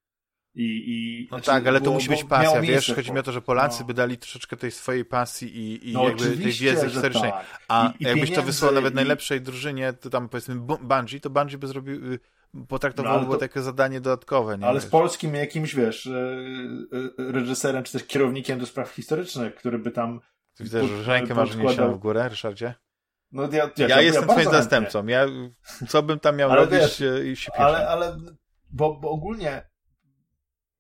[0.55, 3.23] I, i, no znaczy, tak, ale było, to musi być pasja, wiesz, chodzi mi o
[3.23, 3.87] to, że Polacy no.
[3.87, 7.65] by dali troszeczkę tej swojej pasji i, i no, jakby tej wiedzy historycznej, tak.
[7.69, 11.67] a I, jakbyś to wysłał nawet najlepszej drużynie, to tam powiedzmy Bungie, to Bungie by
[11.67, 12.19] zrobił y,
[12.69, 14.59] potraktowało no, to takie zadanie dodatkowe.
[14.59, 14.89] Nie ale wiesz.
[14.89, 16.11] z polskim jakimś, wiesz, e,
[17.19, 20.21] e, reżyserem czy też kierownikiem do spraw historycznych, który by tam.
[20.55, 22.75] Ty widzę, że rękę masz w górę, Ryszardzie?
[23.33, 25.07] No, ja, ja, ja, ja jestem twoim zastępcą.
[25.07, 25.27] Ja,
[25.89, 28.17] co bym tam miał ale robić wiesz, i się Ale, ale
[28.71, 29.71] bo, bo ogólnie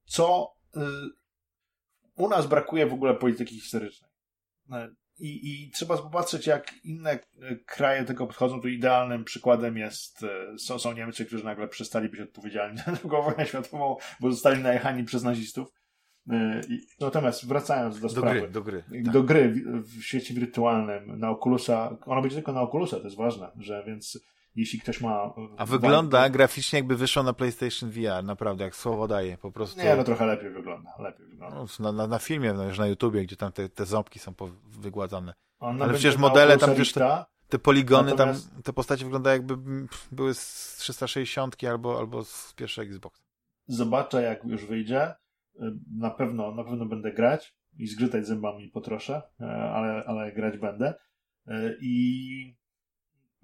[0.04, 0.80] co y,
[2.14, 4.10] u nas brakuje w ogóle polityki historycznej.
[5.18, 7.18] I, I trzeba popatrzeć, jak inne e,
[7.56, 8.60] kraje tego podchodzą.
[8.60, 13.22] Tu idealnym przykładem jest, e, są, są Niemcy, którzy nagle przestali być odpowiedzialni za drugą
[13.22, 15.72] wojnę światową, bo zostali najechani przez nazistów.
[16.30, 16.60] E,
[17.00, 18.40] natomiast wracając do, do sprawy.
[18.40, 18.84] Gry, do gry.
[18.88, 19.24] Do tak.
[19.24, 21.96] gry w, w świecie wirtualnym, na Oculusa.
[22.06, 24.18] Ona będzie tylko na Oculusa, to jest ważne, że więc
[24.56, 25.34] jeśli ktoś ma...
[25.56, 29.80] A wygląda graficznie jakby wyszło na PlayStation VR, naprawdę, jak słowo daje, po prostu...
[29.80, 31.66] Nie, no trochę lepiej wygląda, lepiej wygląda.
[31.80, 34.34] No, na, na, filmie, no, już na YouTubie, gdzie tam te, te ząbki są
[34.64, 35.34] wygładzane.
[35.58, 38.50] Ale przecież modele tam już te, te poligony, natomiast...
[38.52, 39.56] tam te postacie wyglądają jakby
[40.12, 43.22] były z 360 albo, albo z pierwszego Xbox.
[43.66, 45.14] Zobaczę, jak już wyjdzie.
[45.98, 50.94] Na pewno, na pewno będę grać i zgrzytać zębami potroszę, e, ale, ale grać będę.
[51.46, 52.56] E, I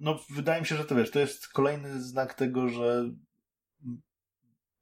[0.00, 3.10] no, wydaje mi się, że to wiesz, to jest kolejny znak tego, że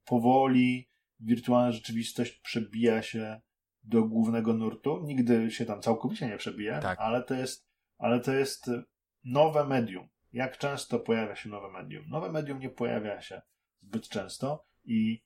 [0.04, 0.90] powoli
[1.20, 3.40] wirtualna rzeczywistość przebija się
[3.82, 5.00] do głównego nurtu.
[5.04, 6.98] Nigdy się tam całkowicie nie przebije, tak.
[7.00, 8.70] ale to jest, ale to jest
[9.24, 10.08] nowe medium.
[10.32, 12.08] Jak często pojawia się nowe medium?
[12.08, 13.42] Nowe medium nie pojawia się
[13.82, 15.24] zbyt często i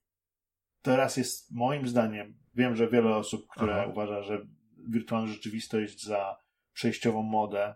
[0.83, 3.87] teraz jest moim zdaniem, wiem, że wiele osób, które Aha.
[3.91, 4.47] uważa, że
[4.89, 6.37] wirtualna rzeczywistość za
[6.73, 7.75] przejściową modę,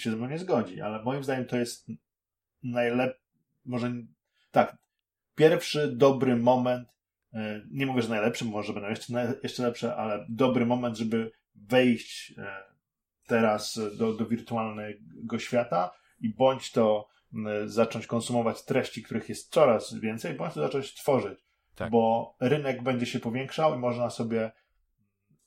[0.00, 1.86] się ze mną nie zgodzi, ale moim zdaniem to jest
[2.62, 3.20] najlepszy,
[3.64, 3.92] może
[4.50, 4.76] tak,
[5.34, 6.96] pierwszy dobry moment,
[7.32, 12.34] e, nie mówię, że najlepszy, może będą jeszcze, jeszcze lepsze, ale dobry moment, żeby wejść
[12.38, 12.62] e,
[13.26, 15.90] teraz do, do wirtualnego świata
[16.20, 17.08] i bądź to
[17.64, 21.38] zacząć konsumować treści, których jest coraz więcej, bądź to zacząć tworzyć.
[21.74, 21.90] Tak.
[21.90, 24.52] Bo rynek będzie się powiększał i można sobie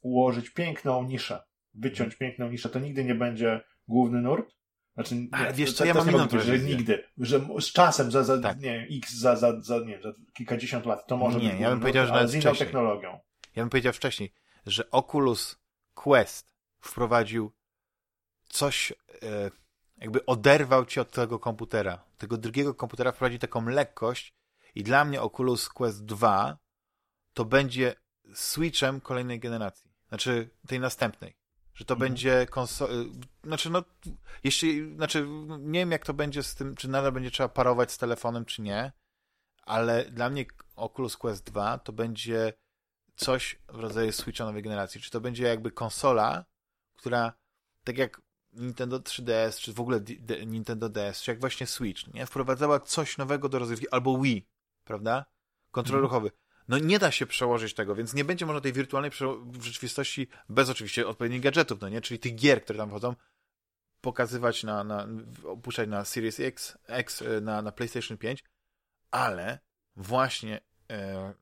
[0.02, 1.44] ułożyć piękną niszę,
[1.74, 2.18] wyciąć hmm.
[2.20, 2.70] piękną niszę.
[2.70, 4.56] To nigdy nie będzie główny nurt.
[4.94, 8.24] Znaczy, nie, Ale wiesz co, ja mam inną być, że nigdy, że z czasem, za,
[8.24, 8.60] za tak.
[8.60, 11.80] nie x, za, za, za, nie, za kilkadziesiąt lat, to może nie, być ja bym
[11.80, 13.20] powiedział, że z inną technologią.
[13.56, 14.34] Ja bym powiedział wcześniej,
[14.66, 15.60] że Oculus
[15.94, 17.52] Quest wprowadził
[18.50, 19.52] coś, e,
[19.98, 22.04] jakby oderwał cię od tego komputera.
[22.18, 24.34] Tego drugiego komputera wprowadzi taką lekkość
[24.76, 26.58] i dla mnie Oculus Quest 2
[27.34, 27.96] to będzie
[28.34, 29.92] switchem kolejnej generacji.
[30.10, 31.36] Znaczy tej następnej.
[31.80, 32.10] Że to mhm.
[32.10, 32.94] będzie konsola.
[33.44, 33.84] Znaczy, no,
[34.44, 34.96] jeśli.
[34.96, 35.28] Znaczy,
[35.60, 38.62] nie wiem, jak to będzie z tym, czy nadal będzie trzeba parować z telefonem, czy
[38.62, 38.92] nie,
[39.64, 42.54] ale dla mnie Oculus Quest 2 to będzie
[43.16, 45.02] coś w rodzaju Switcha nowej generacji.
[45.02, 46.46] Czy to będzie jakby konsola,
[46.96, 47.34] która,
[47.84, 48.22] tak jak
[48.54, 52.26] Nintendo 3DS, czy w ogóle D Nintendo DS, czy jak właśnie Switch, nie?
[52.26, 54.48] Wprowadzała coś nowego do rozrywki, albo Wii,
[54.84, 55.26] prawda?
[55.72, 56.32] Kontroler mhm.
[56.70, 59.12] No nie da się przełożyć tego, więc nie będzie można tej wirtualnej
[59.62, 62.02] rzeczywistości bez oczywiście odpowiednich gadżetów, no nie?
[62.02, 63.16] Czyli tych gier, które tam wchodzą,
[64.02, 65.08] pokazywać na, na
[65.44, 68.44] opuszczać na Series X, X e, na, na PlayStation 5,
[69.12, 69.60] ale
[69.96, 71.34] właśnie e,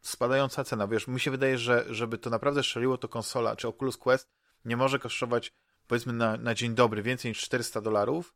[0.00, 3.96] spadająca cena, wiesz, mi się wydaje, że żeby to naprawdę strzeliło, to konsola, czy Oculus
[3.96, 4.32] Quest
[4.64, 5.52] nie może kosztować
[5.86, 8.34] powiedzmy na, na dzień dobry więcej niż 400 dolarów,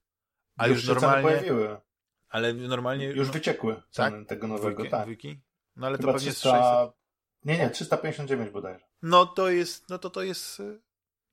[0.56, 1.22] a już, już normalnie...
[1.22, 1.80] pojawiły.
[2.28, 3.06] Ale normalnie...
[3.06, 4.28] Już wyciekły ceny tak?
[4.28, 5.02] tego nowego, Dwójki, tak.
[5.02, 5.40] Dwójki?
[5.76, 6.50] No ale Chyba to pewnie 300...
[6.50, 6.96] 600...
[7.44, 8.84] Nie, nie, 359 bodajże.
[9.02, 10.80] No to jest, no to to jest y,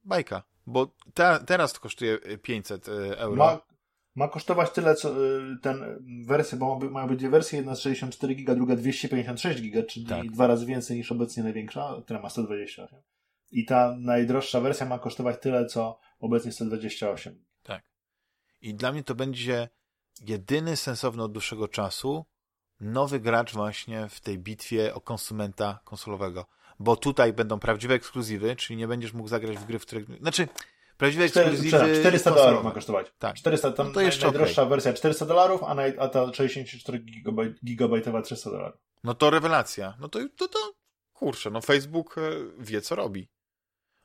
[0.04, 3.36] bajka, bo te, teraz to kosztuje 500 y, y, euro.
[3.36, 3.62] Ma,
[4.16, 5.16] ma kosztować tyle, co
[5.62, 10.06] ten wersja, bo mają być dwie wersje, jedna z 64 giga, druga 256 giga, czyli
[10.06, 10.32] tak.
[10.32, 13.02] dwa razy więcej niż obecnie największa, która ma 128.
[13.52, 17.46] I ta najdroższa wersja ma kosztować tyle, co obecnie 128.
[17.64, 17.84] Tak.
[18.62, 19.70] I dla mnie to będzie
[20.22, 22.26] jedyny sensowny od dłuższego czasu
[22.84, 26.45] nowy gracz właśnie w tej bitwie o konsumenta konsolowego.
[26.79, 30.05] Bo tutaj będą prawdziwe ekskluzywy, czyli nie będziesz mógł zagrać w gry, w których...
[30.19, 30.47] Znaczy,
[30.97, 31.99] prawdziwe ekskluzywy...
[31.99, 33.07] 400 dolarów ma kosztować.
[33.19, 33.36] Tak.
[33.36, 34.69] 400, tam no to jeszcze najdroższa okay.
[34.69, 37.05] wersja 400 dolarów, a, naj, a ta 64
[37.65, 38.79] gigabajtowa 300 dolarów.
[39.03, 39.93] No to rewelacja.
[39.99, 40.59] No to, to, to
[41.13, 42.21] kurczę, no Facebook e,
[42.59, 43.27] wie, co robi.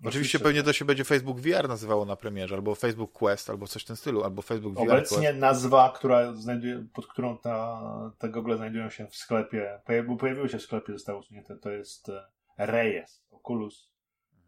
[0.05, 3.82] Oczywiście pewnie to się będzie Facebook VR nazywało na premierze, albo Facebook Quest, albo coś
[3.82, 5.38] w tym stylu, albo Facebook VR Obecnie Quest.
[5.38, 7.80] nazwa, która znajduje, pod którą ta,
[8.18, 12.09] te gogle znajdują się w sklepie, bo pojawiły się w sklepie, zostały usunięte, to jest
[12.09, 12.26] e,
[12.59, 13.90] Reyes, Oculus,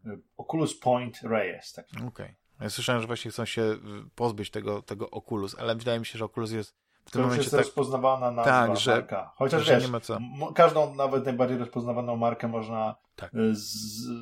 [0.05, 1.73] e, Oculus Point Reyes.
[1.73, 1.85] Tak.
[1.91, 2.07] Okej.
[2.07, 2.35] Okay.
[2.61, 3.77] Ja słyszałem, że właśnie chcą się
[4.15, 7.41] pozbyć tego, tego Oculus, ale wydaje mi się, że Oculus jest w tym to momencie
[7.41, 7.59] jest tak...
[7.59, 9.31] rozpoznawana nazwa tak, że, marka.
[9.35, 10.17] Chociaż że wiesz, nie ma co.
[10.55, 13.33] każdą nawet najbardziej rozpoznawaną markę można tak.
[13.33, 13.55] Y,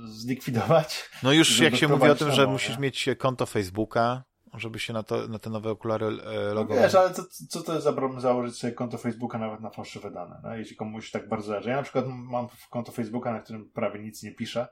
[0.05, 1.09] zlikwidować.
[1.23, 4.23] No już jak się mówi o tym, że musisz mieć konto Facebooka,
[4.53, 6.77] żeby się na, to, na te nowe okulary e, logować.
[6.77, 9.69] No wiesz, ale co, co to jest za problem założyć sobie konto Facebooka nawet na
[9.69, 10.55] fałszywe dane, no?
[10.55, 11.69] jeśli komuś tak bardzo zależy.
[11.69, 14.67] Ja na przykład mam konto Facebooka, na którym prawie nic nie piszę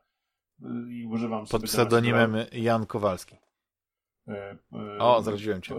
[0.62, 3.36] y, i używam Pod pseudonimem Jan Kowalski.
[4.28, 5.76] E, e, o, zdradziłem cię.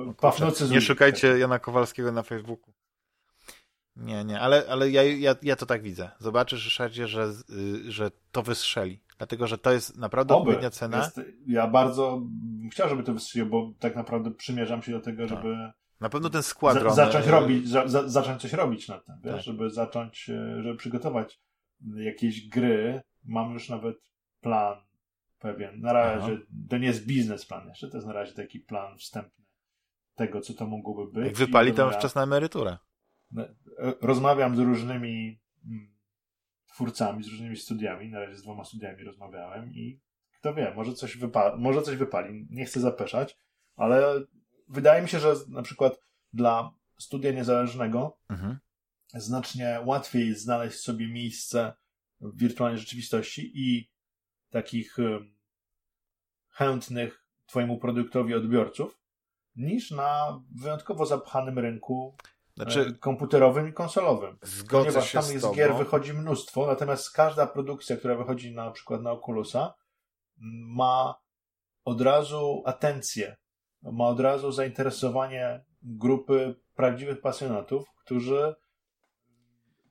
[0.71, 2.73] Nie szukajcie Jana Kowalskiego na Facebooku.
[3.97, 6.11] Nie, nie, ale, ale ja, ja, ja to tak widzę.
[6.19, 9.01] Zobaczysz, Ryszardzie, że, y, że to wystrzeli.
[9.19, 10.43] Dlatego, że to jest naprawdę Oby.
[10.43, 10.99] odpowiednia cena.
[10.99, 12.23] Jest, ja bardzo
[12.73, 15.29] chciał, żeby to wystrzeliło, bo tak naprawdę przymierzam się do tego, tak.
[15.29, 19.35] żeby na pewno ten skład zacząć robić, za, za, zacząć coś robić na tym, wiesz?
[19.35, 19.43] Tak.
[19.43, 21.41] żeby zacząć, e, żeby przygotować
[21.97, 23.03] jakieś gry.
[23.25, 23.97] Mam już nawet
[24.41, 24.77] plan
[25.39, 25.81] pewien.
[25.81, 26.43] Na razie Aha.
[26.69, 29.45] to nie jest biznesplan jeszcze, to jest na razie taki plan wstępny
[30.15, 31.27] tego, co to mogłoby być.
[31.27, 31.99] Jak wypali, to ja...
[31.99, 32.79] wczesna emerytura.
[33.37, 33.55] E,
[34.01, 35.95] rozmawiam z różnymi mm,
[36.67, 38.11] twórcami, z różnymi studiami.
[38.11, 40.01] Na razie z dwoma studiami rozmawiałem i
[40.39, 42.47] kto wie, może coś, wypa może coś wypali.
[42.51, 43.39] Nie chcę zapeszać,
[43.77, 44.25] ale
[44.69, 46.01] wydaje mi się, że na przykład
[46.33, 48.59] dla studia niezależnego mhm.
[49.15, 51.73] znacznie łatwiej znaleźć sobie miejsce
[52.21, 53.91] w wirtualnej rzeczywistości i
[54.51, 54.97] takich
[56.51, 59.01] chętnych Twojemu produktowi odbiorców,
[59.57, 62.17] niż na wyjątkowo zapchanym rynku
[62.57, 64.39] znaczy, e, komputerowym i konsolowym.
[64.43, 69.03] Zgodzę Ponieważ się tam jest gier wychodzi mnóstwo, natomiast każda produkcja, która wychodzi na przykład
[69.03, 69.75] na Oculusa,
[70.67, 71.15] ma
[71.85, 73.37] od razu atencję,
[73.83, 78.55] ma od razu zainteresowanie grupy prawdziwych pasjonatów, którzy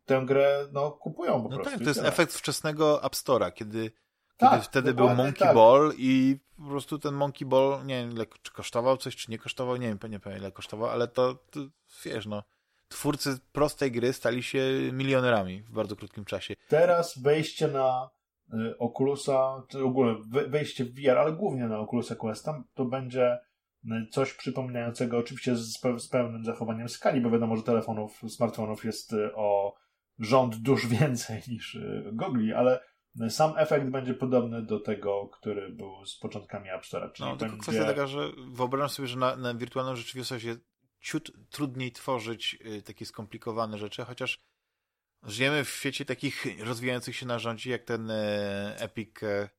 [0.06, 1.72] tę grę no, kupują po no prostu.
[1.72, 3.92] Tak, to jest efekt wczesnego App Store'a, kiedy
[4.38, 5.55] Tak, wtedy był Monkey tak.
[5.55, 9.38] Ball i po prostu ten Monkey Ball, nie wiem, ile, czy kosztował coś, czy nie
[9.38, 11.59] kosztował, nie wiem, nie pamiętam ile kosztował, ale to, to
[12.05, 12.43] wiesz, no,
[12.88, 14.59] twórcy prostej gry stali się
[14.93, 16.55] milionerami w bardzo krótkim czasie.
[16.68, 18.09] Teraz wejście na
[18.53, 20.15] y, Oculusa, czy ogólnie
[20.47, 23.38] wejście w VR, ale głównie na Oculusa Questa, to będzie
[23.85, 29.14] y, coś przypominającego, oczywiście z, z pełnym zachowaniem skali, bo wiadomo, że telefonów, smartfonów jest
[29.14, 29.76] y, o
[30.19, 31.77] rząd dusz więcej niż
[32.14, 32.80] gogli, ale
[33.30, 37.11] sam efekt będzie podobny do tego, który był z początkami App Store.
[37.11, 37.64] Czyli no, tylko będzie...
[37.64, 40.60] kwestia taka, że wyobrażam sobie, że na, na wirtualną rzeczywistość jest
[40.99, 44.39] ciut trudniej tworzyć y, takie skomplikowane rzeczy, chociaż
[45.23, 49.49] żyjemy w świecie takich rozwijających się narzędzi, jak ten e, Epic, e,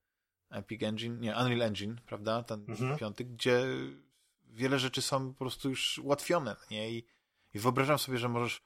[0.51, 2.99] Epic Engine, nie, Unreal Engine, prawda, ten mhm.
[2.99, 3.65] piąty, gdzie
[4.45, 7.05] wiele rzeczy są po prostu już ułatwione, nie, I,
[7.55, 8.63] i wyobrażam sobie, że możesz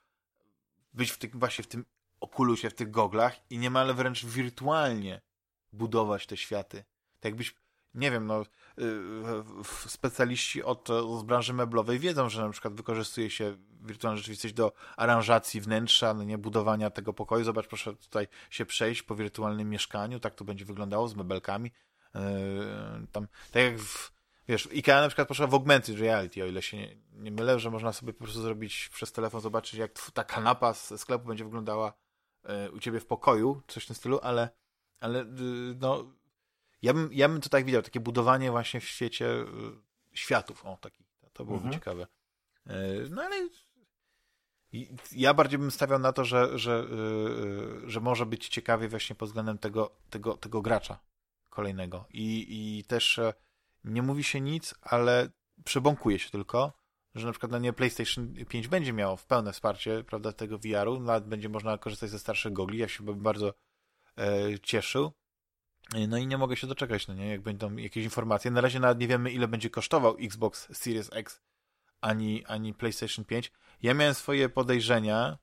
[0.94, 1.84] być w tym, właśnie w tym
[2.22, 5.20] okulusie, w tych goglach i niemal wręcz wirtualnie
[5.72, 6.84] budować te światy.
[7.20, 7.54] Tak jakbyś,
[7.94, 8.44] nie wiem, no, y,
[9.86, 10.88] specjaliści od,
[11.20, 16.24] z branży meblowej wiedzą, że na przykład wykorzystuje się wirtualną rzeczywistość do aranżacji wnętrza, no
[16.24, 17.44] nie budowania tego pokoju.
[17.44, 21.70] Zobacz, proszę tutaj się przejść po wirtualnym mieszkaniu, tak to będzie wyglądało z mebelkami.
[22.16, 22.18] Y,
[23.12, 24.12] tam, tak jak w,
[24.48, 27.70] wiesz, IKEA na przykład poszła w augmented reality, o ile się nie, nie mylę, że
[27.70, 31.92] można sobie po prostu zrobić przez telefon, zobaczyć jak ta kanapa z sklepu będzie wyglądała
[32.72, 34.48] u ciebie w pokoju, coś w tym stylu, ale,
[35.00, 35.26] ale y,
[35.80, 36.12] no,
[36.82, 39.46] ja bym, ja bym to tak widział, takie budowanie właśnie w świecie y,
[40.12, 41.74] światów, o taki, to byłoby mhm.
[41.74, 42.06] ciekawe.
[42.66, 42.76] E,
[43.10, 43.48] no ale
[45.12, 46.86] ja bardziej bym stawiał na to, że, że,
[47.84, 50.98] y, że może być ciekawie właśnie pod względem tego, tego, tego gracza
[51.50, 52.04] kolejnego.
[52.10, 53.34] I, I też e,
[53.84, 55.28] nie mówi się nic, ale
[55.64, 56.72] przebąkuje się tylko,
[57.14, 61.00] że na przykład na nie PlayStation 5 będzie miało w pełne wsparcie prawda, tego VR-u,
[61.00, 63.54] nawet będzie można korzystać ze starszych gogli, ja się bym bardzo
[64.18, 65.12] e, cieszył.
[66.08, 68.50] No i nie mogę się doczekać, no nie, jak będą jakieś informacje.
[68.50, 71.42] Na razie nawet nie wiemy, ile będzie kosztował Xbox Series X
[72.00, 73.52] ani, ani PlayStation 5.
[73.82, 75.38] Ja miałem swoje podejrzenia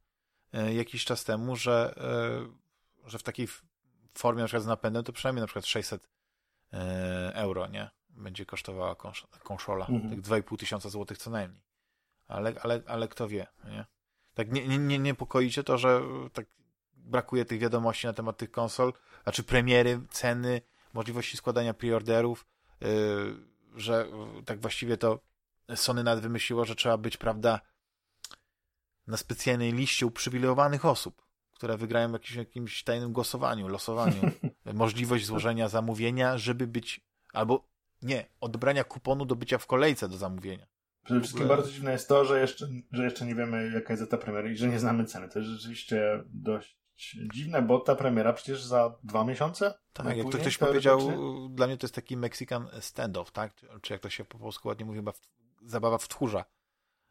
[0.54, 1.94] e, jakiś czas temu, że,
[3.06, 3.48] e, że w takiej
[4.14, 6.10] formie na przykład z napędem to przynajmniej na przykład 600
[6.74, 7.90] e, euro, nie?
[8.20, 9.86] Będzie kosztowała konsz konszola.
[9.88, 10.10] Mhm.
[10.10, 11.64] Tak 2,5 tysiąca złotych co najmniej.
[12.28, 13.86] Ale, ale, ale kto wie, nie?
[14.34, 16.02] Tak nie, nie, nie niepokoicie to, że
[16.34, 16.46] tak
[16.94, 18.94] brakuje tych wiadomości na temat tych konsol,
[19.24, 20.62] znaczy premiery, ceny,
[20.94, 22.46] możliwości składania preorderów,
[22.82, 22.88] yy,
[23.76, 24.08] że
[24.46, 25.20] tak właściwie to
[25.76, 27.62] Sony nawet wymyśliło, że trzeba być, prawda,
[29.08, 34.22] na specjalnej liście uprzywilejowanych osób, które wygrają w jakimś, jakimś tajnym głosowaniu, losowaniu.
[34.74, 37.02] Możliwość złożenia zamówienia, żeby być
[37.34, 37.69] albo
[38.02, 40.68] nie, odebrania kuponu do bycia w kolejce do zamówienia.
[41.04, 41.58] Przede wszystkim ogóle...
[41.58, 44.58] bardzo dziwne jest to, że jeszcze, że jeszcze nie wiemy, jaka jest ta premiera i
[44.58, 45.30] że nie znamy ceny.
[45.30, 46.80] To jest rzeczywiście dość
[47.34, 49.74] dziwne, bo ta premiera przecież za dwa miesiące?
[49.94, 51.00] Tak, jak to ktoś powiedział,
[51.50, 53.54] dla mnie to jest taki Mexican standoff, tak?
[53.82, 55.02] Czy jak to się po polsku ładnie mówi,
[55.66, 56.46] zabawa w tchórza.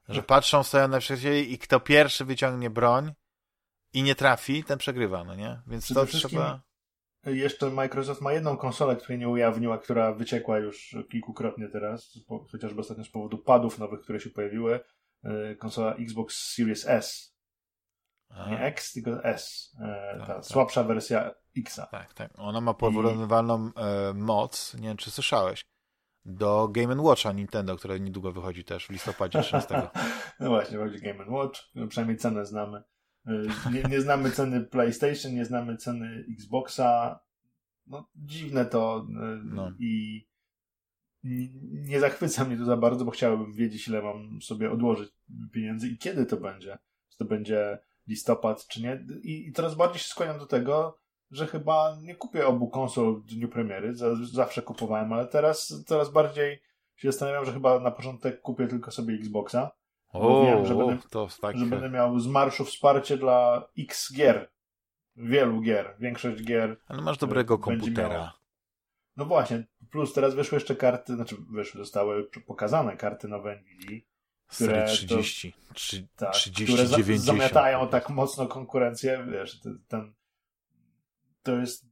[0.08, 3.12] Że patrzą, stoją na przeciwnie i kto pierwszy wyciągnie broń
[3.92, 5.60] i nie trafi, ten przegrywa, no nie?
[5.66, 6.60] Więc Przede to trzeba
[7.24, 12.18] jeszcze Microsoft ma jedną konsolę, której nie ujawniła, która wyciekła już kilkukrotnie teraz,
[12.52, 14.80] chociażby ostatnio z powodu padów nowych, które się pojawiły.
[15.24, 17.34] E, konsola Xbox Series S.
[18.28, 18.50] A.
[18.50, 19.72] Nie X, tylko S.
[19.80, 20.44] E, tak, ta tak.
[20.44, 21.80] słabsza wersja X.
[21.90, 22.30] Tak, tak.
[22.38, 25.64] Ona ma porównywalną e, moc, nie wiem czy słyszałeś,
[26.24, 29.82] do Game Watcha Nintendo, które niedługo wychodzi też w listopadzie 13.
[30.40, 32.82] no właśnie, chodzi Game Watch, przynajmniej cenę znamy.
[33.28, 37.20] Y, nie, nie, znamy ceny PlayStation, nie znamy ceny Xboxa.
[37.86, 39.72] No, dziwne to y, no.
[39.78, 40.28] i
[41.72, 45.10] nie zachwyca mnie to za bardzo, bo chciałbym wiedzieć, ile mam sobie odłożyć
[45.52, 46.78] pieniędzy i kiedy to będzie.
[47.10, 49.04] Czy to będzie listopad, czy nie.
[49.22, 50.98] I, i teraz bardziej się skłaniam do tego,
[51.30, 53.94] że chyba nie kupię obu konsol w dniu premiery.
[54.32, 56.62] Zawsze kupowałem, ale teraz coraz bardziej
[56.96, 59.70] się zastanawiam, że chyba na początek kupię tylko sobie Xboxa.
[60.12, 61.58] O, że, będę, to tak...
[61.58, 64.50] że będę miał z marszu wsparcie dla X gier.
[65.16, 65.96] Wielu gier.
[65.98, 66.76] Większość gier.
[66.86, 68.32] Ale masz dobrego komputera.
[69.16, 69.64] No właśnie.
[69.90, 74.00] Plus teraz wyszły jeszcze karty, znaczy wyszły, zostały pokazane karty nowe Nvidia.
[74.46, 77.26] Które 30, to, 3, tak, 30, które 90.
[77.26, 80.14] zamiatają tak mocno konkurencję, wiesz, ten,
[81.42, 81.86] to jest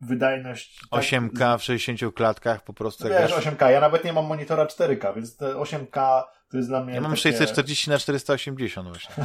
[0.00, 0.80] wydajność...
[0.90, 3.08] 8K tak, w 60 klatkach po prostu.
[3.08, 6.94] Wiesz, 8K, ja nawet nie mam monitora 4K, więc te 8K to jest dla mnie.
[6.94, 7.22] Ja mam takie...
[7.22, 9.14] 640 na 480 właśnie.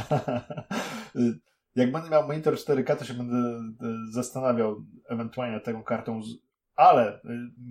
[1.76, 6.20] Jak będę miał monitor 4K, to się będę e, zastanawiał ewentualnie taką kartą.
[6.74, 7.20] Ale e,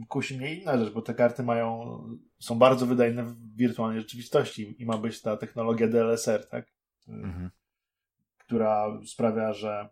[0.08, 2.00] kusi mnie inna rzecz, bo te karty mają,
[2.40, 6.66] są bardzo wydajne w wirtualnej rzeczywistości i ma być ta technologia DLSR, tak?
[7.08, 7.50] E, mhm.
[8.38, 9.90] Która sprawia, że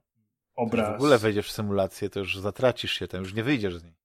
[0.56, 0.88] obraz.
[0.88, 3.84] Jak w ogóle wejdziesz w symulację, to już zatracisz się, tam już nie wyjdziesz z
[3.84, 4.03] niej.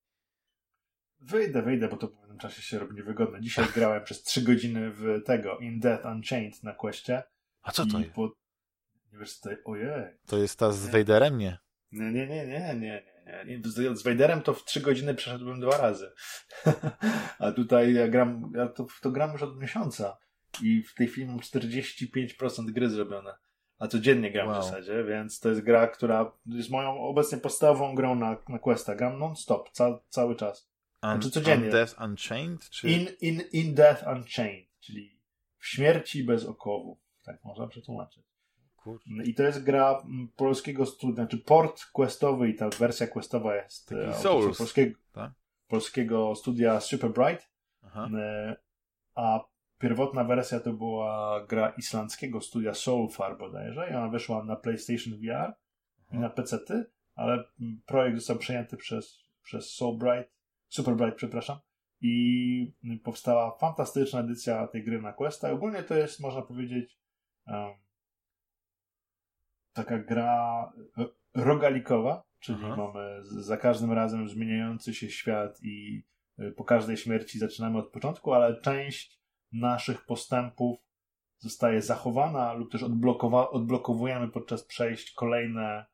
[1.21, 3.41] Wyjdę, wyjdę, bo to w pewnym czasie się robi niewygodne.
[3.41, 7.23] Dzisiaj grałem przez 3 godziny w tego In Death Unchained na Questie.
[7.63, 8.11] A co to jest?
[8.11, 8.33] Po...
[9.13, 10.05] Nie wiesz, to Ojej.
[10.27, 10.93] To jest ta z
[11.33, 11.59] nie?
[11.93, 13.05] Nie, nie, nie, nie, nie, nie.
[13.47, 13.61] nie.
[13.65, 16.13] Z, z Vaderem to w 3 godziny przeszedłbym dwa razy.
[17.39, 20.19] A tutaj ja gram, ja to, to gram już od miesiąca.
[20.63, 23.35] I w tej chwili mam 45% gry zrobione.
[23.79, 24.61] A codziennie gram wow.
[24.61, 28.95] w zasadzie, więc to jest gra, która jest moją obecnie podstawową grą na, na Questa.
[28.95, 30.71] Gram non-stop, ca, cały czas.
[31.03, 31.67] Un, znaczy codziennie.
[31.67, 32.71] In Death Unchained?
[32.71, 32.89] Czy...
[32.89, 35.19] In, in, in Death Unchained, czyli
[35.59, 36.99] w śmierci bez okowów.
[37.25, 38.25] Tak można przetłumaczyć.
[38.77, 39.11] Kurczę.
[39.25, 40.03] I to jest gra
[40.37, 45.33] polskiego studia, znaczy port questowy i ta wersja questowa jest e, Souls, polskiego, tak?
[45.69, 47.49] polskiego studia Super Bright.
[47.83, 48.09] Aha.
[48.19, 48.57] E,
[49.15, 49.41] a
[49.79, 55.33] pierwotna wersja to była gra islandzkiego studia Soulfar bodajże i ona wyszła na PlayStation VR
[55.33, 55.55] Aha.
[56.13, 57.45] i na PC-ty, ale
[57.87, 60.38] projekt został przejęty przez, przez Soulbright,
[60.69, 61.59] Superbright, przepraszam,
[62.01, 62.73] i
[63.05, 65.51] powstała fantastyczna edycja tej gry na Questa.
[65.51, 66.99] I ogólnie to jest, można powiedzieć,
[67.47, 67.75] um,
[69.73, 72.77] taka gra e, rogalikowa, czyli Aha.
[72.77, 76.05] mamy za każdym razem zmieniający się świat i
[76.39, 79.21] e, po każdej śmierci zaczynamy od początku, ale część
[79.53, 80.79] naszych postępów
[81.39, 82.83] zostaje zachowana lub też
[83.53, 85.87] odblokowujemy podczas przejść kolejne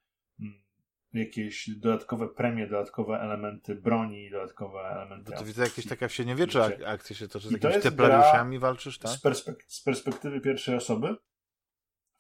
[1.15, 5.31] jakieś dodatkowe premie, dodatkowe elementy broni, dodatkowe elementy...
[5.31, 8.99] Bo to widzę jakieś taka w średniowieczu ak- akcje się toczy, z jakimiś templariuszami walczysz,
[8.99, 9.11] tak?
[9.11, 11.17] Z, perspek- z perspektywy pierwszej osoby,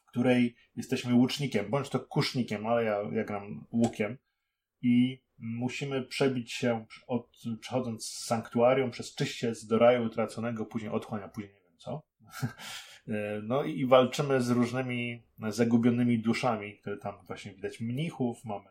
[0.06, 4.18] w której jesteśmy łucznikiem, bądź to kusznikiem, ale ja, ja gram łukiem
[4.82, 7.28] i musimy przebić się od,
[7.60, 12.02] przechodząc z sanktuarium przez czyściec do raju utraconego, później otchłania, później nie wiem co.
[13.42, 18.64] No i, walczymy z różnymi zagubionymi duszami, które tam właśnie widać mnichów, mamy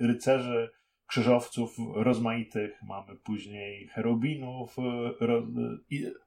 [0.00, 0.70] rycerzy,
[1.06, 4.76] krzyżowców rozmaitych, mamy później cherubinów
[5.20, 5.46] ro,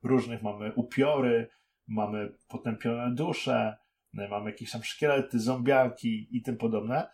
[0.04, 1.50] różnych, mamy upiory,
[1.88, 3.78] mamy potępione dusze,
[4.14, 7.08] mamy jakieś tam szkielety, zombiaki i tym podobne.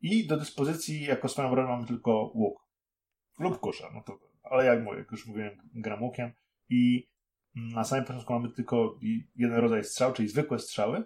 [0.00, 2.66] I do dyspozycji jako swoją broń mamy tylko łuk.
[3.38, 3.90] Lub kusza.
[3.94, 6.32] No to, ale jak mówię, jak już mówiłem, gram łukiem.
[6.68, 7.11] I
[7.54, 8.98] na samym początku mamy tylko
[9.36, 11.04] jeden rodzaj strzał, czyli zwykłe strzały.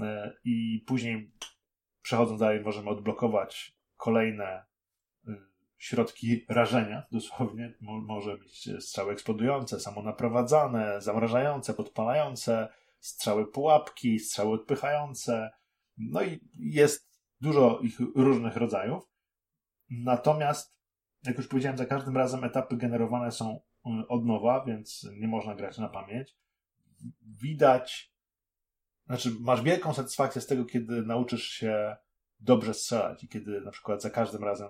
[0.00, 1.32] E, I później
[2.02, 4.64] przechodząc dalej możemy odblokować kolejne
[5.28, 5.36] y,
[5.78, 7.74] środki rażenia, dosłownie.
[7.80, 12.68] Może mieć strzały eksplodujące, samonaprowadzane, zamrażające, podpalające,
[13.00, 15.50] strzały pułapki, strzały odpychające.
[15.98, 17.10] No i jest
[17.40, 19.10] dużo ich różnych rodzajów.
[19.90, 20.76] Natomiast,
[21.22, 23.60] jak już powiedziałem, za każdym razem etapy generowane są
[24.08, 26.36] od nowa, więc nie można grać na pamięć.
[27.22, 28.12] Widać,
[29.06, 31.96] znaczy masz wielką satysfakcję z tego, kiedy nauczysz się
[32.40, 34.68] dobrze strzelać i kiedy na przykład za każdym razem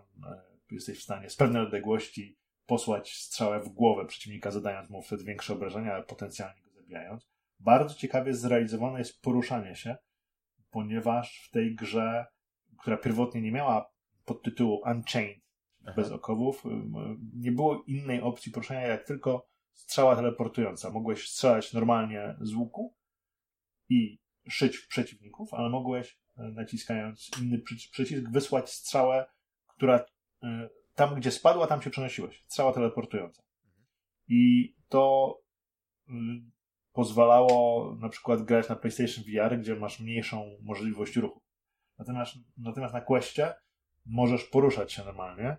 [0.71, 5.25] y, jesteś w stanie z pewnej odległości posłać strzałę w głowę przeciwnika, zadając mu wtedy
[5.25, 7.31] większe obrażenia, ale potencjalnie go zabijając.
[7.61, 9.97] Bardzo ciekawie zrealizowane jest poruszanie się,
[10.71, 12.27] ponieważ w tej grze
[12.81, 13.91] która pierwotnie nie miała
[14.25, 15.43] podtytułu Unchained,
[15.91, 16.03] Aha.
[16.03, 16.65] bez okowów,
[17.35, 20.91] nie było innej opcji poruszania jak tylko strzała teleportująca.
[20.91, 22.95] Mogłeś strzelać normalnie z łuku
[23.89, 24.19] i
[24.49, 27.59] szyć w przeciwników, ale mogłeś e, naciskając inny
[27.93, 29.27] przycisk wysłać strzałę,
[29.67, 30.05] która
[30.43, 32.45] e, tam, gdzie spadła, tam się przenosiłeś.
[32.47, 33.43] Strzała teleportująca.
[34.29, 35.35] I to
[36.93, 41.43] pozwalało na przykład grać na PlayStation VR, gdzie masz mniejszą możliwość ruchu.
[41.99, 43.55] Natomiast, natomiast na Questie
[44.07, 45.57] możesz poruszać się normalnie.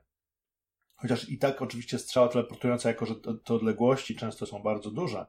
[1.01, 3.15] Chociaż i tak oczywiście strzała teleportująca, jako że
[3.45, 5.25] te odległości często są bardzo duże,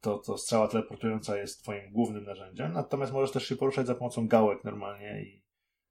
[0.00, 2.72] to, to strzała teleportująca jest twoim głównym narzędziem.
[2.72, 5.42] Natomiast możesz też się poruszać za pomocą gałek normalnie i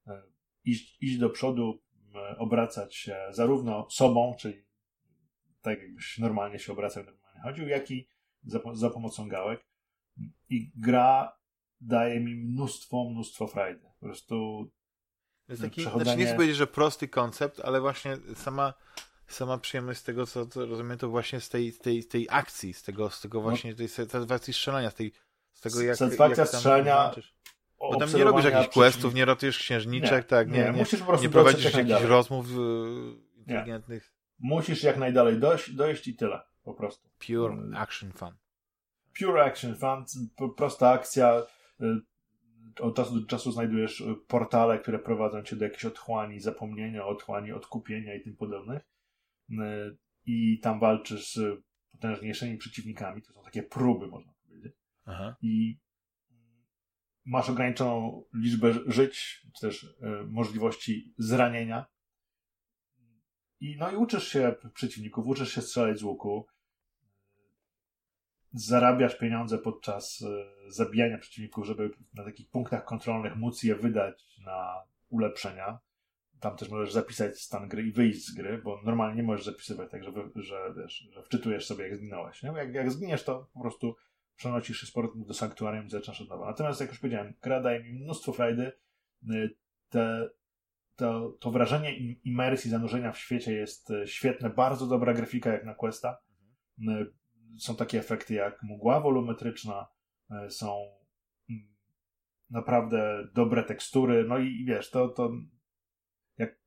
[0.08, 0.24] e,
[0.64, 1.84] iść, iść do przodu,
[2.16, 4.66] e, obracać się zarówno sobą, czyli
[5.62, 8.08] tak jakbyś normalnie się obracał, normalnie chodził, jak i
[8.44, 9.66] za, za pomocą gałek.
[10.50, 11.38] I gra
[11.82, 13.82] daje mi mnóstwo, mnóstwo frajdy.
[14.00, 14.68] Po prostu
[15.50, 16.04] jest taki, przechodzenie...
[16.04, 18.74] znaczy nie chcę powiedzieć, że prosty koncept, ale właśnie sama,
[19.28, 22.28] sama przyjemność z tego, co, co rozumiem, to właśnie z tej, z tej, z tej
[22.30, 23.44] akcji, z tego, z tego no.
[23.44, 25.12] właśnie, tej satysfakcji strzelania, z, tej,
[25.54, 27.12] z tego jak Satysfakcja jak strzelania
[27.80, 31.00] bo tam nie robisz jakichś questów, nie rotujesz księżniczek, nie, tak, nie, nie, nie, musisz
[31.00, 32.08] po prostu nie prowadzisz jakichś dalej.
[32.08, 32.58] rozmów yy,
[33.36, 34.14] inteligentnych.
[34.40, 34.50] Nie.
[34.50, 37.10] Musisz jak najdalej dojść, dojść i tyle, po prostu.
[37.28, 37.76] Pure mm.
[37.76, 38.32] action fun.
[39.20, 40.06] Pure action fun,
[40.58, 41.44] prosta akcja,
[41.82, 41.86] y,
[42.80, 47.52] od czasu do czasu znajdujesz y, portale, które prowadzą cię do jakiejś otchłani, zapomnienia, otchłani,
[47.52, 48.82] odkupienia i tym podobnych.
[49.50, 49.56] Y,
[50.26, 53.22] I tam walczysz z potężniejszymi przeciwnikami.
[53.22, 54.74] To są takie próby, można powiedzieć.
[55.06, 55.36] Aha.
[55.42, 55.80] I
[57.26, 59.98] masz ograniczoną liczbę żyć, czy też
[60.28, 61.86] możliwości zranienia.
[63.60, 66.48] i, no i uczysz się przeciwników, uczysz się strzelać z łuku,
[68.54, 74.74] zarabiasz pieniądze podczas e, zabijania przeciwników, żeby na takich punktach kontrolnych móc je wydać na
[75.10, 75.80] ulepszenia.
[76.40, 79.92] Tam też możesz zapisać stan gry i wyjść z gry, bo normalnie nie możesz zapisywać
[79.92, 82.44] tak, że, że, wiesz, że wczytujesz sobie, jak zginąłeś.
[82.44, 82.50] Nie?
[82.50, 83.96] Jak, jak zginiesz, to po prostu
[84.36, 86.46] przenosisz się z powrotem do sanktuarium i zaczynasz od nowa.
[86.46, 88.72] Natomiast, jak już powiedziałem, gra daje mi mnóstwo frajdy.
[89.32, 89.56] Y,
[89.90, 90.30] te,
[90.96, 94.50] to, to wrażenie imersji, zanurzenia w świecie jest y, świetne.
[94.50, 96.18] Bardzo dobra grafika jak na Questa.
[97.58, 99.88] Są takie efekty jak mgła wolumetryczna,
[100.50, 100.78] są
[101.50, 101.76] mm,
[102.50, 104.26] naprawdę dobre tekstury.
[104.28, 105.32] No i, wiesz, to, to
[106.38, 106.60] jak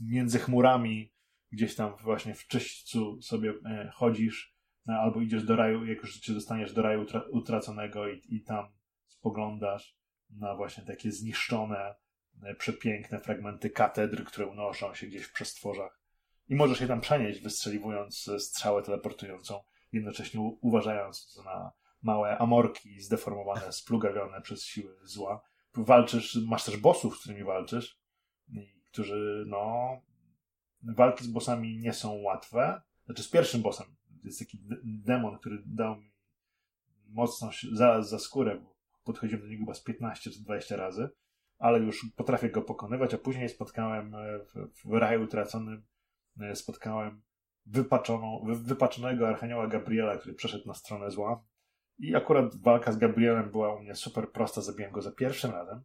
[0.00, 1.12] między chmurami
[1.52, 3.54] gdzieś tam właśnie w czyśćcu sobie
[3.92, 4.54] chodzisz,
[4.86, 8.68] no, albo idziesz do raju, jak już się dostaniesz do raju utraconego i, i tam
[9.06, 9.96] spoglądasz
[10.30, 11.94] na właśnie takie zniszczone,
[12.42, 16.00] e, przepiękne fragmenty katedr, które unoszą się gdzieś w przestworzach.
[16.48, 19.60] I możesz je tam przenieść, wystrzeliwując e, strzałę teleportującą,
[19.92, 21.72] jednocześnie uważając na
[22.02, 25.42] małe amorki zdeformowane, splugawione przez siły zła.
[25.74, 28.00] Walczysz, masz też bossów, z którymi walczysz,
[28.92, 29.88] którzy, no,
[30.82, 32.82] walki z bossami nie są łatwe.
[33.04, 33.86] Znaczy, z pierwszym bossem
[34.24, 36.10] jest taki demon, który dał mi
[37.08, 41.08] mocno za, za skórę, bo podchodziłem do niego chyba z 15 czy 20 razy,
[41.58, 45.86] ale już potrafię go pokonywać, a później spotkałem e, w, w raju utraconym
[46.40, 47.22] e, spotkałem
[47.66, 51.44] wypaczoną, wypaczonego Archanioła Gabriela, który przeszedł na stronę zła.
[51.98, 55.82] I akurat walka z Gabrielem była u mnie super prosta, zabiłem go za pierwszym razem.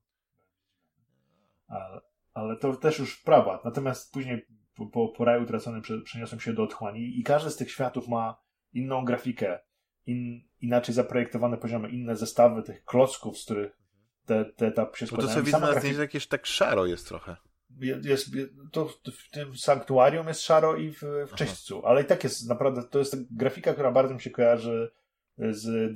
[1.68, 2.02] Ale,
[2.34, 3.62] ale to też już prawa.
[3.66, 7.72] Natomiast później po, po, po raju utraconym przeniosłem się do otchłani i każdy z tych
[7.72, 8.42] światów ma
[8.74, 9.60] inną grafikę,
[10.06, 13.78] in, inaczej zaprojektowane poziomy, inne zestawy tych klocków, z których
[14.26, 15.28] te, te etapy się składają.
[15.28, 17.36] Bo to sobie widzę na zdjęciu jakieś tak szaro jest trochę.
[17.80, 18.30] Jest,
[18.72, 22.84] to w tym sanktuarium jest szaro i w, w czyśćcu, ale i tak jest naprawdę,
[22.84, 24.92] to jest grafika, która bardzo mi się kojarzy
[25.38, 25.94] z,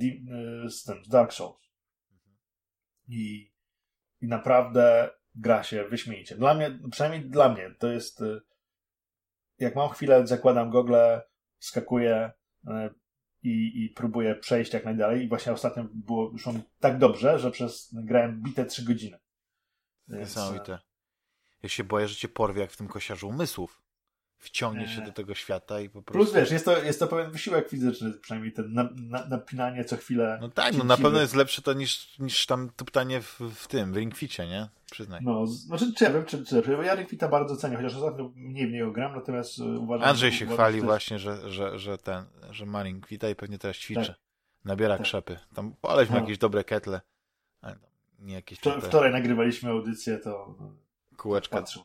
[0.72, 1.70] z, tym, z Dark Souls.
[3.08, 3.52] I,
[4.20, 6.36] I naprawdę gra się wyśmienicie.
[6.36, 8.22] Dla mnie, przynajmniej dla mnie, to jest
[9.60, 11.22] jak mam chwilę, zakładam gogle,
[11.58, 12.30] skakuję
[12.66, 12.90] e,
[13.42, 15.24] i, i próbuję przejść jak najdalej.
[15.24, 16.48] I właśnie ostatnio było już
[16.78, 19.18] tak dobrze, że przez grałem bite trzy godziny.
[20.08, 20.20] Więc...
[20.20, 20.78] Niesamowite.
[21.62, 23.82] Ja się boję, że cię porwie jak w tym kosiarzu umysłów
[24.40, 26.32] wciągnie się do tego świata i po prostu...
[26.32, 29.96] Plus wiesz, jest to, jest to pewien wysiłek fizyczny, przynajmniej ten na, na, napinanie co
[29.96, 30.38] chwilę.
[30.40, 33.92] No tak, no na pewno jest lepsze to niż, niż tam tuptanie w, w tym,
[33.92, 34.68] w Ringficie, nie?
[34.90, 35.20] Przyznaj.
[35.22, 38.68] No, znaczy, czy ja wiem, czy, czy bo ja Ringfita bardzo cenię, chociaż ostatnio mniej
[38.68, 40.08] w niego gram, natomiast e, uważam...
[40.08, 40.84] Andrzej się chwali też...
[40.84, 44.06] właśnie, że, że, że ten, że ma Ringfita i pewnie teraz ćwiczy.
[44.06, 44.16] Tak.
[44.64, 45.06] Nabiera tak.
[45.06, 45.38] krzepy.
[45.54, 46.20] Tam poleśmy no.
[46.20, 47.00] jakieś dobre ketle.
[48.18, 50.54] Nie jakieś Wczoraj, wczoraj nagrywaliśmy audycję, to...
[51.20, 51.56] Kółeczka.
[51.56, 51.82] Patrzył.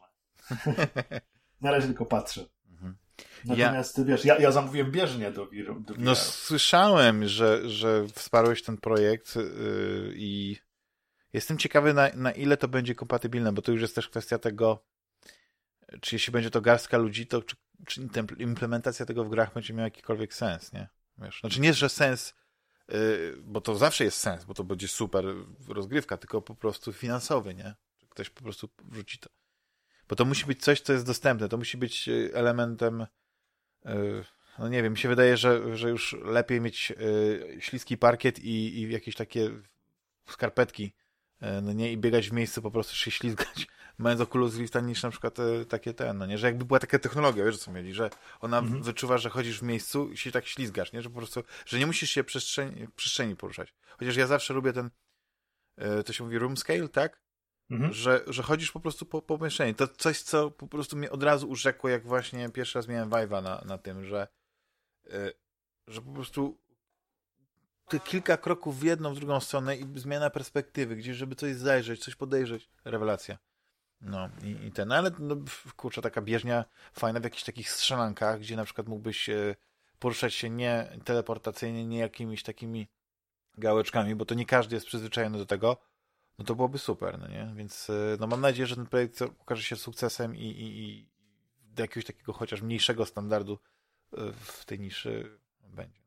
[1.61, 2.45] Na razie tylko patrzę.
[3.45, 4.03] Natomiast ja...
[4.03, 5.99] wiesz, ja, ja zamówiłem bieżnię do, do VR.
[5.99, 9.43] No słyszałem, że, że wsparłeś ten projekt yy,
[10.15, 10.57] i
[11.33, 14.85] jestem ciekawy na, na ile to będzie kompatybilne, bo to już jest też kwestia tego,
[16.01, 17.55] czy jeśli będzie to garstka ludzi, to czy,
[17.87, 20.87] czy implementacja tego w grach będzie miała jakikolwiek sens, nie?
[21.17, 22.33] Wiesz, znaczy nie, że sens,
[22.89, 25.25] yy, bo to zawsze jest sens, bo to będzie super
[25.67, 27.75] rozgrywka, tylko po prostu finansowy, nie?
[28.15, 29.29] Ktoś po prostu wrzuci to.
[30.09, 31.49] Bo to musi być coś, co jest dostępne.
[31.49, 33.01] To musi być y, elementem.
[33.85, 34.23] Y,
[34.59, 38.79] no nie wiem, mi się wydaje, że, że już lepiej mieć y, śliski parkiet i,
[38.79, 39.51] i jakieś takie
[40.29, 40.93] skarpetki,
[41.61, 43.67] no nie, i biegać w miejscu, po prostu się ślizgać,
[43.97, 45.37] mając Oculus Rifta, niż na przykład
[45.69, 48.09] takie ten, no nie, że jakby była taka technologia, wiesz co mieli, że
[48.41, 48.83] ona mhm.
[48.83, 51.85] wyczuwa, że chodzisz w miejscu i się tak ślizgasz, nie, że po prostu, że nie
[51.85, 53.73] musisz się przestrzeni, przestrzeni poruszać.
[53.99, 54.89] Chociaż ja zawsze lubię ten,
[56.05, 57.24] to się mówi room scale, tak?
[57.69, 57.93] Mhm.
[57.93, 59.73] Że, że chodzisz po prostu po, po pomieszczeniu.
[59.73, 63.43] To coś, co po prostu mnie od razu urzekło, jak właśnie pierwszy raz miałem Vive'a
[63.43, 64.27] na, na tym, że,
[65.05, 65.33] yy,
[65.87, 66.57] że po prostu
[67.87, 72.03] te kilka kroków w jedną, w drugą stronę i zmiana perspektywy, gdzieś, żeby coś zajrzeć,
[72.03, 72.69] coś podejrzeć.
[72.85, 73.37] Rewelacja.
[74.01, 75.35] No i, i ten, no, ale no,
[75.75, 79.55] kurczę, taka bieżnia fajna w jakichś takich strzelankach, gdzie na przykład mógłbyś e,
[79.99, 82.87] poruszać się nie teleportacyjnie, nie jakimiś takimi
[83.57, 85.77] gałeczkami, bo to nie każdy jest przyzwyczajony do tego
[86.37, 87.53] no to byłoby super, no nie?
[87.55, 91.09] Więc e, no mam nadzieję, że ten projekt okaże się sukcesem i, i, i
[91.75, 93.59] do jakiegoś takiego chociaż mniejszego standardu
[94.13, 95.99] e, w tej niszy będzie.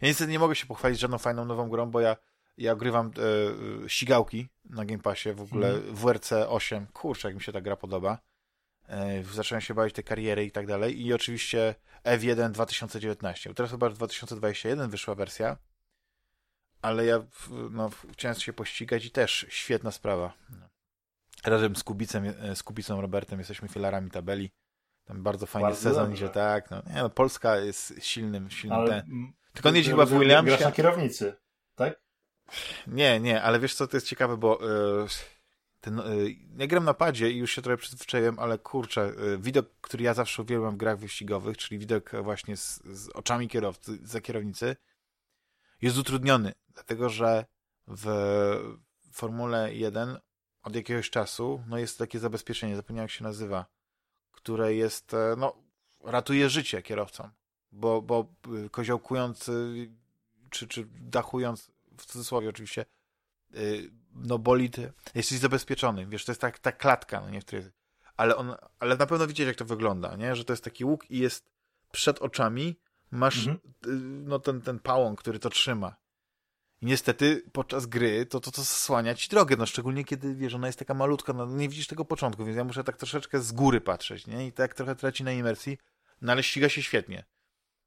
[0.00, 2.16] Ja niestety nie mogę się pochwalić żadną fajną nową grą, bo ja,
[2.58, 3.10] ja grywam
[3.84, 5.94] e, ścigałki na Game Passie, w ogóle hmm.
[5.94, 6.86] WRC 8.
[6.86, 8.18] Kurczę, jak mi się ta gra podoba.
[8.88, 11.06] E, zacząłem się bawić te kariery i tak dalej.
[11.06, 11.74] I oczywiście
[12.04, 13.54] F1 2019.
[13.54, 15.56] Teraz chyba w 2021 wyszła wersja
[16.82, 17.22] ale ja
[17.70, 20.32] no, chciałem się pościgać i też świetna sprawa.
[21.44, 24.50] Razem z Kubicem, e, z Kubicą Robertem jesteśmy filarami tabeli.
[25.04, 26.70] Tam bardzo fajny bardzo sezon idzie, tak.
[26.70, 29.32] No, nie, no, Polska jest silnym, silnym ale, ten.
[29.52, 30.50] Tylko on jeździ chyba w Williamsie.
[30.50, 31.36] Grasz na kierownicy,
[31.74, 32.00] tak?
[32.86, 35.06] Nie, nie, ale wiesz co, to jest ciekawe, bo yy,
[35.80, 39.66] ten, yy, ja gram na padzie i już się trochę przyzwyczaiłem, ale kurczę, yy, widok,
[39.80, 44.20] który ja zawsze uwielbiam w grach wyścigowych, czyli widok właśnie z, z oczami kierowcy, za
[44.20, 44.76] kierownicy,
[45.82, 47.44] jest utrudniony, dlatego że
[47.86, 48.06] w
[49.12, 50.18] Formule 1
[50.62, 53.66] od jakiegoś czasu no jest takie zabezpieczenie, zapomniałem jak się nazywa,
[54.32, 55.56] które jest, e, no,
[56.04, 57.30] ratuje życie kierowcom,
[57.72, 58.26] bo, bo
[58.64, 59.90] y, koziołkując y,
[60.50, 62.84] czy, czy dachując, w cudzysłowie oczywiście,
[63.54, 64.76] y, no bolid,
[65.14, 67.64] jesteś zabezpieczony, wiesz, to jest tak, ta klatka, no nie, w której,
[68.16, 71.10] ale on, ale na pewno widzieć jak to wygląda, nie, że to jest taki łuk
[71.10, 71.50] i jest
[71.92, 72.76] przed oczami,
[73.16, 73.58] masz mhm.
[74.24, 75.96] no ten, ten pałąk, który to trzyma
[76.82, 80.66] i niestety podczas gry to, to, to zasłania ci drogę, no szczególnie kiedy, wiesz, ona
[80.66, 83.80] jest taka malutka, no nie widzisz tego początku, więc ja muszę tak troszeczkę z góry
[83.80, 84.46] patrzeć, nie?
[84.46, 85.78] I tak trochę traci na imersji,
[86.22, 87.24] no ale ściga się świetnie.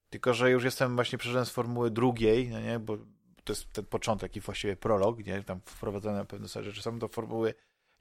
[0.10, 2.80] Tylko, że już jestem właśnie przeszedłem z formuły drugiej, no nie?
[2.80, 2.98] Bo
[3.44, 5.44] to jest ten początek i właściwie prolog, nie?
[5.44, 7.54] Tam wprowadzone pewne rzeczy są do formuły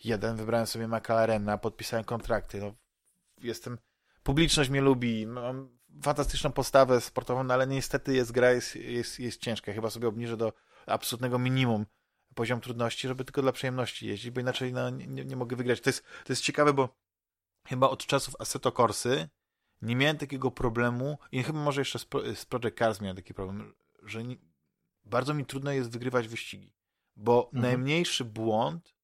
[0.05, 2.75] jeden, wybrałem sobie McLarena, podpisałem kontrakty, no
[3.43, 3.79] jestem,
[4.23, 9.41] publiczność mnie lubi, mam fantastyczną postawę sportową, no ale niestety jest gra, jest, jest, jest
[9.41, 10.53] ciężka, chyba sobie obniżę do
[10.87, 11.87] absolutnego minimum
[12.35, 15.81] poziom trudności, żeby tylko dla przyjemności jeździć, bo inaczej no, nie, nie mogę wygrać.
[15.81, 16.89] To jest, to jest ciekawe, bo
[17.67, 19.29] chyba od czasów Assetto Corsy
[19.83, 23.75] nie miałem takiego problemu i chyba może jeszcze z, z Project Cars miałem taki problem,
[24.03, 24.37] że nie,
[25.05, 26.75] bardzo mi trudno jest wygrywać wyścigi,
[27.17, 27.63] bo mhm.
[27.63, 28.95] najmniejszy błąd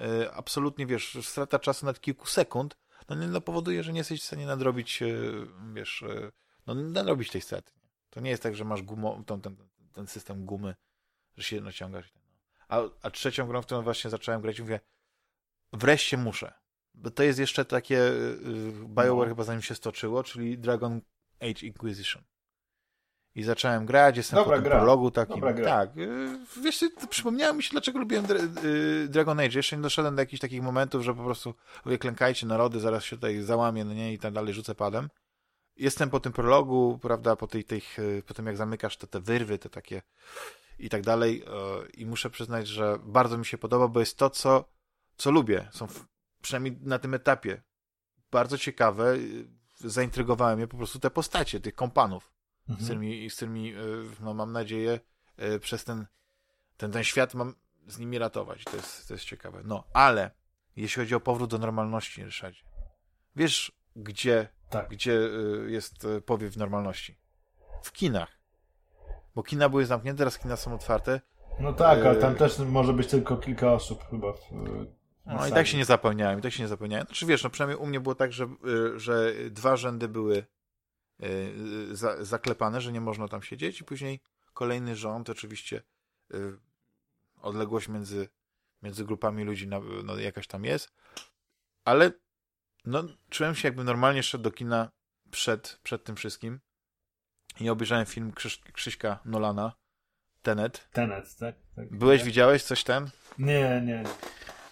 [0.00, 2.76] y, absolutnie, wiesz, strata czasu nawet kilku sekund,
[3.14, 6.32] no, no powoduje, że nie jesteś w stanie nadrobić, y, wiesz, y,
[6.66, 7.72] no nadrobić tej straty.
[8.10, 9.56] To nie jest tak, że masz gumo, ten, ten,
[9.92, 10.74] ten system gumy
[11.36, 12.12] że się naciągasz.
[12.14, 12.20] No.
[12.68, 14.80] A, a trzecią grą, w którą właśnie zacząłem grać, mówię,
[15.72, 16.52] wreszcie muszę.
[16.94, 19.34] Bo to jest jeszcze takie yy, BioWare no.
[19.34, 21.00] chyba zanim się stoczyło, czyli Dragon
[21.40, 22.22] Age Inquisition.
[23.34, 24.76] I zacząłem grać, jestem Dobra po tym gra.
[24.78, 25.34] prologu takim.
[25.34, 25.70] Dobra gra.
[25.70, 25.96] Tak.
[25.96, 28.26] Yy, wiesz, przypomniało mi się, dlaczego lubiłem
[28.62, 29.56] yy, Dragon Age.
[29.56, 31.54] Jeszcze nie doszedłem do jakichś takich momentów, że po prostu
[31.84, 35.08] mówię, klękajcie narody, zaraz się tutaj załamię, no nie, i tak dalej, rzucę padem.
[35.76, 39.20] Jestem po tym prologu, prawda, po, tej, tej, y, po tym jak zamykasz te, te
[39.20, 40.02] wyrwy, te takie
[40.78, 41.44] i tak dalej.
[41.94, 44.64] I muszę przyznać, że bardzo mi się podoba, bo jest to, co,
[45.16, 45.68] co lubię.
[45.72, 45.86] Są
[46.42, 47.62] przynajmniej na tym etapie
[48.30, 49.16] bardzo ciekawe.
[49.76, 52.32] Zaintrygowały mnie po prostu te postacie, tych kompanów,
[52.70, 52.80] mhm.
[52.80, 53.76] z którymi, z którymi e,
[54.20, 55.00] no, mam nadzieję,
[55.36, 56.06] e, przez ten,
[56.76, 57.54] ten, ten świat mam
[57.86, 58.64] z nimi ratować.
[58.64, 59.60] To jest, to jest ciekawe.
[59.64, 60.30] No, ale
[60.76, 62.62] jeśli chodzi o powrót do normalności, Ryszardzie,
[63.36, 64.88] wiesz, gdzie, tak.
[64.88, 65.20] gdzie
[65.66, 67.18] jest powiew normalności?
[67.82, 68.40] W kinach
[69.34, 71.20] bo kina były zamknięte, teraz kina są otwarte.
[71.60, 74.32] No tak, ale tam e, też może być tylko kilka osób chyba.
[74.32, 74.38] W,
[75.26, 77.06] no i tak się nie zapełniałem, i tak się nie zapełniałem.
[77.06, 78.48] Znaczy wiesz, no przynajmniej u mnie było tak, że, e,
[78.98, 80.44] że dwa rzędy były e,
[81.92, 84.20] za, zaklepane, że nie można tam siedzieć i później
[84.52, 85.82] kolejny rząd, oczywiście
[87.42, 88.28] odległość między,
[88.82, 90.92] między grupami ludzi no, no, jakaś tam jest,
[91.84, 92.12] ale
[92.84, 94.90] no, czułem się jakby normalnie szedł do kina
[95.30, 96.60] przed, przed tym wszystkim
[97.60, 99.72] i obejrzałem film Krzyś, Krzyśka Nolana,
[100.42, 100.88] Tenet.
[100.92, 101.54] Tenet, tak.
[101.76, 102.26] tak Byłeś, tak.
[102.26, 103.10] widziałeś coś ten?
[103.38, 104.04] Nie, nie.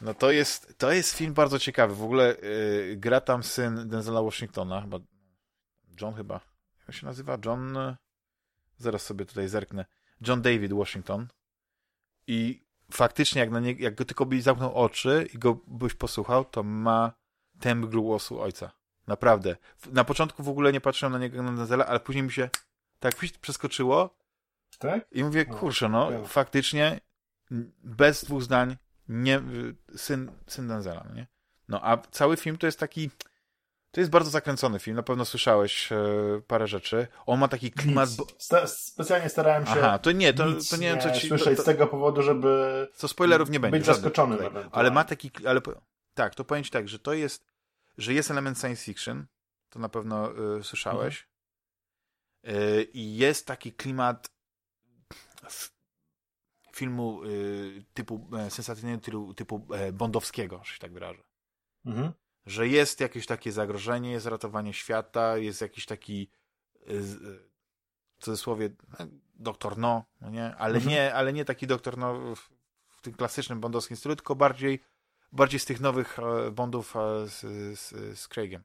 [0.00, 1.94] No to jest, to jest film bardzo ciekawy.
[1.94, 4.98] W ogóle yy, gra tam syn Denzela Washingtona, chyba
[6.00, 6.40] John chyba.
[6.88, 7.38] Jak się nazywa?
[7.44, 7.78] John...
[8.78, 9.84] Zaraz sobie tutaj zerknę.
[10.20, 11.28] John David Washington.
[12.26, 16.44] I faktycznie, jak, na nie, jak go tylko byś zamknął oczy i go byś posłuchał,
[16.44, 17.12] to ma
[17.60, 18.70] temp głosu ojca.
[19.06, 19.56] Naprawdę.
[19.92, 22.50] Na początku w ogóle nie patrzyłem na niego na Denzela, ale później mi się
[22.98, 24.18] tak przeskoczyło.
[24.78, 25.06] Tak?
[25.12, 26.24] I mówię, kurczę, no, ja.
[26.24, 27.00] faktycznie
[27.84, 28.76] bez dwóch zdań
[29.08, 29.42] nie,
[29.96, 31.26] syn, syn Denzela, no nie?
[31.68, 33.10] No, a cały film to jest taki
[33.90, 35.96] to jest bardzo zakręcony film, na pewno słyszałeś e,
[36.46, 37.06] parę rzeczy.
[37.26, 38.10] On ma taki klimat...
[38.16, 38.26] Bo...
[38.38, 41.28] Sta specjalnie starałem się Aha, to nie, to, to nie wiem, co ci...
[41.28, 41.62] słyszeć to, to...
[41.62, 42.88] z tego powodu, żeby...
[42.94, 43.78] Co spoilerów nie będzie.
[43.78, 44.38] Być zaskoczony.
[44.72, 45.30] Ale ma taki...
[45.46, 45.60] Ale,
[46.14, 47.48] tak, to powiem ci tak, że to jest
[47.98, 49.26] że jest element science fiction,
[49.68, 51.28] to na pewno y, słyszałeś.
[52.48, 54.32] Y, I jest taki klimat
[56.72, 61.22] filmu y, typu sensacyjnego typu, typu bondowskiego, że się tak wyrażę.
[61.84, 62.12] Mhm.
[62.46, 66.30] Że jest jakieś takie zagrożenie, jest ratowanie świata, jest jakiś taki
[66.86, 68.70] w cudzysłowie
[69.34, 70.56] doktor no, no nie?
[70.56, 70.94] Ale, mhm.
[70.94, 72.50] nie, ale nie taki doktor no w,
[72.88, 74.80] w tym klasycznym bondowskim stylu, tylko bardziej
[75.32, 77.40] bardziej z tych nowych e, Bondów e, z,
[77.78, 78.62] z, z Craigiem.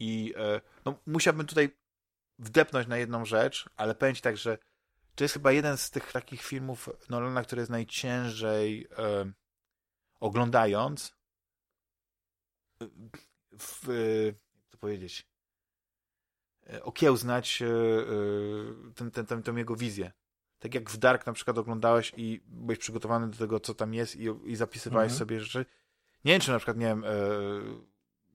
[0.00, 1.76] I e, no, musiałbym tutaj
[2.38, 4.58] wdepnąć na jedną rzecz, ale powiem tak, że
[5.14, 9.32] to jest chyba jeden z tych takich filmów Nolana, który jest najciężej e,
[10.20, 11.14] oglądając
[13.58, 13.88] w,
[14.56, 15.28] jak to powiedzieć,
[16.82, 17.62] okiełznać
[18.94, 20.12] ten, ten, ten, tą jego wizję.
[20.58, 24.16] Tak jak w Dark na przykład oglądałeś i byłeś przygotowany do tego, co tam jest
[24.16, 25.18] i, i zapisywałeś mhm.
[25.18, 25.66] sobie rzeczy.
[26.24, 27.04] Nie wiem, czy na przykład, nie wiem,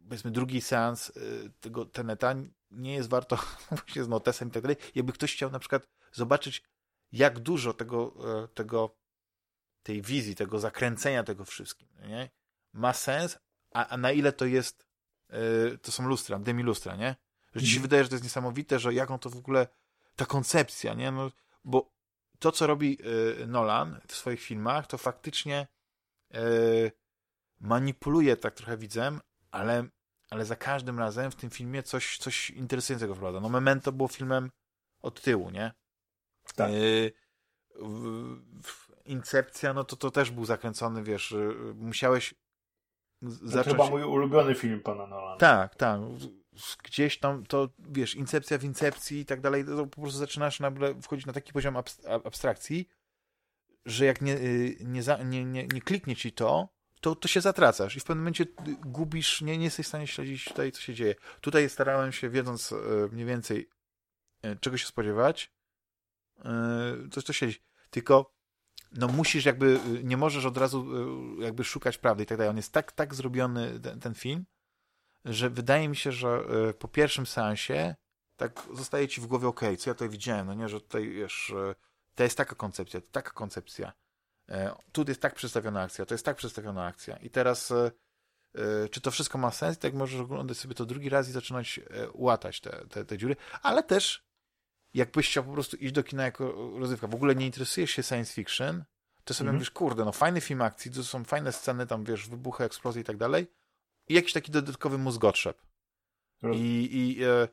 [0.03, 1.11] powiedzmy drugi seans
[1.59, 2.35] tego Teneta
[2.71, 3.35] nie jest warto
[3.69, 4.77] właśnie z notesem i tak dalej.
[4.95, 6.63] Jakby ktoś chciał na przykład zobaczyć,
[7.11, 8.15] jak dużo tego,
[8.53, 8.95] tego
[9.83, 12.29] tej wizji, tego zakręcenia tego wszystkim, nie?
[12.73, 13.39] ma sens,
[13.71, 14.85] a, a na ile to jest,
[15.29, 17.15] yy, to są lustra, demi-lustra, nie?
[17.55, 17.81] Że ci się mhm.
[17.81, 19.67] wydaje, że to jest niesamowite, że jaką to w ogóle,
[20.15, 21.11] ta koncepcja, nie?
[21.11, 21.31] No,
[21.63, 21.91] bo
[22.39, 22.97] to, co robi
[23.37, 25.67] yy, Nolan w swoich filmach, to faktycznie
[26.31, 26.91] yy,
[27.59, 29.21] manipuluje tak trochę widzem,
[29.51, 29.87] ale,
[30.29, 33.39] ale za każdym razem w tym filmie coś, coś interesującego wprowadza.
[33.39, 34.51] No Memento było filmem
[35.01, 35.71] od tyłu, nie?
[36.55, 36.71] Tak.
[36.71, 37.11] Yy,
[37.75, 38.29] w,
[38.63, 41.35] w Incepcja, no to to też był zakręcony, wiesz,
[41.75, 42.33] musiałeś
[43.21, 43.77] zacząć...
[43.77, 45.37] To chyba mój ulubiony film pana Nolana.
[45.37, 46.01] Tak, tak.
[46.83, 51.01] Gdzieś tam to, wiesz, incepcja w incepcji i tak dalej, to po prostu zaczynasz nagle
[51.01, 51.77] wchodzić na taki poziom
[52.23, 52.89] abstrakcji,
[53.85, 56.69] że jak nie, y, nie, za, nie, nie, nie kliknie ci to,
[57.01, 58.45] to, to się zatracasz i w pewnym momencie
[58.85, 61.15] gubisz, nie, nie jesteś w stanie śledzić tutaj, co się dzieje.
[61.41, 62.75] Tutaj starałem się, wiedząc y,
[63.11, 63.69] mniej więcej,
[64.45, 65.51] y, czego się spodziewać,
[67.11, 67.61] to, to śledzić.
[67.89, 68.38] Tylko
[68.91, 70.85] no musisz jakby, nie możesz od razu
[71.39, 72.49] y, jakby szukać prawdy i tak dalej.
[72.49, 74.45] On jest tak, tak zrobiony, ten, ten film,
[75.25, 77.95] że wydaje mi się, że y, po pierwszym seansie
[78.37, 81.49] tak zostaje ci w głowie, ok, co ja tutaj widziałem, no nie, że tutaj, wiesz,
[81.49, 81.75] y,
[82.15, 83.93] to jest taka koncepcja, taka koncepcja.
[84.91, 87.17] Tu jest tak przedstawiona akcja, to jest tak przedstawiona akcja.
[87.17, 87.73] I teraz
[88.91, 89.77] czy to wszystko ma sens?
[89.77, 91.79] Tak możesz oglądać sobie to drugi raz i zaczynać
[92.13, 94.28] łatać te, te, te dziury, ale też
[94.93, 98.33] jakbyś chciał po prostu iść do kina jako rozrywka, w ogóle nie interesujesz się science
[98.33, 98.83] fiction,
[99.23, 99.59] to sobie mm -hmm.
[99.59, 103.05] mówisz, kurde, no fajny film akcji, to są fajne sceny, tam wiesz, wybuchy, eksplozje i
[103.05, 103.47] tak dalej
[104.09, 105.61] i jakiś taki dodatkowy mózgotrzep.
[106.53, 107.47] I, i e,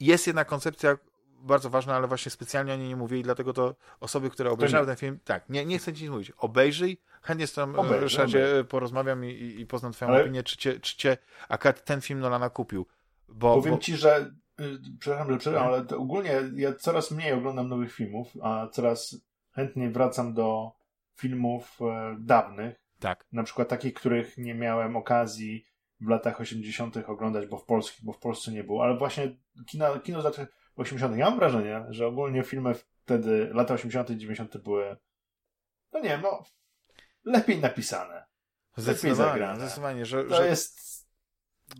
[0.00, 0.98] jest jedna koncepcja
[1.28, 4.86] bardzo ważna, ale właśnie specjalnie o niej nie mówię i dlatego to osoby, które obejrzały
[4.86, 9.24] ten film, tak, nie, nie chcę ci mówić, obejrzyj, chętnie z tym e, Ryszardzie porozmawiam
[9.24, 10.22] i, i, poznam twoją ale...
[10.22, 11.16] opinię, czy cię, czy cię
[11.48, 12.86] akurat ten film Nolana kupił.
[13.28, 13.80] Bo, Powiem bo...
[13.80, 14.34] ci, że
[14.98, 19.16] przepraszam, że przerwam, ale ogólnie ja coraz mniej oglądam nowych filmów, a coraz
[19.50, 20.72] chętniej wracam do
[21.14, 22.82] filmów e, dawnych.
[22.98, 23.26] Tak.
[23.32, 25.66] Na przykład takich, których nie miałem okazji
[26.00, 26.96] w latach 80.
[27.06, 29.36] oglądać, bo w, Polski, bo w Polsce nie było, ale właśnie
[29.66, 30.36] kino, kino z lat
[30.76, 31.16] 80.
[31.16, 34.10] Ja mam wrażenie, że ogólnie filmy wtedy, lata 80.
[34.10, 34.58] i 90.
[34.58, 34.96] były,
[35.92, 36.44] no nie wiem, no,
[37.24, 38.24] lepiej napisane.
[38.76, 39.60] Lepiej zagrane.
[39.60, 40.46] Zdecydowanie, że, to że...
[40.46, 40.91] jest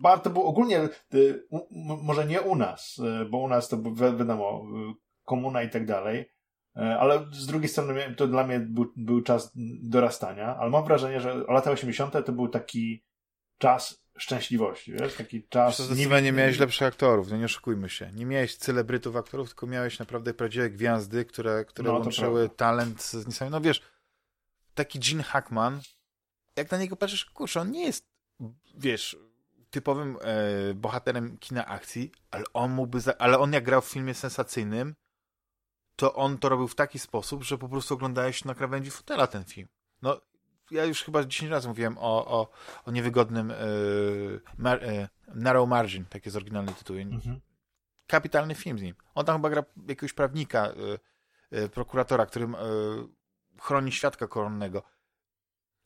[0.01, 1.47] warto było ogólnie, y,
[1.79, 3.77] może nie u nas, y, bo u nas to
[4.17, 4.93] wiadomo, y,
[5.23, 6.29] komuna i tak dalej,
[6.75, 9.51] ale z drugiej strony to dla mnie był, był czas
[9.81, 12.25] dorastania, ale mam wrażenie, że lata 80.
[12.25, 13.03] to był taki
[13.57, 15.81] czas szczęśliwości, wiesz, taki czas...
[15.81, 18.11] Zdecydowanie nie miałeś lepszych aktorów, no nie oszukujmy się.
[18.13, 23.13] Nie miałeś celebrytów aktorów, tylko miałeś naprawdę prawdziwe gwiazdy, które, które no, łączyły talent z
[23.13, 23.51] niesamowitym...
[23.51, 23.81] No wiesz,
[24.73, 25.81] taki Gene Hackman,
[26.55, 28.07] jak na niego patrzysz, kurczę, on nie jest,
[28.77, 29.17] wiesz,
[29.73, 34.13] typowym e, bohaterem kina akcji, ale on mógłby, za, ale on jak grał w filmie
[34.13, 34.95] sensacyjnym,
[35.95, 39.43] to on to robił w taki sposób, że po prostu oglądałeś na krawędzi fotela ten
[39.43, 39.67] film.
[40.01, 40.21] No,
[40.71, 42.49] ja już chyba 10 razy mówiłem o, o,
[42.85, 43.55] o niewygodnym e,
[44.57, 46.97] mar, e, Narrow Margin, tak jest oryginalny tytuł.
[46.97, 47.41] Mhm.
[48.07, 48.95] Kapitalny film z nim.
[49.15, 50.73] On tam chyba gra jakiegoś prawnika, e,
[51.51, 52.59] e, prokuratora, którym e,
[53.61, 54.83] chroni świadka koronnego.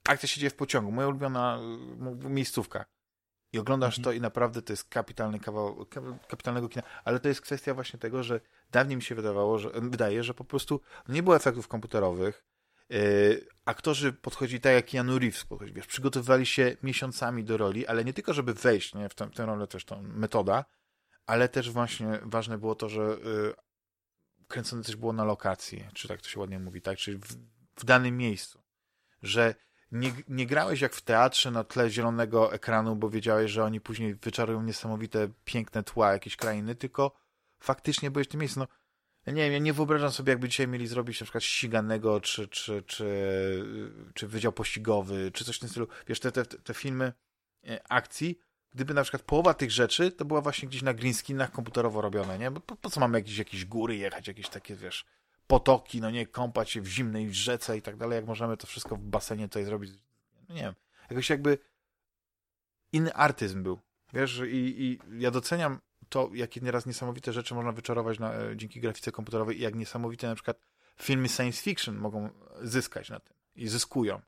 [0.07, 0.91] Akcja się dzieje w pociągu.
[0.91, 1.59] Moja ulubiona
[2.29, 2.85] miejscówka.
[3.53, 4.03] I oglądasz mhm.
[4.03, 5.85] to i naprawdę to jest kapitalny kawał,
[6.27, 6.83] kapitalnego kina.
[7.03, 8.39] Ale to jest kwestia właśnie tego, że
[8.71, 12.45] dawniej mi się wydawało, że wydaje, że po prostu nie było efektów komputerowych.
[12.89, 18.05] Yy, aktorzy podchodzili tak jak Keanu Reeves, podchodzi, wiesz, przygotowywali się miesiącami do roli, ale
[18.05, 20.65] nie tylko, żeby wejść nie, w tę, tę rolę, też tą metoda,
[21.25, 23.53] ale też właśnie ważne było to, że yy,
[24.47, 27.27] kręcone też było na lokacji, czy tak to się ładnie mówi, tak, czyli w,
[27.75, 28.61] w danym miejscu.
[29.21, 29.55] Że
[29.91, 34.15] nie, nie grałeś jak w teatrze na tle zielonego ekranu, bo wiedziałeś, że oni później
[34.15, 37.11] wyczarują niesamowite, piękne tła jakieś krainy, tylko
[37.59, 38.59] faktycznie byłeś w tym miejscu.
[38.59, 38.67] No,
[39.33, 42.83] nie wiem, ja nie wyobrażam sobie, jakby dzisiaj mieli zrobić na przykład ściganego, czy, czy,
[42.83, 43.65] czy,
[44.13, 45.87] czy wydział pościgowy, czy coś w tym stylu.
[46.07, 47.13] Wiesz, te, te, te filmy
[47.67, 48.39] e, akcji,
[48.71, 52.39] gdyby na przykład połowa tych rzeczy to była właśnie gdzieś na green screenach komputerowo robione,
[52.39, 52.51] nie?
[52.51, 55.05] Bo po, po co mamy jakieś, jakieś góry jechać, jakieś takie, wiesz,
[55.47, 58.95] potoki, no nie, kąpać się w zimnej rzece i tak dalej, jak możemy to wszystko
[58.95, 59.91] w basenie tutaj zrobić,
[60.49, 60.75] no nie wiem,
[61.09, 61.57] jakoś jakby
[62.91, 63.79] inny artyzm był,
[64.13, 65.79] wiesz, i, i ja doceniam
[66.09, 70.27] to, jakie nieraz niesamowite rzeczy można wyczarować na, e, dzięki grafice komputerowej i jak niesamowite
[70.27, 70.59] na przykład
[71.01, 72.29] filmy science fiction mogą
[72.61, 74.21] zyskać na tym i zyskują.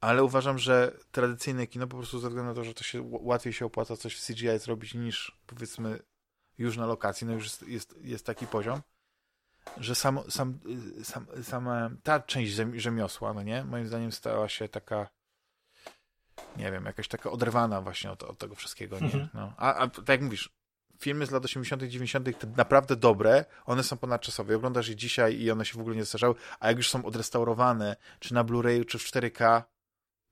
[0.00, 3.52] Ale uważam, że tradycyjne kino po prostu ze względu na to, że to się łatwiej
[3.52, 5.98] się opłaca coś w CGI zrobić niż powiedzmy
[6.58, 8.80] już na lokacji, no już jest, jest, jest taki poziom,
[9.76, 10.58] że sam, sam,
[11.02, 15.08] sam, sama ta część rzemiosła, no nie, moim zdaniem stała się taka
[16.56, 19.04] nie wiem, jakaś taka oderwana właśnie od, od tego wszystkiego, nie?
[19.04, 19.28] Mhm.
[19.34, 19.52] No.
[19.56, 20.52] A, a tak jak mówisz,
[21.00, 24.56] filmy z lat 80., 90., te naprawdę dobre, one są ponadczasowe.
[24.56, 27.96] Oglądasz je dzisiaj i one się w ogóle nie zastarzały, a jak już są odrestaurowane,
[28.18, 29.62] czy na Blu-rayu, czy w 4K,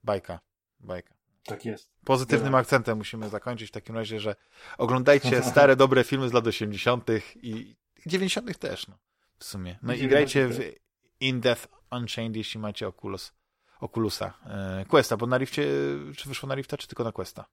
[0.04, 0.40] bajka.
[0.80, 1.14] Bajka.
[1.44, 1.90] Tak jest.
[2.04, 2.58] Pozytywnym ja.
[2.58, 4.36] akcentem musimy zakończyć w takim razie, że
[4.78, 7.06] oglądajcie stare, dobre filmy z lat 80.
[7.36, 8.58] i 90.
[8.58, 8.98] też, no.
[9.38, 9.78] W sumie.
[9.82, 10.58] No i, grajcie w
[11.20, 13.32] In Death Unchained, jeśli macie Oculus.
[13.80, 14.34] Oculusa.
[14.46, 15.66] E, Questa, bo na Rifcie,
[16.16, 17.44] czy wyszło na Rifta, czy tylko na Questa?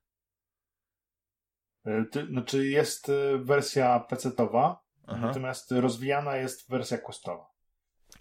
[1.85, 4.75] E, ty, znaczy jest e, wersja PC-towa,
[5.07, 7.55] natomiast rozwijana jest wersja Questowa.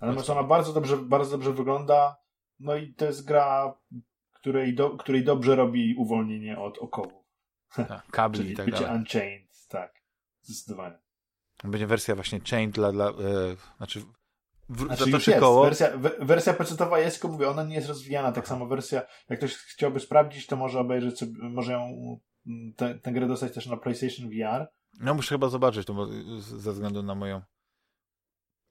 [0.01, 2.17] Natomiast ona bardzo dobrze, bardzo dobrze wygląda,
[2.61, 3.75] no i to jest gra,
[4.33, 7.25] której, do, której dobrze robi uwolnienie od okowów.
[7.89, 10.03] Tak, kabli i tak bycie Unchained, tak,
[10.43, 10.99] zdecydowanie.
[11.65, 13.13] Będzie wersja właśnie Chained dla, dla e,
[13.77, 14.03] znaczy
[14.69, 15.41] w, znaczy już jest.
[15.41, 15.65] Koło.
[15.65, 18.33] Wersja, wersja PC-towa jest, tylko mówię, ona nie jest rozwijana.
[18.33, 22.19] Tak samo wersja, jak ktoś chciałby sprawdzić, to może obejrzeć sobie, może ją
[22.77, 24.69] tę grę dostać też na PlayStation VR.
[25.01, 26.09] No muszę chyba zobaczyć to
[26.41, 27.41] ze względu na moją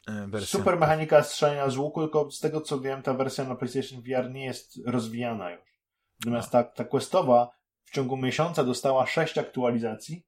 [0.08, 0.60] e, wersję.
[0.60, 4.32] Super mechanika strzelania z łuku, tylko z tego co wiem, ta wersja na PlayStation VR
[4.32, 5.80] nie jest rozwijana już.
[6.20, 7.50] Natomiast ta, ta questowa
[7.84, 10.26] w ciągu miesiąca dostała sześć aktualizacji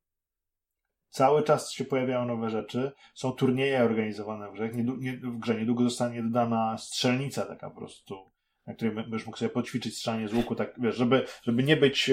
[1.16, 2.92] Cały czas się pojawiają nowe rzeczy.
[3.14, 4.70] Są turnieje organizowane w grze.
[4.70, 8.32] Nie, w grze niedługo zostanie dodana strzelnica taka po prostu,
[8.68, 12.12] na której będziesz mógł sobie poćwiczyć strzelanie z łuku, tak wiesz, żeby, żeby nie być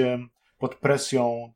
[0.59, 1.53] pod presją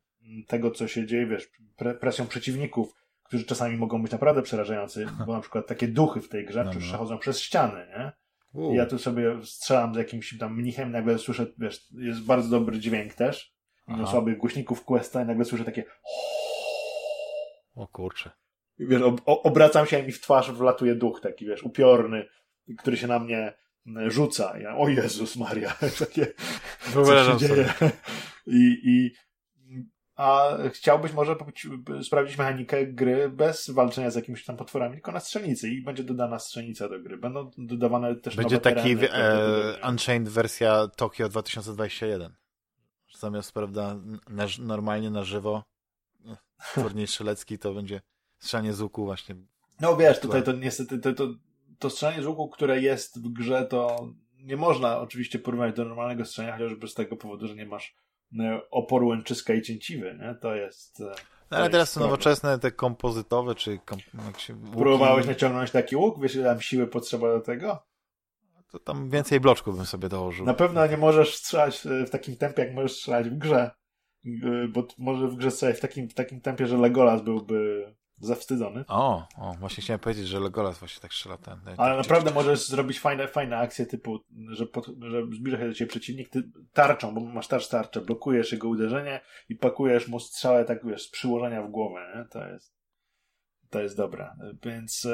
[0.47, 2.93] tego, co się dzieje, wiesz, pre, presją przeciwników,
[3.23, 6.73] którzy czasami mogą być naprawdę przerażający, bo na przykład takie duchy w tej grze no,
[6.73, 6.79] no.
[6.79, 8.11] przechodzą przez ściany, nie?
[8.71, 12.79] I ja tu sobie strzelam z jakimś tam mnichem, nagle słyszę, wiesz, jest bardzo dobry
[12.79, 13.53] dźwięk też,
[13.87, 15.83] mimo słabych głośników Questa i nagle słyszę takie
[17.77, 18.31] o kurczę.
[18.79, 22.25] Wiesz, ob obracam się i mi w twarz wlatuje duch taki, wiesz, upiorny,
[22.77, 23.53] który się na mnie
[23.97, 24.59] e, rzuca.
[24.59, 26.27] Ja, o Jezus Maria, takie,
[26.93, 27.73] co się dzieje.
[28.47, 29.11] I, i,
[30.15, 31.35] a chciałbyś może
[32.03, 36.39] sprawdzić mechanikę gry bez walczenia z jakimiś tam potworami, tylko na strzelnicy i będzie dodana
[36.39, 37.17] strzelnica do gry.
[37.17, 42.35] Będą dodawane też Będzie nowe taki tereny, e, Unchained wersja Tokio 2021.
[43.19, 43.95] Zamiast, prawda,
[44.29, 45.63] na, normalnie na żywo
[46.73, 48.01] turniej strzelecki to będzie
[48.39, 49.35] strzelanie z łuku właśnie.
[49.81, 51.27] No wiesz, tutaj to niestety to, to,
[51.79, 56.25] to strzelanie z łuku, które jest w grze, to nie można oczywiście porównać do normalnego
[56.25, 57.95] strzelania, chociażby z tego powodu, że nie masz
[58.39, 60.35] e, oporu łęczyska i cięciwy, nie?
[60.35, 61.01] To jest...
[61.01, 61.15] E,
[61.51, 64.77] no, ale teraz są nowoczesne te kompozytowe, czy kom, jak się, łuki...
[64.77, 66.21] Próbowałeś naciągnąć taki łuk?
[66.21, 67.83] Wiesz, ile tam siły potrzeba do tego?
[68.71, 70.45] To tam więcej bloczków bym sobie dołożył.
[70.45, 73.71] Na pewno nie możesz strzelać e, w takim tempie, jak możesz strzelać w grze.
[74.27, 77.85] Y, bo może w grze sobie w takim, w takim tempie, że Legolas byłby
[78.19, 78.83] zawstydzony.
[78.87, 81.59] O, o, właśnie chciałem powiedzieć, że Legolas właśnie tak strzela ten.
[81.61, 85.73] ten Ale naprawdę możesz zrobić fajne, fajne akcje typu, że, pod, że zbliża się do
[85.73, 86.43] ciebie przeciwnik ty
[86.73, 91.11] tarczą, bo masz też tarczę, blokujesz jego uderzenie i pakujesz mu strzałę tak wiesz, z
[91.11, 92.25] przyłożenia w głowę, nie?
[92.25, 92.77] To jest
[93.69, 94.29] to jest dobre.
[94.63, 95.07] Więc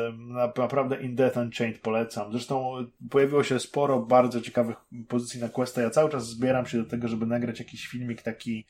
[0.58, 2.32] naprawdę In Death Unchained polecam.
[2.32, 2.74] Zresztą
[3.10, 4.78] pojawiło się sporo bardzo ciekawych
[5.08, 5.82] pozycji na Questa.
[5.82, 8.66] Ja cały czas zbieram się do tego, żeby nagrać jakiś filmik taki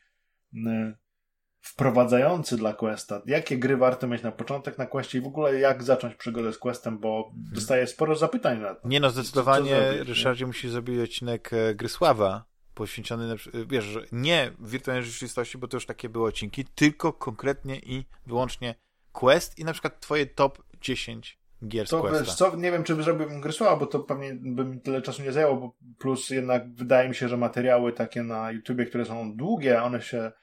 [1.63, 3.21] wprowadzający dla Questa.
[3.25, 6.57] Jakie gry warto mieć na początek na Questie i w ogóle jak zacząć przygodę z
[6.57, 7.55] Questem, bo mhm.
[7.55, 8.88] dostaję sporo zapytań na to.
[8.88, 13.35] Nie no, zdecydowanie Ryszardzie musi zrobić odcinek e, Gry Sława poświęcony, na,
[13.67, 18.75] wiesz, że nie wirtualnej rzeczywistości, bo to już takie były odcinki, tylko konkretnie i wyłącznie
[19.11, 22.34] Quest i na przykład twoje top 10 gier z to, Questa.
[22.34, 25.31] Co, nie wiem, czy zrobiłbym gry słaba, bo to pewnie by mi tyle czasu nie
[25.31, 29.84] zajęło, bo plus jednak wydaje mi się, że materiały takie na YouTubie, które są długie,
[29.84, 30.42] one się Y,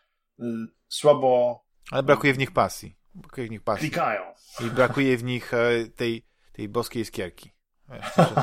[0.88, 1.60] słabo.
[1.90, 2.96] Ale brakuje w nich pasji.
[3.14, 3.90] Brakuje w nich pasji.
[3.90, 4.22] Klikają.
[4.66, 7.50] I brakuje w nich e, tej, tej boskiej skierki.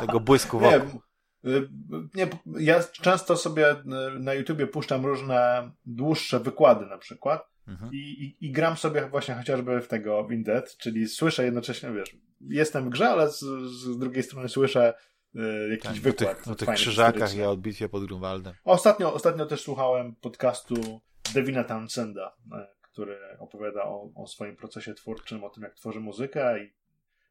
[0.06, 1.02] tego błysku wokół.
[1.44, 1.70] Nie, y,
[2.16, 2.28] nie,
[2.60, 7.94] ja często sobie y, na YouTubie puszczam różne dłuższe wykłady na przykład mhm.
[7.94, 12.18] i, i, i, gram sobie właśnie chociażby w tego w Indead, czyli słyszę jednocześnie, wiesz,
[12.42, 14.94] jestem w grze, ale z, z drugiej strony słyszę
[15.36, 16.48] y, jakiś tak, wykład.
[16.48, 18.54] O tych, krzyżakach i o bitwie pod Grunwaldem.
[18.64, 21.02] Ostatnio, ostatnio też słuchałem podcastu
[21.34, 26.64] Devina Townsenda, e, który opowiada o, o, swoim procesie twórczym, o tym, jak tworzy muzykę
[26.64, 26.74] i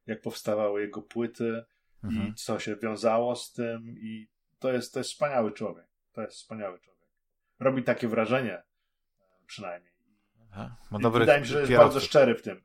[0.06, 1.64] jak powstawały jego płyty
[2.04, 2.28] mhm.
[2.28, 4.28] i co się wiązało z tym i
[4.58, 5.86] to jest, to jest wspaniały człowiek.
[6.12, 7.02] To jest wspaniały człowiek.
[7.60, 8.62] Robi takie wrażenie e,
[9.46, 9.92] przynajmniej.
[10.52, 12.62] Aha, wydaje mi się, że jest bardzo szczery w tym.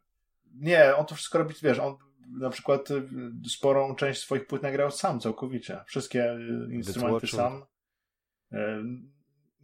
[0.54, 1.98] Nie, on to wszystko robi, wiesz, on
[2.40, 3.02] na przykład e,
[3.50, 5.84] sporą część swoich płyt nagrał sam całkowicie.
[5.86, 6.38] Wszystkie
[6.72, 7.66] instrumenty sam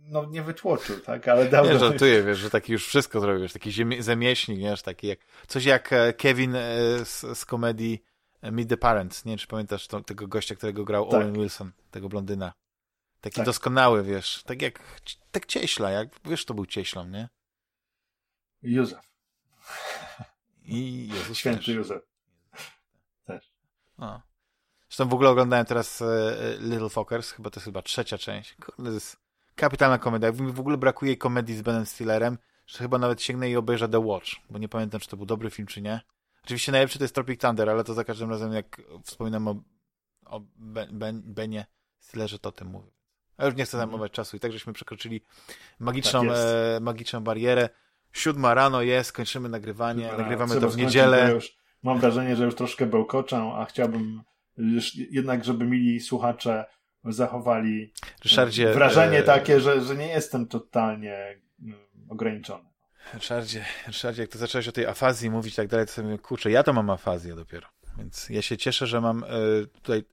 [0.08, 1.28] no, nie wytłoczył, tak?
[1.28, 1.66] Ale dał...
[1.66, 5.20] Nie, żartuję, wiesz, że taki już wszystko zrobił, wiesz, taki ziemi- zamieśnik, wiesz, taki jak,
[5.48, 6.62] coś jak e, Kevin e,
[7.06, 8.04] z, z komedii
[8.42, 11.22] e, Meet the Parents, nie wiem, czy pamiętasz to, tego gościa, którego grał tak.
[11.22, 12.54] Owen Wilson, tego blondyna.
[13.22, 13.46] Taki tak.
[13.46, 14.80] doskonały, wiesz, tak jak,
[15.32, 17.30] tak cieśla, jak, wiesz, to był cieślą, nie?
[18.62, 19.12] Józef.
[20.66, 21.68] I Jezus Święty też.
[21.68, 22.02] Józef.
[23.26, 23.52] Też.
[23.98, 24.22] O.
[24.90, 26.04] Zresztą w ogóle oglądałem teraz
[26.60, 28.56] Little Fockers, chyba to jest chyba trzecia część.
[28.56, 29.27] Kurde, jest
[29.58, 30.32] kapitalna komedia.
[30.32, 34.00] Mi w ogóle brakuje komedii z Benem Stillerem, że chyba nawet sięgnę i obejrzę The
[34.00, 36.02] Watch, bo nie pamiętam, czy to był dobry film, czy nie.
[36.44, 39.56] Oczywiście najlepszy to jest Tropic Thunder, ale to za każdym razem, jak wspominam o,
[40.26, 41.66] o ben, ben, Benie
[42.00, 42.92] Stillerze, to o tym mówię.
[43.38, 44.16] A już nie chcę zajmować mm.
[44.16, 44.38] czasu.
[44.38, 45.22] I tak żeśmy przekroczyli
[45.80, 47.70] magiczną, tak e, magiczną barierę.
[48.14, 50.68] Siódma rano jest, kończymy nagrywanie, Siódma nagrywamy rano.
[50.68, 51.32] to w niedzielę.
[51.34, 54.24] Już, mam wrażenie, że już troszkę bełkoczę, a chciałbym
[54.58, 56.66] już, jednak, żeby mieli słuchacze
[57.14, 57.94] zachowali
[58.24, 59.24] Ryszardzie, wrażenie e...
[59.24, 61.80] takie, że, że nie jestem totalnie mm,
[62.10, 62.70] ograniczony.
[63.14, 66.52] Ryszardzie, Ryszardzie, jak to zacząłeś o tej afazji mówić i tak dalej, to sobie kurczę,
[66.52, 67.68] ja to mam afazję dopiero.
[67.98, 69.28] Więc ja się cieszę, że mam e,
[69.82, 70.04] tutaj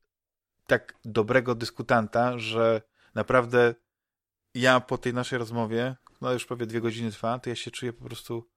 [0.66, 2.82] tak dobrego dyskutanta, że
[3.14, 3.74] naprawdę
[4.54, 7.92] ja po tej naszej rozmowie, no już prawie dwie godziny trwa, to ja się czuję
[7.92, 8.48] po prostu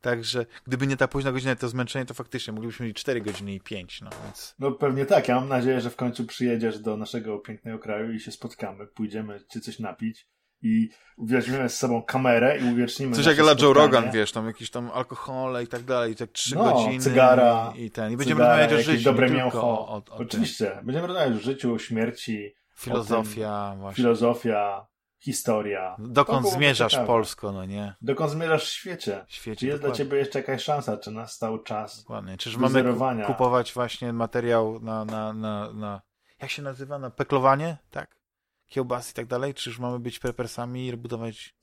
[0.00, 3.60] Także gdyby nie ta późna godzina, to zmęczenie, to faktycznie moglibyśmy mieć 4 godziny i
[3.60, 4.00] 5.
[4.00, 4.54] No, więc...
[4.58, 5.28] no pewnie tak.
[5.28, 8.86] Ja mam nadzieję, że w końcu przyjedziesz do naszego pięknego kraju i się spotkamy.
[8.86, 10.26] Pójdziemy ci coś napić
[10.62, 14.70] i weźmiemy z sobą kamerę i uwiecznimy Coś jak dla Joe Rogan, wiesz, tam jakieś
[14.70, 16.98] tam alkohole i tak dalej, tak trzy no, godziny.
[17.02, 17.72] cygara.
[17.76, 18.12] I, ten.
[18.12, 19.04] I będziemy cygara, rozmawiać o życiu.
[19.04, 19.62] dobre mięcho.
[19.62, 20.66] O, o, Oczywiście.
[20.66, 20.86] Tym.
[20.86, 22.54] Będziemy rozmawiać o życiu, o śmierci.
[22.74, 23.96] Filozofia, właśnie.
[23.96, 24.86] Filozofia,
[25.20, 25.96] historia.
[25.98, 27.06] Dokąd zmierzasz ciekawe.
[27.06, 27.94] Polsko, no nie?
[28.02, 29.24] Dokąd zmierzasz w świecie?
[29.28, 29.96] Świecie czy jest dokładnie.
[29.96, 30.96] dla ciebie jeszcze jakaś szansa?
[30.96, 32.36] Czy nastał czas Dokładnie.
[32.36, 32.84] Czyż mamy
[33.26, 36.02] kupować właśnie materiał na, na, na, na,
[36.38, 37.78] jak się nazywa, na peklowanie?
[37.90, 38.20] Tak?
[38.66, 39.54] Kiełbasy i tak dalej?
[39.54, 41.54] Czyż mamy być prepersami i budować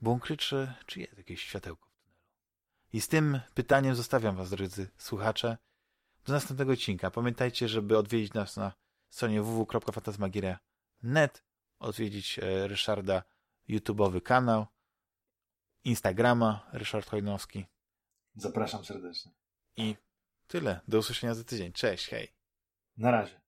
[0.00, 2.16] bunkry, czy, czy jest jakieś światełko w tunelu?
[2.92, 5.56] I z tym pytaniem zostawiam was, drodzy słuchacze,
[6.24, 7.10] do następnego odcinka.
[7.10, 8.72] Pamiętajcie, żeby odwiedzić nas na
[9.08, 11.45] stronie www.fantasmagieria.net
[11.78, 13.22] odwiedzić e, Ryszarda
[13.68, 14.66] YouTube'owy kanał,
[15.84, 17.66] Instagrama Ryszard Hojnowski.
[18.34, 19.32] Zapraszam serdecznie.
[19.76, 19.96] I
[20.46, 20.80] tyle.
[20.88, 21.72] Do usłyszenia za tydzień.
[21.72, 22.34] Cześć, hej.
[22.96, 23.45] Na razie.